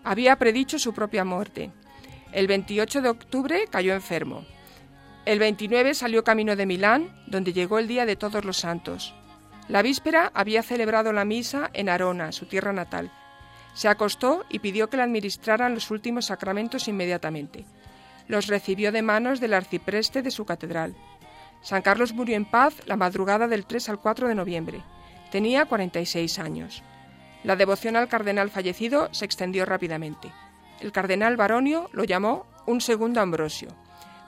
Había 0.04 0.36
predicho 0.36 0.78
su 0.78 0.92
propia 0.92 1.24
muerte. 1.24 1.70
El 2.32 2.46
28 2.46 3.02
de 3.02 3.08
octubre 3.08 3.64
cayó 3.70 3.94
enfermo. 3.94 4.44
El 5.24 5.38
29 5.38 5.94
salió 5.94 6.24
camino 6.24 6.56
de 6.56 6.66
Milán, 6.66 7.14
donde 7.26 7.52
llegó 7.52 7.78
el 7.78 7.86
día 7.86 8.06
de 8.06 8.16
todos 8.16 8.44
los 8.44 8.56
santos. 8.56 9.14
La 9.68 9.82
víspera 9.82 10.32
había 10.34 10.62
celebrado 10.62 11.12
la 11.12 11.24
misa 11.24 11.70
en 11.72 11.88
Arona, 11.88 12.32
su 12.32 12.46
tierra 12.46 12.72
natal, 12.72 13.12
se 13.74 13.88
acostó 13.88 14.44
y 14.48 14.58
pidió 14.58 14.90
que 14.90 14.96
le 14.96 15.02
administraran 15.02 15.74
los 15.74 15.90
últimos 15.90 16.26
sacramentos 16.26 16.88
inmediatamente. 16.88 17.64
Los 18.28 18.46
recibió 18.46 18.92
de 18.92 19.02
manos 19.02 19.40
del 19.40 19.54
arcipreste 19.54 20.22
de 20.22 20.30
su 20.30 20.44
catedral. 20.44 20.94
San 21.62 21.82
Carlos 21.82 22.12
murió 22.12 22.36
en 22.36 22.44
paz 22.44 22.74
la 22.86 22.96
madrugada 22.96 23.48
del 23.48 23.64
3 23.64 23.88
al 23.88 23.98
4 23.98 24.28
de 24.28 24.34
noviembre. 24.34 24.82
Tenía 25.30 25.64
46 25.64 26.38
años. 26.38 26.82
La 27.44 27.56
devoción 27.56 27.96
al 27.96 28.08
cardenal 28.08 28.50
fallecido 28.50 29.08
se 29.12 29.24
extendió 29.24 29.64
rápidamente. 29.64 30.30
El 30.82 30.90
cardenal 30.90 31.36
Baronio 31.36 31.88
lo 31.92 32.02
llamó 32.02 32.44
un 32.66 32.80
segundo 32.80 33.20
Ambrosio. 33.20 33.68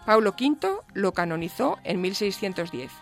Paulo 0.07 0.37
V 0.39 0.57
lo 0.93 1.13
canonizó 1.13 1.79
en 1.83 2.01
1610 2.01 2.93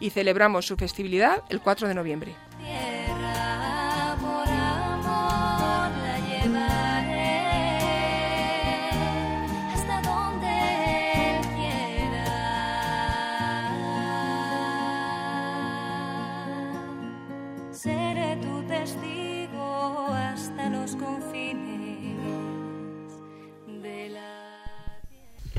y 0.00 0.10
celebramos 0.10 0.66
su 0.66 0.76
festividad 0.76 1.44
el 1.50 1.60
4 1.60 1.86
de 1.86 1.94
noviembre. 1.94 2.34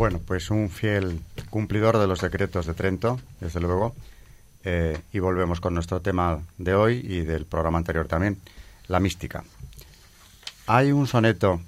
Bueno, 0.02 0.20
pues 0.26 0.50
un 0.50 0.72
fiel 0.72 1.22
cumplidor 1.52 2.00
de 2.00 2.08
los 2.08 2.22
decretos 2.22 2.66
de 2.66 2.74
Trento, 2.74 3.20
desde 3.40 3.60
luego. 3.60 3.94
Eh, 4.64 4.98
y 5.14 5.20
volvemos 5.20 5.62
con 5.62 5.76
nuestro 5.76 6.02
tema 6.02 6.40
de 6.58 6.74
hoy 6.74 7.06
y 7.08 7.22
del 7.22 7.46
programa 7.46 7.78
anterior 7.78 8.08
también, 8.08 8.40
la 8.88 9.00
mística. 9.00 9.44
Hay 10.66 10.92
un 10.92 11.06
soneto 11.06 11.62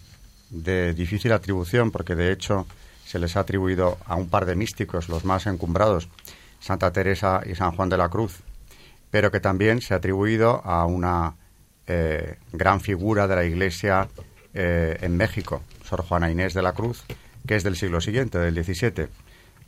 de 0.49 0.95
difícil 0.95 1.31
atribución, 1.31 1.91
porque 1.91 2.15
de 2.15 2.31
hecho 2.31 2.65
se 3.05 3.19
les 3.19 3.38
ha 3.38 3.41
atribuido 3.41 3.99
a 4.07 4.15
un 4.15 4.27
par 4.27 4.47
de 4.47 4.55
místicos, 4.55 5.09
los 5.09 5.25
más 5.25 5.45
encumbrados, 5.45 6.09
Santa 6.59 6.91
Teresa 6.91 7.43
y 7.45 7.53
San 7.53 7.73
Juan 7.73 7.89
de 7.89 7.97
la 7.97 8.09
Cruz, 8.09 8.39
pero 9.11 9.29
que 9.29 9.41
también 9.41 9.79
se 9.79 9.93
ha 9.93 9.97
atribuido 9.97 10.65
a 10.65 10.88
una 10.88 11.36
eh, 11.86 12.39
gran 12.51 12.81
figura 12.81 13.27
de 13.27 13.36
la 13.36 13.45
Iglesia 13.45 14.07
eh, 14.55 14.97
en 15.01 15.17
México, 15.17 15.61
Sor 15.88 16.01
Juana 16.01 16.31
Inés 16.31 16.55
de 16.55 16.63
la 16.63 16.73
Cruz, 16.73 17.05
que 17.46 17.56
es 17.56 17.64
del 17.64 17.76
siglo 17.76 18.02
siguiente, 18.02 18.38
del 18.38 18.64
XVII. 18.64 19.08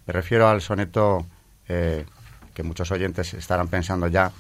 Me 0.06 0.14
refiero 0.14 0.48
al 0.48 0.62
soneto 0.62 1.26
eh, 1.68 2.06
que 2.54 2.64
muchos 2.64 2.92
oyentes 2.92 3.34
estarán 3.34 3.68
pensando 3.68 4.08
ya, 4.08 4.32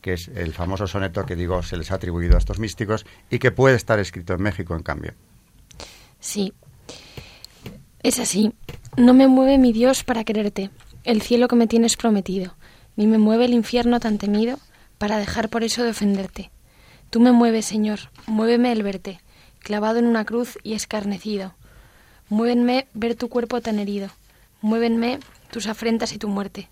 que 0.00 0.14
es 0.14 0.28
el 0.28 0.52
famoso 0.52 0.86
soneto 0.86 1.24
que 1.24 1.36
digo 1.36 1.62
se 1.62 1.76
les 1.76 1.90
ha 1.92 1.94
atribuido 1.94 2.34
a 2.34 2.38
estos 2.38 2.58
místicos 2.58 3.06
y 3.30 3.38
que 3.38 3.52
puede 3.52 3.76
estar 3.76 3.98
escrito 3.98 4.34
en 4.34 4.42
México, 4.42 4.74
en 4.74 4.82
cambio. 4.82 5.14
Sí, 6.18 6.52
es 8.02 8.18
así. 8.18 8.52
No 8.96 9.14
me 9.14 9.28
mueve 9.28 9.58
mi 9.58 9.72
Dios 9.72 10.04
para 10.04 10.24
quererte, 10.24 10.70
el 11.04 11.22
cielo 11.22 11.48
que 11.48 11.56
me 11.56 11.66
tienes 11.66 11.96
prometido, 11.96 12.54
ni 12.96 13.06
me 13.06 13.18
mueve 13.18 13.46
el 13.46 13.54
infierno 13.54 14.00
tan 14.00 14.18
temido 14.18 14.58
para 14.98 15.18
dejar 15.18 15.48
por 15.48 15.64
eso 15.64 15.82
de 15.82 15.90
ofenderte. 15.90 16.50
Tú 17.10 17.20
me 17.20 17.32
mueves, 17.32 17.66
Señor, 17.66 18.00
muéveme 18.26 18.72
el 18.72 18.82
verte, 18.82 19.20
clavado 19.60 19.98
en 19.98 20.06
una 20.06 20.24
cruz 20.24 20.58
y 20.62 20.74
escarnecido, 20.74 21.54
Muévenme 22.32 22.86
ver 22.94 23.14
tu 23.14 23.28
cuerpo 23.28 23.60
tan 23.60 23.78
herido. 23.78 24.08
Muévenme 24.62 25.18
tus 25.50 25.66
afrentas 25.66 26.14
y 26.14 26.18
tu 26.18 26.28
muerte. 26.28 26.70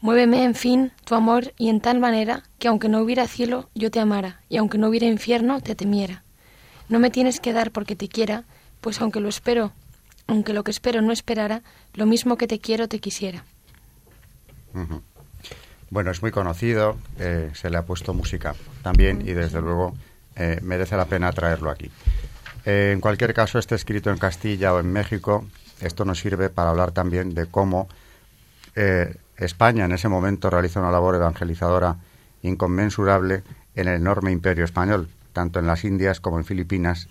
Muéveme, 0.00 0.42
en 0.42 0.56
fin, 0.56 0.90
tu 1.04 1.14
amor 1.14 1.54
y 1.58 1.68
en 1.68 1.80
tal 1.80 2.00
manera 2.00 2.42
que 2.58 2.66
aunque 2.66 2.88
no 2.88 3.00
hubiera 3.00 3.28
cielo, 3.28 3.68
yo 3.76 3.92
te 3.92 4.00
amara, 4.00 4.40
y 4.48 4.56
aunque 4.56 4.76
no 4.76 4.88
hubiera 4.88 5.06
infierno, 5.06 5.60
te 5.60 5.76
temiera. 5.76 6.24
No 6.88 6.98
me 6.98 7.10
tienes 7.10 7.38
que 7.38 7.52
dar 7.52 7.70
porque 7.70 7.94
te 7.94 8.08
quiera, 8.08 8.42
pues 8.80 9.00
aunque 9.00 9.20
lo 9.20 9.28
espero, 9.28 9.70
aunque 10.26 10.52
lo 10.52 10.64
que 10.64 10.72
espero 10.72 11.02
no 11.02 11.12
esperara, 11.12 11.62
lo 11.94 12.06
mismo 12.06 12.36
que 12.36 12.48
te 12.48 12.58
quiero 12.58 12.88
te 12.88 12.98
quisiera. 12.98 13.44
Bueno, 15.90 16.10
es 16.10 16.20
muy 16.20 16.32
conocido, 16.32 16.96
eh, 17.20 17.52
se 17.54 17.70
le 17.70 17.78
ha 17.78 17.86
puesto 17.86 18.12
música 18.12 18.56
también 18.82 19.20
y 19.20 19.34
desde 19.34 19.60
luego 19.60 19.94
eh, 20.34 20.58
merece 20.62 20.96
la 20.96 21.04
pena 21.04 21.30
traerlo 21.30 21.70
aquí. 21.70 21.92
Eh, 22.70 22.92
en 22.92 23.00
cualquier 23.00 23.32
caso, 23.32 23.58
esté 23.58 23.76
escrito 23.76 24.10
en 24.10 24.18
Castilla 24.18 24.74
o 24.74 24.78
en 24.78 24.92
México, 24.92 25.46
esto 25.80 26.04
nos 26.04 26.20
sirve 26.20 26.50
para 26.50 26.68
hablar 26.68 26.92
también 26.92 27.32
de 27.32 27.46
cómo 27.46 27.88
eh, 28.74 29.16
España 29.38 29.86
en 29.86 29.92
ese 29.92 30.10
momento 30.10 30.50
realiza 30.50 30.78
una 30.78 30.90
labor 30.90 31.14
evangelizadora 31.14 31.96
inconmensurable 32.42 33.42
en 33.74 33.88
el 33.88 33.94
enorme 33.94 34.32
imperio 34.32 34.66
español, 34.66 35.08
tanto 35.32 35.60
en 35.60 35.66
las 35.66 35.82
Indias 35.82 36.20
como 36.20 36.36
en 36.36 36.44
Filipinas. 36.44 37.08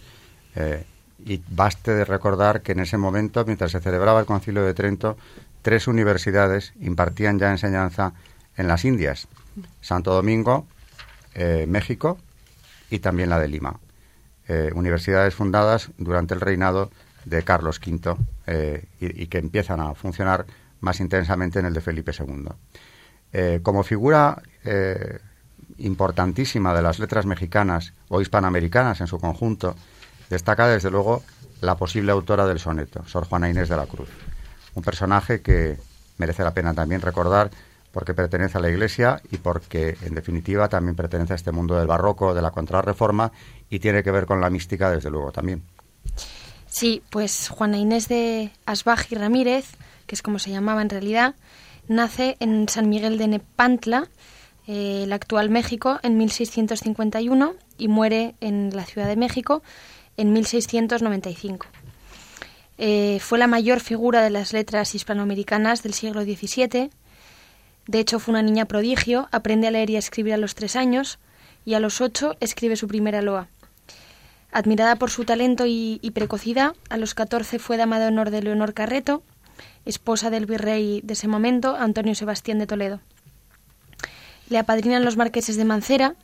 Eh, 0.53 0.85
y 1.25 1.41
baste 1.49 1.95
de 1.95 2.05
recordar 2.05 2.61
que 2.61 2.73
en 2.73 2.81
ese 2.81 2.99
momento, 2.99 3.43
mientras 3.43 3.71
se 3.71 3.79
celebraba 3.79 4.19
el 4.19 4.27
Concilio 4.27 4.63
de 4.63 4.75
Trento, 4.75 5.17
tres 5.63 5.87
universidades 5.87 6.73
impartían 6.79 7.39
ya 7.39 7.49
enseñanza 7.49 8.13
en 8.57 8.67
las 8.67 8.85
Indias, 8.85 9.27
Santo 9.81 10.13
Domingo, 10.13 10.67
México 11.67 12.19
y 12.91 12.99
también 12.99 13.29
la 13.29 13.39
de 13.39 13.47
Lima. 13.47 13.79
Eh, 14.49 14.71
universidades 14.73 15.35
fundadas 15.35 15.91
durante 15.97 16.33
el 16.33 16.39
reinado 16.39 16.89
de 17.25 17.43
Carlos 17.43 17.81
V 17.85 18.15
eh, 18.45 18.85
y, 19.01 19.27
que 19.27 19.39
empiezan 19.39 19.81
a 19.81 19.93
funcionar 19.93 20.45
más 20.79 21.01
intensamente 21.01 21.59
en 21.59 21.65
el 21.65 21.73
de 21.73 21.81
Felipe 21.81 22.13
II. 22.17 22.47
Eh, 23.33 23.59
como 23.61 23.83
figura 23.83 24.41
importantísima 25.77 26.73
de 26.73 26.81
las 26.81 26.99
letras 26.99 27.25
mexicanas 27.25 27.93
o 28.07 28.21
hispanoamericanas 28.21 29.01
en 29.01 29.07
su 29.07 29.19
conjunto, 29.19 29.75
destaca 30.29 30.67
desde 30.67 30.91
luego 30.91 31.23
la 31.59 31.75
posible 31.75 32.13
autora 32.13 32.45
del 32.47 32.59
soneto, 32.59 33.05
Sor 33.05 33.25
Juana 33.25 33.49
Inés 33.49 33.67
de 33.67 33.75
la 33.75 33.85
Cruz, 33.85 34.09
un 34.75 34.83
personaje 34.83 35.41
que 35.41 35.77
merece 36.17 36.43
la 36.43 36.53
pena 36.53 36.73
también 36.73 37.01
recordar 37.01 37.49
porque 37.97 38.13
pertenece 38.13 38.57
a 38.57 38.61
la 38.61 38.69
Iglesia 38.69 39.21
y 39.31 39.37
porque, 39.37 39.97
en 40.03 40.13
definitiva, 40.13 40.69
también 40.69 40.95
pertenece 40.95 41.33
a 41.33 41.35
este 41.35 41.51
mundo 41.51 41.75
del 41.75 41.87
barroco, 41.87 42.33
de 42.33 42.43
la 42.43 42.51
contrarreforma 42.51 43.31
y 43.69 43.79
tiene 43.79 44.03
que 44.03 44.11
ver 44.11 44.25
con 44.25 44.41
la 44.41 44.49
mística, 44.49 44.91
desde 44.91 45.09
luego, 45.09 45.31
también. 45.31 45.63
Sí, 46.67 47.01
pues 47.09 47.49
Juana 47.49 47.77
Inés 47.77 48.07
de 48.07 48.51
Asbaj 48.65 49.11
y 49.11 49.15
Ramírez, 49.15 49.65
que 50.05 50.15
es 50.15 50.21
como 50.21 50.39
se 50.39 50.51
llamaba 50.51 50.81
en 50.81 50.89
realidad, 50.89 51.35
nace 51.87 52.37
en 52.39 52.69
San 52.69 52.89
Miguel 52.89 53.17
de 53.17 53.27
Nepantla, 53.27 54.07
eh, 54.67 55.03
el 55.03 55.13
actual 55.13 55.49
México, 55.49 55.99
en 56.03 56.17
1651 56.17 57.53
y 57.77 57.87
muere 57.87 58.35
en 58.41 58.75
la 58.75 58.85
Ciudad 58.85 59.07
de 59.07 59.15
México 59.15 59.63
en 60.17 60.33
1695. 60.33 61.67
Eh, 62.77 63.19
fue 63.21 63.39
la 63.39 63.47
mayor 63.47 63.79
figura 63.79 64.21
de 64.21 64.29
las 64.29 64.53
letras 64.53 64.93
hispanoamericanas 64.93 65.83
del 65.83 65.93
siglo 65.93 66.21
XVII. 66.23 66.89
De 67.87 67.99
hecho, 67.99 68.19
fue 68.19 68.33
una 68.33 68.43
niña 68.43 68.65
prodigio, 68.65 69.29
aprende 69.31 69.67
a 69.67 69.71
leer 69.71 69.89
y 69.89 69.95
a 69.95 69.99
escribir 69.99 70.33
a 70.33 70.37
los 70.37 70.53
tres 70.53 70.75
años 70.75 71.17
y 71.65 71.73
a 71.73 71.79
los 71.79 72.01
ocho 72.01 72.35
escribe 72.39 72.75
su 72.75 72.87
primera 72.87 73.21
loa. 73.21 73.47
Admirada 74.57 74.95
por 74.95 75.11
su 75.11 75.23
talento 75.23 75.65
y, 75.67 76.11
precocidad, 76.15 76.73
a 76.89 76.97
los 76.97 77.13
catorce 77.13 77.59
fue 77.59 77.77
dama 77.77 77.99
de 77.99 78.07
honor 78.07 78.31
de 78.31 78.41
Leonor 78.41 78.73
Carreto, 78.73 79.21
esposa 79.85 80.31
del 80.31 80.47
virrey 80.47 81.01
de 81.03 81.13
ese 81.13 81.27
momento, 81.27 81.75
Antonio 81.75 82.15
Sebastián 82.15 82.57
de 82.57 82.65
Toledo. 82.65 82.99
Le 84.49 84.57
apadrinan 84.57 85.05
los 85.05 85.15
marqueses 85.15 85.57
de 85.57 85.65
Mancera 85.65 86.15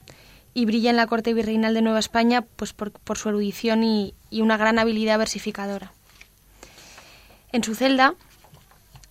y 0.56 0.66
brilla 0.66 0.90
en 0.90 0.96
la 0.96 1.06
corte 1.06 1.36
virreinal 1.36 1.76
de 1.76 1.84
Nueva 1.84 2.00
España 2.00 2.44
pues 2.56 2.74
por, 2.74 2.92
su 3.20 3.30
erudición 3.30 3.84
y, 3.84 4.16
una 4.32 4.58
gran 4.58 4.80
habilidad 4.80 5.20
versificadora. 5.20 5.94
En 7.52 7.64
su 7.64 7.76
celda 7.76 8.16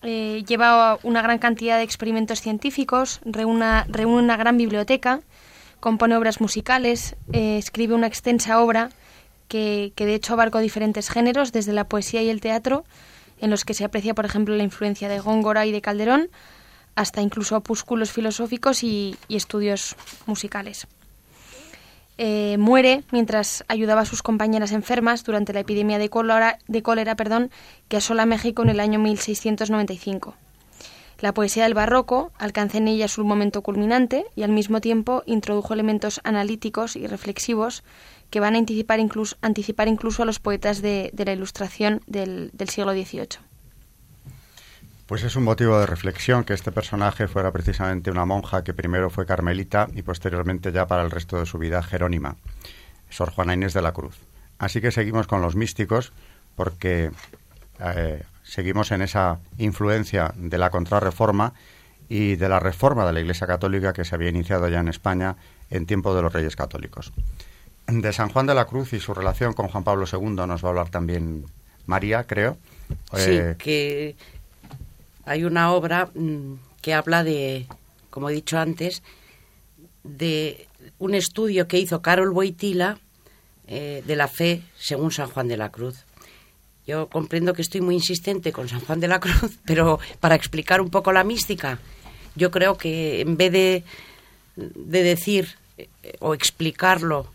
eh, 0.01 0.43
lleva 0.45 0.99
una 1.03 1.21
gran 1.21 1.39
cantidad 1.39 1.77
de 1.77 1.83
experimentos 1.83 2.41
científicos, 2.41 3.21
reúne, 3.23 3.85
una 4.05 4.35
gran 4.35 4.57
biblioteca, 4.57 5.21
compone 5.79 6.17
obras 6.17 6.41
musicales, 6.41 7.15
eh, 7.31 7.57
escribe 7.57 7.95
una 7.95 8.07
extensa 8.07 8.59
obra 8.59 8.89
que, 9.53 10.05
de 10.05 10.15
hecho 10.15 10.33
abarcó 10.33 10.57
diferentes 10.59 11.09
géneros, 11.09 11.51
desde 11.51 11.73
la 11.73 11.83
poesía 11.83 12.23
y 12.23 12.29
el 12.29 12.41
teatro, 12.41 12.85
en 13.39 13.51
los 13.51 13.65
que 13.65 13.75
se 13.75 13.85
aprecia, 13.85 14.15
por 14.15 14.25
ejemplo, 14.25 14.55
la 14.55 14.63
influencia 14.63 15.07
de 15.09 15.19
Góngora 15.19 15.67
y 15.67 15.71
de 15.71 15.81
Calderón, 15.81 16.29
hasta 16.95 17.21
incluso 17.21 17.55
opúsculos 17.55 18.11
filosóficos 18.11 18.83
y, 18.83 19.15
estudios 19.29 19.95
musicales. 20.25 20.87
Eh, 22.17 22.57
muere 22.57 23.03
mientras 23.11 23.63
ayudaba 23.67 24.01
a 24.01 24.05
sus 24.05 24.23
compañeras 24.23 24.71
enfermas 24.71 25.23
durante 25.23 25.53
la 25.53 25.61
epidemia 25.61 25.99
de 25.99 26.09
cólera, 26.09 26.57
de 26.67 26.81
cólera 26.81 27.15
perdón, 27.15 27.51
que 27.89 27.97
asola 27.97 28.25
México 28.25 28.63
en 28.63 28.69
el 28.69 28.79
año 28.79 28.99
1695. 28.99 30.35
La 31.19 31.33
poesía 31.33 31.63
del 31.63 31.73
barroco 31.73 32.31
alcanza 32.37 32.79
en 32.79 32.87
ella 32.87 33.07
su 33.07 33.23
momento 33.23 33.61
culminante 33.61 34.25
y 34.35 34.43
al 34.43 34.51
mismo 34.51 34.81
tiempo 34.81 35.23
introdujo 35.25 35.73
elementos 35.73 36.21
analíticos 36.23 36.95
y 36.95 37.07
reflexivos 37.07 37.83
que 38.33 38.39
van 38.39 38.55
a 38.55 38.57
anticipar 38.57 38.99
incluso, 38.99 39.37
anticipar 39.43 39.87
incluso 39.87 40.23
a 40.23 40.25
los 40.25 40.39
poetas 40.39 40.81
de, 40.81 41.11
la 41.15 41.33
Ilustración 41.33 42.01
del 42.07 42.49
siglo 42.67 42.91
XVIII. 42.91 43.37
Pues 45.05 45.23
es 45.23 45.35
un 45.35 45.43
motivo 45.43 45.79
de 45.79 45.85
reflexión 45.85 46.43
que 46.43 46.55
este 46.55 46.71
personaje 46.71 47.27
fuera 47.27 47.51
precisamente 47.51 48.09
una 48.09 48.25
monja 48.25 48.63
que 48.63 48.73
primero 48.73 49.11
fue 49.11 49.27
carmelita 49.27 49.87
y 49.93 50.01
posteriormente 50.01 50.71
ya 50.71 50.87
para 50.87 51.03
el 51.03 51.11
resto 51.11 51.37
de 51.37 51.45
su 51.45 51.59
vida 51.59 51.83
jerónima, 51.83 52.35
Sor 53.11 53.29
Juana 53.29 53.53
Inés 53.53 53.75
de 53.75 53.83
la 53.83 53.91
Cruz. 53.91 54.17
Así 54.57 54.81
que 54.81 54.89
seguimos 54.89 55.27
con 55.27 55.43
los 55.43 55.55
místicos 55.55 56.11
porque 56.55 57.11
eh, 57.81 58.23
seguimos 58.41 58.91
en 58.91 59.03
esa 59.03 59.41
influencia 59.59 60.33
de 60.35 60.57
la 60.57 60.71
contrarreforma 60.71 61.53
y 62.09 62.35
de 62.35 62.49
la 62.49 62.59
reforma 62.59 63.05
de 63.05 63.13
la 63.13 63.19
Iglesia 63.19 63.45
Católica 63.45 63.93
que 63.93 64.05
se 64.05 64.15
había 64.15 64.29
iniciado 64.29 64.67
ya 64.69 64.79
en 64.79 64.87
España 64.87 65.35
en 65.69 65.85
tiempo 65.85 66.15
de 66.15 66.23
los 66.23 66.33
Reyes 66.33 66.55
Católicos. 66.55 67.13
De 68.01 68.13
San 68.13 68.29
Juan 68.29 68.45
de 68.45 68.55
la 68.55 68.65
Cruz 68.65 68.93
y 68.93 68.99
su 68.99 69.13
relación 69.13 69.53
con 69.53 69.67
Juan 69.67 69.83
Pablo 69.83 70.05
II 70.11 70.29
nos 70.29 70.63
va 70.63 70.67
a 70.67 70.69
hablar 70.69 70.89
también 70.89 71.45
María, 71.85 72.23
creo. 72.23 72.57
Sí, 73.13 73.31
eh, 73.31 73.55
que 73.57 74.15
hay 75.25 75.43
una 75.43 75.71
obra 75.71 76.09
mm, 76.13 76.53
que 76.81 76.93
habla 76.93 77.23
de, 77.23 77.67
como 78.09 78.29
he 78.29 78.33
dicho 78.33 78.57
antes, 78.57 79.03
de 80.03 80.67
un 80.99 81.13
estudio 81.15 81.67
que 81.67 81.79
hizo 81.79 82.01
Carol 82.01 82.31
Boitila 82.31 82.97
eh, 83.67 84.03
de 84.05 84.15
la 84.15 84.27
fe 84.27 84.63
según 84.77 85.11
San 85.11 85.29
Juan 85.29 85.47
de 85.47 85.57
la 85.57 85.69
Cruz. 85.69 86.05
Yo 86.85 87.07
comprendo 87.07 87.53
que 87.53 87.61
estoy 87.61 87.79
muy 87.79 87.95
insistente 87.95 88.51
con 88.51 88.67
San 88.67 88.81
Juan 88.81 88.99
de 88.99 89.07
la 89.07 89.19
Cruz, 89.19 89.59
pero 89.65 89.99
para 90.19 90.35
explicar 90.35 90.81
un 90.81 90.89
poco 90.89 91.11
la 91.11 91.23
mística, 91.23 91.79
yo 92.35 92.51
creo 92.51 92.77
que 92.77 93.21
en 93.21 93.37
vez 93.37 93.51
de, 93.51 93.83
de 94.55 95.03
decir 95.03 95.55
eh, 95.77 95.87
o 96.19 96.33
explicarlo 96.33 97.27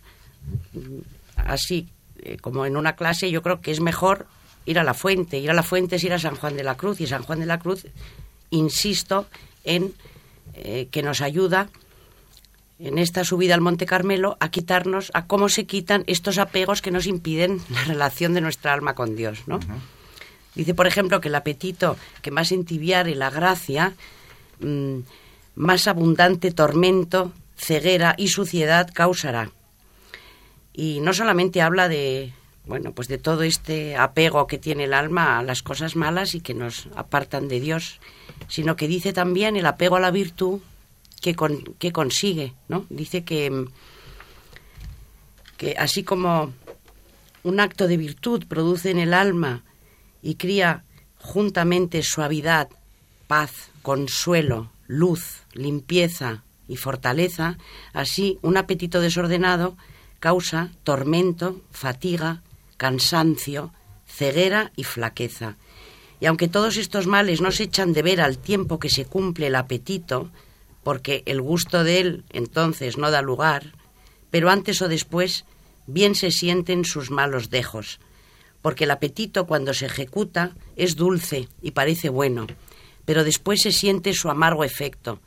así 1.36 1.88
eh, 2.20 2.36
como 2.40 2.66
en 2.66 2.76
una 2.76 2.96
clase, 2.96 3.30
yo 3.30 3.42
creo 3.42 3.60
que 3.60 3.70
es 3.70 3.80
mejor 3.80 4.26
ir 4.66 4.78
a 4.78 4.84
la 4.84 4.94
fuente. 4.94 5.38
Ir 5.38 5.50
a 5.50 5.54
la 5.54 5.62
fuente 5.62 5.96
es 5.96 6.04
ir 6.04 6.12
a 6.12 6.18
San 6.18 6.36
Juan 6.36 6.56
de 6.56 6.64
la 6.64 6.76
Cruz. 6.76 7.00
Y 7.00 7.06
San 7.06 7.22
Juan 7.22 7.40
de 7.40 7.46
la 7.46 7.58
Cruz, 7.58 7.86
insisto, 8.50 9.26
en 9.64 9.94
eh, 10.54 10.88
que 10.90 11.02
nos 11.02 11.20
ayuda 11.20 11.68
en 12.78 12.98
esta 12.98 13.24
subida 13.24 13.54
al 13.54 13.60
Monte 13.60 13.86
Carmelo 13.86 14.36
a 14.40 14.50
quitarnos, 14.50 15.10
a 15.14 15.26
cómo 15.26 15.48
se 15.48 15.66
quitan 15.66 16.04
estos 16.06 16.38
apegos 16.38 16.80
que 16.80 16.90
nos 16.90 17.06
impiden 17.06 17.60
la 17.70 17.84
relación 17.84 18.34
de 18.34 18.40
nuestra 18.40 18.72
alma 18.72 18.94
con 18.94 19.16
Dios, 19.16 19.42
¿no? 19.46 19.58
Dice, 20.54 20.74
por 20.74 20.86
ejemplo, 20.86 21.20
que 21.20 21.28
el 21.28 21.34
apetito 21.34 21.96
que 22.22 22.30
más 22.30 22.50
entibiare 22.50 23.14
la 23.14 23.30
gracia, 23.30 23.94
mm, 24.60 24.98
más 25.54 25.86
abundante 25.86 26.50
tormento, 26.50 27.32
ceguera 27.56 28.14
y 28.16 28.28
suciedad 28.28 28.90
causará. 28.92 29.50
Y 30.78 31.00
no 31.00 31.12
solamente 31.12 31.60
habla 31.60 31.88
de, 31.88 32.32
bueno, 32.64 32.92
pues 32.92 33.08
de 33.08 33.18
todo 33.18 33.42
este 33.42 33.96
apego 33.96 34.46
que 34.46 34.58
tiene 34.58 34.84
el 34.84 34.94
alma 34.94 35.40
a 35.40 35.42
las 35.42 35.60
cosas 35.60 35.96
malas 35.96 36.36
y 36.36 36.40
que 36.40 36.54
nos 36.54 36.86
apartan 36.94 37.48
de 37.48 37.58
Dios, 37.58 37.98
sino 38.46 38.76
que 38.76 38.86
dice 38.86 39.12
también 39.12 39.56
el 39.56 39.66
apego 39.66 39.96
a 39.96 40.00
la 40.00 40.12
virtud 40.12 40.60
que, 41.20 41.34
que 41.80 41.90
consigue, 41.90 42.54
¿no? 42.68 42.86
Dice 42.90 43.24
que, 43.24 43.66
que 45.56 45.74
así 45.76 46.04
como 46.04 46.52
un 47.42 47.58
acto 47.58 47.88
de 47.88 47.96
virtud 47.96 48.44
produce 48.46 48.92
en 48.92 49.00
el 49.00 49.14
alma 49.14 49.64
y 50.22 50.36
cría 50.36 50.84
juntamente 51.18 52.04
suavidad, 52.04 52.68
paz, 53.26 53.50
consuelo, 53.82 54.70
luz, 54.86 55.42
limpieza 55.54 56.44
y 56.68 56.76
fortaleza, 56.76 57.58
así 57.92 58.38
un 58.42 58.56
apetito 58.56 59.00
desordenado 59.00 59.76
causa 60.20 60.70
tormento, 60.84 61.60
fatiga, 61.70 62.42
cansancio, 62.76 63.72
ceguera 64.06 64.72
y 64.76 64.84
flaqueza. 64.84 65.56
Y 66.20 66.26
aunque 66.26 66.48
todos 66.48 66.76
estos 66.76 67.06
males 67.06 67.40
no 67.40 67.52
se 67.52 67.64
echan 67.64 67.92
de 67.92 68.02
ver 68.02 68.20
al 68.20 68.38
tiempo 68.38 68.78
que 68.78 68.90
se 68.90 69.04
cumple 69.04 69.48
el 69.48 69.54
apetito, 69.54 70.30
porque 70.82 71.22
el 71.26 71.40
gusto 71.40 71.84
de 71.84 72.00
él 72.00 72.24
entonces 72.30 72.98
no 72.98 73.10
da 73.10 73.22
lugar, 73.22 73.72
pero 74.30 74.50
antes 74.50 74.82
o 74.82 74.88
después 74.88 75.44
bien 75.86 76.14
se 76.14 76.30
sienten 76.30 76.84
sus 76.84 77.10
malos 77.10 77.50
dejos, 77.50 78.00
porque 78.62 78.84
el 78.84 78.90
apetito 78.90 79.46
cuando 79.46 79.74
se 79.74 79.86
ejecuta 79.86 80.52
es 80.76 80.96
dulce 80.96 81.48
y 81.62 81.70
parece 81.72 82.08
bueno, 82.08 82.46
pero 83.04 83.24
después 83.24 83.62
se 83.62 83.72
siente 83.72 84.12
su 84.12 84.28
amargo 84.28 84.64
efecto, 84.64 85.20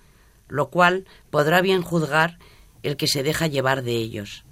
lo 0.49 0.69
cual 0.69 1.05
podrá 1.29 1.61
bien 1.61 1.81
juzgar 1.81 2.37
el 2.83 2.97
que 2.97 3.07
se 3.07 3.23
deja 3.23 3.47
llevar 3.47 3.83
de 3.83 3.95
ellos. 3.95 4.43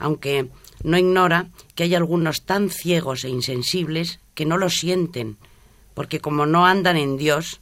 Aunque 0.00 0.48
no 0.82 0.98
ignora 0.98 1.46
que 1.76 1.84
hay 1.84 1.94
algunos 1.94 2.42
tan 2.42 2.70
ciegos 2.70 3.22
e 3.24 3.28
insensibles 3.28 4.18
que 4.34 4.46
no 4.46 4.56
lo 4.56 4.70
sienten, 4.70 5.36
porque 5.94 6.20
como 6.20 6.46
no 6.46 6.66
andan 6.66 6.96
en 6.96 7.16
Dios, 7.16 7.60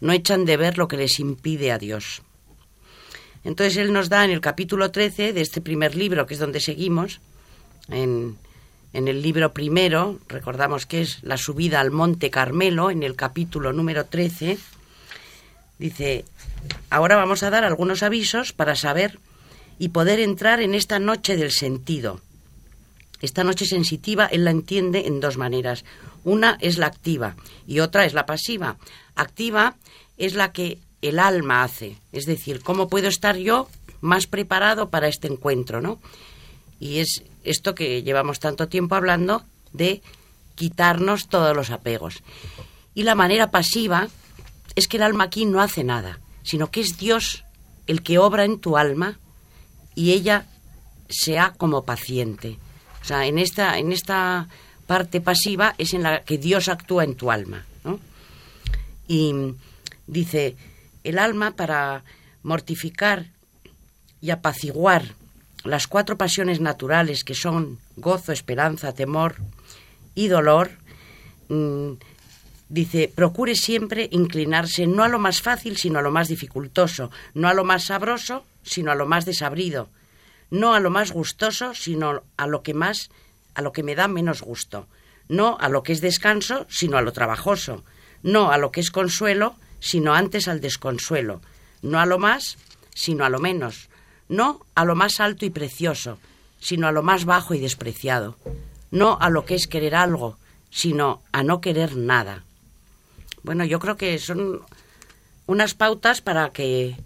no 0.00 0.12
echan 0.12 0.46
de 0.46 0.56
ver 0.56 0.78
lo 0.78 0.88
que 0.88 0.96
les 0.96 1.20
impide 1.20 1.72
a 1.72 1.78
Dios. 1.78 2.22
Entonces 3.44 3.76
él 3.76 3.92
nos 3.92 4.08
da 4.08 4.24
en 4.24 4.30
el 4.30 4.40
capítulo 4.40 4.90
13 4.90 5.32
de 5.32 5.40
este 5.40 5.60
primer 5.60 5.94
libro, 5.94 6.26
que 6.26 6.34
es 6.34 6.40
donde 6.40 6.60
seguimos, 6.60 7.20
en, 7.88 8.38
en 8.92 9.08
el 9.08 9.22
libro 9.22 9.52
primero, 9.52 10.18
recordamos 10.28 10.86
que 10.86 11.02
es 11.02 11.22
la 11.22 11.36
subida 11.36 11.80
al 11.80 11.90
Monte 11.90 12.30
Carmelo, 12.30 12.90
en 12.90 13.02
el 13.02 13.16
capítulo 13.16 13.72
número 13.72 14.06
13, 14.06 14.58
dice, 15.78 16.24
ahora 16.90 17.16
vamos 17.16 17.42
a 17.42 17.50
dar 17.50 17.64
algunos 17.64 18.02
avisos 18.02 18.52
para 18.52 18.76
saber 18.76 19.18
y 19.80 19.88
poder 19.88 20.20
entrar 20.20 20.60
en 20.60 20.74
esta 20.74 20.98
noche 20.98 21.36
del 21.38 21.50
sentido, 21.50 22.20
esta 23.22 23.44
noche 23.44 23.64
sensitiva 23.64 24.26
él 24.26 24.44
la 24.44 24.50
entiende 24.50 25.06
en 25.06 25.20
dos 25.20 25.36
maneras. 25.36 25.84
Una 26.22 26.58
es 26.60 26.78
la 26.78 26.86
activa 26.86 27.34
y 27.66 27.80
otra 27.80 28.04
es 28.04 28.14
la 28.14 28.26
pasiva. 28.26 28.76
Activa 29.14 29.76
es 30.16 30.34
la 30.34 30.52
que 30.52 30.78
el 31.02 31.18
alma 31.18 31.62
hace, 31.62 31.96
es 32.12 32.26
decir, 32.26 32.60
cómo 32.62 32.88
puedo 32.88 33.08
estar 33.08 33.36
yo 33.36 33.68
más 34.02 34.26
preparado 34.26 34.90
para 34.90 35.08
este 35.08 35.28
encuentro, 35.28 35.80
¿no? 35.80 35.98
Y 36.78 36.98
es 36.98 37.22
esto 37.42 37.74
que 37.74 38.02
llevamos 38.02 38.38
tanto 38.38 38.68
tiempo 38.68 38.94
hablando 38.94 39.44
de 39.72 40.02
quitarnos 40.56 41.28
todos 41.28 41.56
los 41.56 41.70
apegos. 41.70 42.22
Y 42.94 43.04
la 43.04 43.14
manera 43.14 43.50
pasiva 43.50 44.08
es 44.76 44.88
que 44.88 44.98
el 44.98 45.02
alma 45.04 45.24
aquí 45.24 45.46
no 45.46 45.62
hace 45.62 45.84
nada, 45.84 46.20
sino 46.42 46.70
que 46.70 46.80
es 46.80 46.98
Dios 46.98 47.44
el 47.86 48.02
que 48.02 48.18
obra 48.18 48.44
en 48.44 48.60
tu 48.60 48.76
alma 48.76 49.18
y 49.94 50.12
ella 50.12 50.46
sea 51.08 51.52
como 51.56 51.84
paciente. 51.84 52.58
O 53.02 53.04
sea, 53.04 53.26
en 53.26 53.38
esta, 53.38 53.78
en 53.78 53.92
esta 53.92 54.48
parte 54.86 55.20
pasiva 55.20 55.74
es 55.78 55.94
en 55.94 56.02
la 56.02 56.22
que 56.24 56.38
Dios 56.38 56.68
actúa 56.68 57.04
en 57.04 57.14
tu 57.14 57.30
alma. 57.30 57.66
Y 59.08 59.34
dice, 60.06 60.56
el 61.02 61.18
alma 61.18 61.52
para 61.52 62.04
mortificar 62.42 63.26
y 64.20 64.30
apaciguar 64.30 65.14
las 65.64 65.86
cuatro 65.86 66.16
pasiones 66.16 66.60
naturales 66.60 67.24
que 67.24 67.34
son 67.34 67.78
gozo, 67.96 68.32
esperanza, 68.32 68.92
temor 68.92 69.36
y 70.14 70.28
dolor, 70.28 70.70
mm, 71.48 71.92
dice, 72.70 73.12
procure 73.14 73.54
siempre 73.56 74.08
inclinarse 74.12 74.86
no 74.86 75.02
a 75.02 75.08
lo 75.08 75.18
más 75.18 75.42
fácil, 75.42 75.76
sino 75.76 75.98
a 75.98 76.02
lo 76.02 76.10
más 76.10 76.28
dificultoso, 76.28 77.10
no 77.34 77.48
a 77.48 77.54
lo 77.54 77.64
más 77.64 77.84
sabroso, 77.84 78.44
sino 78.62 78.92
a 78.92 78.94
lo 78.94 79.06
más 79.06 79.26
desabrido, 79.26 79.90
no 80.50 80.72
a 80.72 80.80
lo 80.80 80.88
más 80.88 81.12
gustoso, 81.12 81.74
sino 81.74 82.22
a 82.36 82.46
lo 82.46 82.62
que 82.62 82.72
más, 82.72 83.10
a 83.54 83.60
lo 83.60 83.72
que 83.72 83.82
me 83.82 83.96
da 83.96 84.08
menos 84.08 84.40
gusto, 84.40 84.86
no 85.28 85.58
a 85.60 85.68
lo 85.68 85.82
que 85.82 85.92
es 85.92 86.00
descanso, 86.00 86.66
sino 86.70 86.96
a 86.96 87.02
lo 87.02 87.12
trabajoso, 87.12 87.84
no 88.22 88.52
a 88.52 88.58
lo 88.58 88.70
que 88.70 88.80
es 88.80 88.90
consuelo, 88.90 89.56
sino 89.80 90.14
antes 90.14 90.46
al 90.46 90.60
desconsuelo, 90.60 91.42
no 91.82 91.98
a 91.98 92.06
lo 92.06 92.18
más, 92.18 92.56
sino 92.94 93.24
a 93.24 93.30
lo 93.30 93.40
menos, 93.40 93.88
no 94.28 94.64
a 94.76 94.84
lo 94.84 94.94
más 94.94 95.18
alto 95.18 95.44
y 95.44 95.50
precioso, 95.50 96.18
sino 96.60 96.86
a 96.86 96.92
lo 96.92 97.02
más 97.02 97.24
bajo 97.24 97.54
y 97.54 97.58
despreciado, 97.58 98.36
no 98.92 99.18
a 99.20 99.28
lo 99.28 99.44
que 99.44 99.56
es 99.56 99.66
querer 99.66 99.96
algo, 99.96 100.36
sino 100.70 101.22
a 101.32 101.42
no 101.42 101.60
querer 101.60 101.96
nada. 101.96 102.44
Bueno, 103.42 103.64
yo 103.64 103.78
creo 103.78 103.96
que 103.96 104.18
son 104.18 104.60
unas 105.46 105.74
pautas 105.74 106.20
para 106.20 106.50
que 106.50 106.96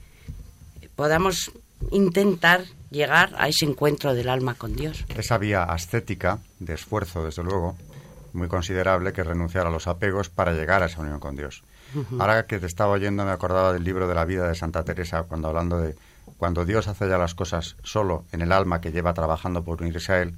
podamos 0.96 1.52
intentar 1.90 2.64
llegar 2.90 3.34
a 3.36 3.48
ese 3.48 3.64
encuentro 3.64 4.14
del 4.14 4.28
alma 4.28 4.54
con 4.54 4.74
Dios. 4.74 5.04
Esa 5.16 5.38
vía 5.38 5.64
ascética, 5.64 6.38
de 6.60 6.74
esfuerzo, 6.74 7.24
desde 7.24 7.42
luego, 7.42 7.76
muy 8.32 8.48
considerable 8.48 9.12
que 9.12 9.22
renunciar 9.22 9.66
a 9.66 9.70
los 9.70 9.86
apegos 9.86 10.28
para 10.28 10.52
llegar 10.52 10.82
a 10.82 10.86
esa 10.86 11.00
unión 11.00 11.20
con 11.20 11.36
Dios. 11.36 11.62
Ahora 12.18 12.46
que 12.46 12.58
te 12.58 12.66
estaba 12.66 12.92
oyendo 12.92 13.24
me 13.24 13.30
acordaba 13.30 13.72
del 13.72 13.84
libro 13.84 14.08
de 14.08 14.14
la 14.16 14.24
vida 14.24 14.48
de 14.48 14.56
Santa 14.56 14.84
Teresa, 14.84 15.22
cuando 15.24 15.48
hablando 15.48 15.78
de 15.78 15.94
cuando 16.38 16.64
Dios 16.64 16.88
hace 16.88 17.08
ya 17.08 17.18
las 17.18 17.34
cosas 17.34 17.76
solo 17.84 18.24
en 18.32 18.42
el 18.42 18.50
alma 18.50 18.80
que 18.80 18.90
lleva 18.90 19.14
trabajando 19.14 19.62
por 19.62 19.80
unirse 19.80 20.12
a 20.12 20.22
Él, 20.22 20.34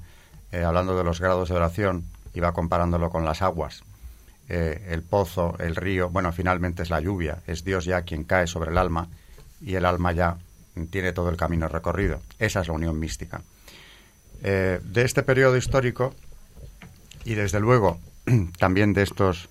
eh, 0.51 0.63
hablando 0.63 0.95
de 0.95 1.03
los 1.03 1.19
grados 1.19 1.49
de 1.49 1.55
oración, 1.55 2.05
iba 2.33 2.51
comparándolo 2.53 3.09
con 3.09 3.25
las 3.25 3.41
aguas. 3.41 3.83
Eh, 4.49 4.87
el 4.89 5.03
pozo, 5.03 5.55
el 5.59 5.75
río, 5.75 6.09
bueno, 6.09 6.31
finalmente 6.31 6.83
es 6.83 6.89
la 6.89 7.01
lluvia, 7.01 7.39
es 7.47 7.65
Dios 7.65 7.83
ya 7.83 8.03
quien 8.03 8.23
cae 8.23 8.47
sobre 8.47 8.71
el 8.71 8.77
alma 8.77 9.09
y 9.59 9.75
el 9.75 9.85
alma 9.85 10.13
ya 10.13 10.37
tiene 10.89 11.11
todo 11.11 11.29
el 11.29 11.37
camino 11.37 11.67
recorrido. 11.67 12.21
Esa 12.39 12.61
es 12.61 12.67
la 12.67 12.73
unión 12.73 12.99
mística. 12.99 13.41
Eh, 14.43 14.79
de 14.83 15.01
este 15.01 15.23
periodo 15.23 15.57
histórico 15.57 16.13
y 17.25 17.33
desde 17.33 17.59
luego 17.59 17.99
también 18.59 18.93
de 18.93 19.03
estos 19.03 19.49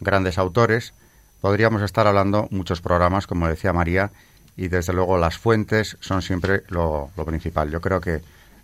grandes 0.00 0.38
autores, 0.38 0.94
podríamos 1.40 1.82
estar 1.82 2.06
hablando 2.06 2.48
muchos 2.50 2.80
programas, 2.80 3.26
como 3.26 3.48
decía 3.48 3.72
María, 3.72 4.10
y 4.56 4.68
desde 4.68 4.92
luego 4.92 5.18
las 5.18 5.38
fuentes 5.38 5.96
son 6.00 6.22
siempre 6.22 6.62
lo, 6.68 7.10
principal. 7.26 7.70
Yo 7.70 7.80
creo 7.80 8.00
que 8.00 8.22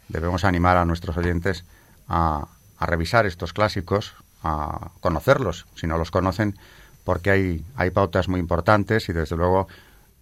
debemos 0.09 0.45
animar 0.45 0.77
a 0.77 0.85
nuestros 0.85 1.17
oyentes 1.17 1.65
a, 2.09 2.49
a, 2.79 2.87
revisar 2.87 3.27
estos 3.27 3.53
clásicos, 3.53 4.15
a 4.45 4.93
conocerlos, 5.01 5.67
si 5.75 5.87
no 5.87 5.99
los 5.99 6.11
conocen, 6.11 6.57
porque 7.03 7.31
hay, 7.31 7.65
hay 7.77 7.91
pautas 7.91 8.29
muy 8.29 8.39
importantes 8.39 9.09
y 9.09 9.13
desde 9.13 9.37
luego, 9.37 9.67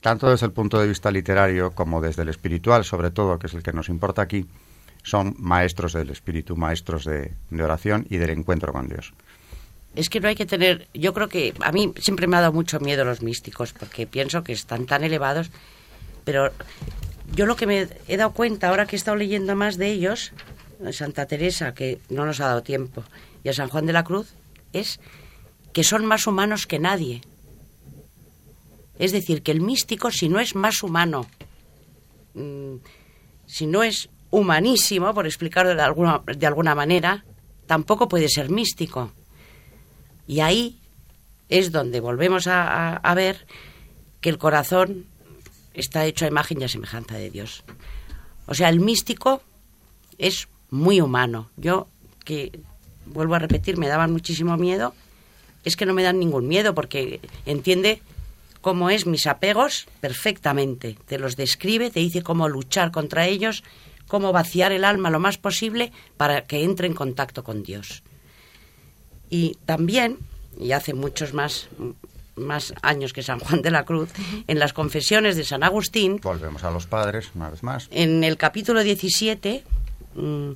tanto 0.00 0.30
desde 0.30 0.46
el 0.46 0.52
punto 0.52 0.78
de 0.80 0.88
vista 0.88 1.10
literario 1.10 1.72
como 1.72 2.00
desde 2.00 2.22
el 2.22 2.28
espiritual, 2.28 2.84
sobre 2.84 3.10
todo, 3.10 3.38
que 3.38 3.48
es 3.48 3.54
el 3.54 3.62
que 3.62 3.72
nos 3.72 3.88
importa 3.88 4.22
aquí, 4.22 4.46
son 5.02 5.34
maestros 5.38 5.92
del 5.92 6.10
espíritu, 6.10 6.56
maestros 6.56 7.04
de, 7.04 7.32
oración 7.62 8.06
y 8.08 8.18
del 8.18 8.30
encuentro 8.30 8.72
con 8.72 8.88
Dios. 8.88 9.12
Es 9.94 10.08
que 10.08 10.20
no 10.20 10.28
hay 10.28 10.34
que 10.34 10.46
tener, 10.46 10.88
yo 10.94 11.12
creo 11.12 11.28
que 11.28 11.52
a 11.60 11.70
mí 11.70 11.92
siempre 12.00 12.26
me 12.26 12.36
ha 12.36 12.40
dado 12.40 12.52
mucho 12.52 12.80
miedo 12.80 13.04
los 13.04 13.22
místicos 13.22 13.72
porque 13.72 14.06
pienso 14.06 14.42
que 14.42 14.52
están 14.52 14.86
tan 14.86 15.04
elevados, 15.04 15.50
pero 16.24 16.50
yo 17.34 17.46
lo 17.46 17.56
que 17.56 17.66
me 17.66 17.88
he 18.08 18.16
dado 18.16 18.32
cuenta 18.32 18.68
ahora 18.68 18.86
que 18.86 18.96
he 18.96 18.98
estado 18.98 19.16
leyendo 19.16 19.54
más 19.54 19.76
de 19.76 19.90
ellos, 19.90 20.32
Santa 20.90 21.26
Teresa, 21.26 21.74
que 21.74 22.00
no 22.08 22.26
nos 22.26 22.40
ha 22.40 22.46
dado 22.46 22.62
tiempo, 22.62 23.04
y 23.44 23.48
a 23.48 23.52
San 23.52 23.68
Juan 23.68 23.86
de 23.86 23.92
la 23.92 24.04
Cruz, 24.04 24.34
es 24.72 25.00
que 25.72 25.84
son 25.84 26.04
más 26.06 26.26
humanos 26.26 26.66
que 26.66 26.78
nadie. 26.78 27.22
Es 28.98 29.12
decir, 29.12 29.42
que 29.42 29.52
el 29.52 29.60
místico, 29.60 30.10
si 30.10 30.28
no 30.28 30.40
es 30.40 30.54
más 30.54 30.82
humano, 30.82 31.26
mm, 32.34 32.76
si 33.46 33.66
no 33.66 33.82
es 33.82 34.08
humanísimo, 34.30 35.14
por 35.14 35.26
explicarlo 35.26 35.74
de 35.74 35.82
alguna, 35.82 36.22
de 36.24 36.46
alguna 36.46 36.74
manera, 36.74 37.24
tampoco 37.66 38.08
puede 38.08 38.28
ser 38.28 38.50
místico. 38.50 39.12
Y 40.26 40.40
ahí 40.40 40.78
es 41.48 41.70
donde 41.72 42.00
volvemos 42.00 42.46
a, 42.46 43.12
ver 43.14 43.46
que 44.20 44.30
el 44.30 44.38
corazón 44.38 45.04
está 45.74 46.06
hecho 46.06 46.24
a 46.24 46.28
imagen 46.28 46.60
y 46.60 46.64
a 46.64 46.68
semejanza 46.68 47.16
de 47.16 47.30
Dios. 47.30 47.64
O 48.46 48.54
sea, 48.54 48.70
el 48.70 48.80
místico 48.80 49.42
es 50.16 50.48
muy 50.72 51.00
humano. 51.00 51.50
Yo, 51.56 51.86
que 52.24 52.58
vuelvo 53.06 53.36
a 53.36 53.38
repetir, 53.38 53.76
me 53.76 53.86
daban 53.86 54.10
muchísimo 54.10 54.56
miedo, 54.56 54.94
es 55.64 55.76
que 55.76 55.86
no 55.86 55.94
me 55.94 56.02
dan 56.02 56.18
ningún 56.18 56.48
miedo 56.48 56.74
porque 56.74 57.20
entiende 57.46 58.02
cómo 58.60 58.90
es 58.90 59.06
mis 59.06 59.26
apegos 59.26 59.86
perfectamente. 60.00 60.96
Te 61.06 61.18
los 61.18 61.36
describe, 61.36 61.90
te 61.90 62.00
dice 62.00 62.22
cómo 62.22 62.48
luchar 62.48 62.90
contra 62.90 63.26
ellos, 63.26 63.62
cómo 64.08 64.32
vaciar 64.32 64.72
el 64.72 64.84
alma 64.84 65.10
lo 65.10 65.20
más 65.20 65.38
posible 65.38 65.92
para 66.16 66.46
que 66.46 66.64
entre 66.64 66.86
en 66.86 66.94
contacto 66.94 67.44
con 67.44 67.62
Dios. 67.62 68.02
Y 69.28 69.58
también, 69.66 70.18
y 70.58 70.72
hace 70.72 70.94
muchos 70.94 71.34
más, 71.34 71.68
más 72.34 72.72
años 72.82 73.12
que 73.12 73.22
San 73.22 73.40
Juan 73.40 73.60
de 73.62 73.70
la 73.70 73.84
Cruz, 73.84 74.10
en 74.46 74.58
las 74.58 74.72
confesiones 74.72 75.36
de 75.36 75.44
San 75.44 75.62
Agustín. 75.62 76.18
Volvemos 76.22 76.64
a 76.64 76.70
los 76.70 76.86
padres, 76.86 77.30
una 77.34 77.50
vez 77.50 77.62
más. 77.62 77.88
En 77.90 78.24
el 78.24 78.36
capítulo 78.36 78.82
17, 78.82 79.64
mm, 80.14 80.52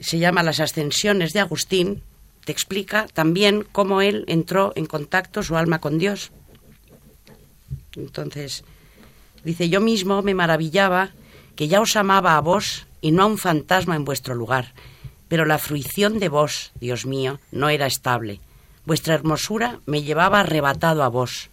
se 0.00 0.18
llama 0.18 0.42
Las 0.42 0.60
Ascensiones 0.60 1.32
de 1.32 1.40
Agustín, 1.40 2.02
te 2.44 2.52
explica 2.52 3.06
también 3.12 3.66
cómo 3.72 4.00
él 4.00 4.24
entró 4.26 4.72
en 4.76 4.86
contacto 4.86 5.42
su 5.42 5.56
alma 5.56 5.80
con 5.80 5.98
Dios. 5.98 6.30
Entonces, 7.96 8.64
dice, 9.44 9.68
yo 9.68 9.80
mismo 9.80 10.22
me 10.22 10.34
maravillaba 10.34 11.10
que 11.56 11.68
ya 11.68 11.80
os 11.80 11.96
amaba 11.96 12.36
a 12.36 12.40
vos 12.40 12.86
y 13.00 13.12
no 13.12 13.22
a 13.22 13.26
un 13.26 13.38
fantasma 13.38 13.96
en 13.96 14.04
vuestro 14.04 14.34
lugar 14.34 14.74
pero 15.28 15.46
la 15.46 15.58
fruición 15.58 16.18
de 16.18 16.28
vos, 16.28 16.72
Dios 16.80 17.06
mío, 17.06 17.40
no 17.50 17.68
era 17.68 17.86
estable. 17.86 18.40
Vuestra 18.84 19.14
hermosura 19.14 19.80
me 19.84 20.02
llevaba 20.02 20.38
arrebatado 20.40 21.02
a 21.02 21.08
vos. 21.08 21.50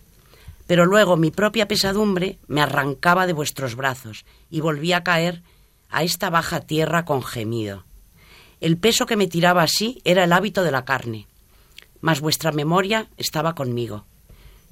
Pero 0.67 0.85
luego 0.85 1.17
mi 1.17 1.31
propia 1.31 1.67
pesadumbre 1.67 2.37
me 2.47 2.61
arrancaba 2.61 3.27
de 3.27 3.33
vuestros 3.33 3.75
brazos 3.75 4.25
y 4.49 4.61
volvía 4.61 4.97
a 4.97 5.03
caer 5.03 5.41
a 5.91 6.03
esta 6.03 6.29
baja 6.29 6.61
tierra 6.61 7.05
con 7.05 7.23
gemido. 7.23 7.83
El 8.59 8.77
peso 8.77 9.05
que 9.05 9.15
me 9.15 9.27
tiraba 9.27 9.63
así 9.63 10.01
era 10.03 10.23
el 10.23 10.33
hábito 10.33 10.63
de 10.63 10.71
la 10.71 10.85
carne, 10.85 11.27
mas 11.99 12.21
vuestra 12.21 12.51
memoria 12.51 13.07
estaba 13.17 13.55
conmigo. 13.55 14.05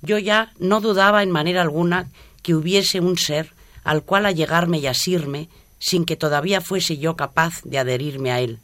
Yo 0.02 0.18
ya 0.18 0.54
no 0.60 0.82
dudaba 0.82 1.24
en 1.24 1.32
manera 1.32 1.62
alguna 1.62 2.08
que 2.42 2.56
hubiese 2.56 3.00
un 3.00 3.18
ser 3.18 3.54
al 3.84 4.04
cual 4.04 4.26
allegarme 4.26 4.80
y 4.80 4.88
asirme 4.88 5.50
sin 5.80 6.06
que 6.06 6.16
todavía 6.16 6.62
fuese 6.62 6.98
yo 6.98 7.16
capaz 7.16 7.62
de 7.64 7.80
adherirme 7.80 8.32
a 8.32 8.40
él 8.40 8.60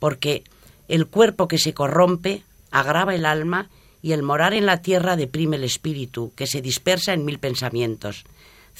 porque 0.00 0.42
el 0.88 1.06
cuerpo 1.06 1.46
que 1.46 1.58
se 1.58 1.72
corrompe 1.72 2.42
agrava 2.72 3.14
el 3.14 3.24
alma 3.24 3.68
y 4.02 4.12
el 4.12 4.24
morar 4.24 4.54
en 4.54 4.66
la 4.66 4.82
tierra 4.82 5.14
deprime 5.14 5.56
el 5.56 5.64
espíritu, 5.64 6.32
que 6.34 6.48
se 6.48 6.62
dispersa 6.62 7.12
en 7.12 7.24
mil 7.24 7.38
pensamientos. 7.38 8.24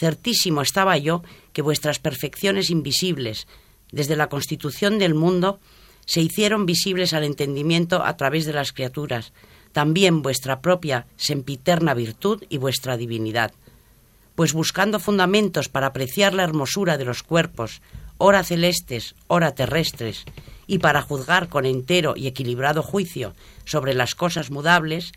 Certísimo 0.01 0.63
estaba 0.63 0.97
yo 0.97 1.23
que 1.53 1.61
vuestras 1.61 1.99
perfecciones 1.99 2.71
invisibles, 2.71 3.47
desde 3.93 4.17
la 4.17 4.31
constitución 4.31 4.99
del 4.99 5.13
mundo, 5.13 5.61
se 6.07 6.23
hicieron 6.23 6.65
visibles 6.65 7.13
al 7.13 7.23
entendimiento 7.23 8.03
a 8.03 8.17
través 8.17 8.47
de 8.47 8.55
las 8.55 8.73
criaturas, 8.73 9.35
también 9.73 10.23
vuestra 10.23 10.63
propia 10.63 11.07
sempiterna 11.17 11.93
virtud 11.93 12.43
y 12.49 12.57
vuestra 12.57 12.97
divinidad. 12.97 13.53
Pues 14.37 14.55
buscando 14.55 15.01
fundamentos 15.01 15.69
para 15.69 15.89
apreciar 15.89 16.33
la 16.33 16.45
hermosura 16.45 16.97
de 16.97 17.05
los 17.05 17.23
cuerpos, 17.23 17.83
ora 18.17 18.43
celestes, 18.43 19.15
ora 19.27 19.55
terrestres, 19.55 20.25
y 20.67 20.79
para 20.79 21.03
juzgar 21.03 21.51
con 21.51 21.67
entero 21.67 22.15
y 22.17 22.27
equilibrado 22.27 22.83
juicio 22.83 23.35
sobre 23.67 23.93
las 23.93 24.15
cosas 24.15 24.51
mudables, 24.51 25.13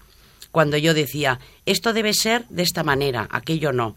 cuando 0.52 0.76
yo 0.76 0.94
decía, 0.94 1.40
esto 1.66 1.94
debe 1.94 2.14
ser 2.14 2.46
de 2.50 2.64
esta 2.64 2.84
manera, 2.84 3.30
aquello 3.32 3.72
no. 3.72 3.96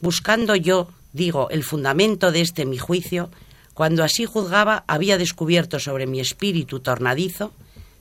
Buscando 0.00 0.56
yo, 0.56 0.88
digo, 1.12 1.50
el 1.50 1.62
fundamento 1.62 2.32
de 2.32 2.40
este 2.40 2.64
mi 2.64 2.78
juicio, 2.78 3.30
cuando 3.74 4.02
así 4.02 4.24
juzgaba, 4.24 4.84
había 4.86 5.18
descubierto 5.18 5.78
sobre 5.78 6.06
mi 6.06 6.20
espíritu 6.20 6.80
tornadizo 6.80 7.52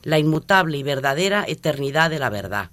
la 0.03 0.17
inmutable 0.17 0.77
y 0.77 0.83
verdadera 0.83 1.43
eternidad 1.47 2.09
de 2.09 2.19
la 2.19 2.29
verdad. 2.29 2.71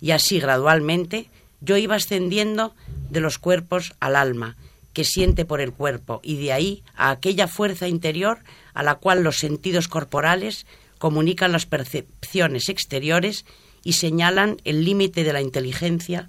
Y 0.00 0.12
así 0.12 0.40
gradualmente 0.40 1.28
yo 1.60 1.76
iba 1.76 1.96
ascendiendo 1.96 2.74
de 3.10 3.20
los 3.20 3.38
cuerpos 3.38 3.94
al 4.00 4.16
alma, 4.16 4.56
que 4.92 5.04
siente 5.04 5.44
por 5.44 5.60
el 5.60 5.72
cuerpo, 5.72 6.20
y 6.22 6.36
de 6.36 6.52
ahí 6.52 6.82
a 6.96 7.10
aquella 7.10 7.48
fuerza 7.48 7.88
interior 7.88 8.38
a 8.74 8.82
la 8.82 8.96
cual 8.96 9.22
los 9.22 9.38
sentidos 9.38 9.88
corporales 9.88 10.66
comunican 10.98 11.52
las 11.52 11.66
percepciones 11.66 12.68
exteriores 12.68 13.44
y 13.84 13.92
señalan 13.92 14.56
el 14.64 14.84
límite 14.84 15.24
de 15.24 15.32
la 15.32 15.40
inteligencia 15.40 16.28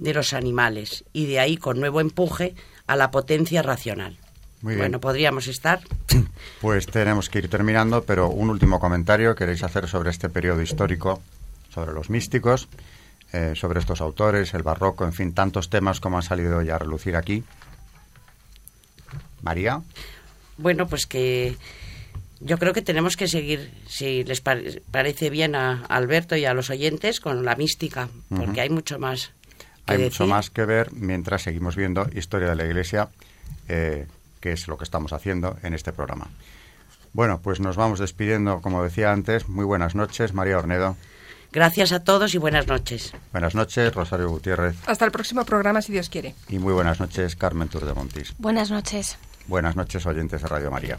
de 0.00 0.14
los 0.14 0.32
animales, 0.32 1.04
y 1.12 1.26
de 1.26 1.38
ahí 1.38 1.56
con 1.56 1.78
nuevo 1.78 2.00
empuje 2.00 2.54
a 2.86 2.96
la 2.96 3.10
potencia 3.10 3.62
racional. 3.62 4.16
bueno, 4.62 5.00
podríamos 5.00 5.46
estar. 5.46 5.80
Pues 6.60 6.86
tenemos 6.86 7.30
que 7.30 7.38
ir 7.38 7.48
terminando, 7.48 8.04
pero 8.04 8.28
un 8.28 8.50
último 8.50 8.80
comentario 8.80 9.34
queréis 9.34 9.62
hacer 9.62 9.88
sobre 9.88 10.10
este 10.10 10.28
periodo 10.28 10.60
histórico, 10.60 11.22
sobre 11.72 11.92
los 11.92 12.10
místicos, 12.10 12.68
eh, 13.32 13.52
sobre 13.54 13.80
estos 13.80 14.00
autores, 14.00 14.52
el 14.52 14.62
barroco, 14.62 15.04
en 15.04 15.12
fin, 15.12 15.32
tantos 15.32 15.70
temas 15.70 16.00
como 16.00 16.16
han 16.16 16.22
salido 16.22 16.60
ya 16.60 16.74
a 16.74 16.78
relucir 16.78 17.16
aquí. 17.16 17.44
María. 19.42 19.82
Bueno, 20.58 20.86
pues 20.86 21.06
que 21.06 21.56
yo 22.40 22.58
creo 22.58 22.72
que 22.72 22.82
tenemos 22.82 23.16
que 23.16 23.28
seguir, 23.28 23.70
si 23.86 24.24
les 24.24 24.40
parece 24.40 25.30
bien 25.30 25.54
a 25.54 25.84
Alberto 25.88 26.36
y 26.36 26.44
a 26.44 26.54
los 26.54 26.70
oyentes, 26.70 27.20
con 27.20 27.44
la 27.44 27.54
mística, 27.54 28.08
porque 28.28 28.60
hay 28.60 28.70
mucho 28.70 28.98
más. 28.98 29.32
Hay 29.90 29.98
mucho 30.04 30.26
más 30.26 30.50
que 30.50 30.64
ver 30.64 30.92
mientras 30.92 31.42
seguimos 31.42 31.76
viendo 31.76 32.06
historia 32.14 32.48
de 32.48 32.56
la 32.56 32.64
Iglesia, 32.64 33.08
eh, 33.68 34.06
que 34.40 34.52
es 34.52 34.68
lo 34.68 34.78
que 34.78 34.84
estamos 34.84 35.12
haciendo 35.12 35.56
en 35.62 35.74
este 35.74 35.92
programa. 35.92 36.28
Bueno, 37.12 37.40
pues 37.42 37.60
nos 37.60 37.76
vamos 37.76 37.98
despidiendo, 37.98 38.60
como 38.60 38.82
decía 38.82 39.12
antes. 39.12 39.48
Muy 39.48 39.64
buenas 39.64 39.94
noches, 39.94 40.32
María 40.32 40.58
Ornedo. 40.58 40.96
Gracias 41.52 41.90
a 41.90 42.04
todos 42.04 42.34
y 42.34 42.38
buenas 42.38 42.68
noches. 42.68 43.12
Buenas 43.32 43.56
noches, 43.56 43.92
Rosario 43.92 44.28
Gutiérrez. 44.28 44.76
Hasta 44.86 45.04
el 45.04 45.10
próximo 45.10 45.44
programa, 45.44 45.82
si 45.82 45.92
Dios 45.92 46.08
quiere. 46.08 46.34
Y 46.48 46.58
muy 46.58 46.72
buenas 46.72 47.00
noches, 47.00 47.34
Carmen 47.34 47.68
Tour 47.68 47.86
de 47.86 47.94
Montis. 47.94 48.34
Buenas 48.38 48.70
noches. 48.70 49.18
Buenas 49.48 49.74
noches, 49.74 50.06
oyentes 50.06 50.42
de 50.42 50.48
Radio 50.48 50.70
María. 50.70 50.98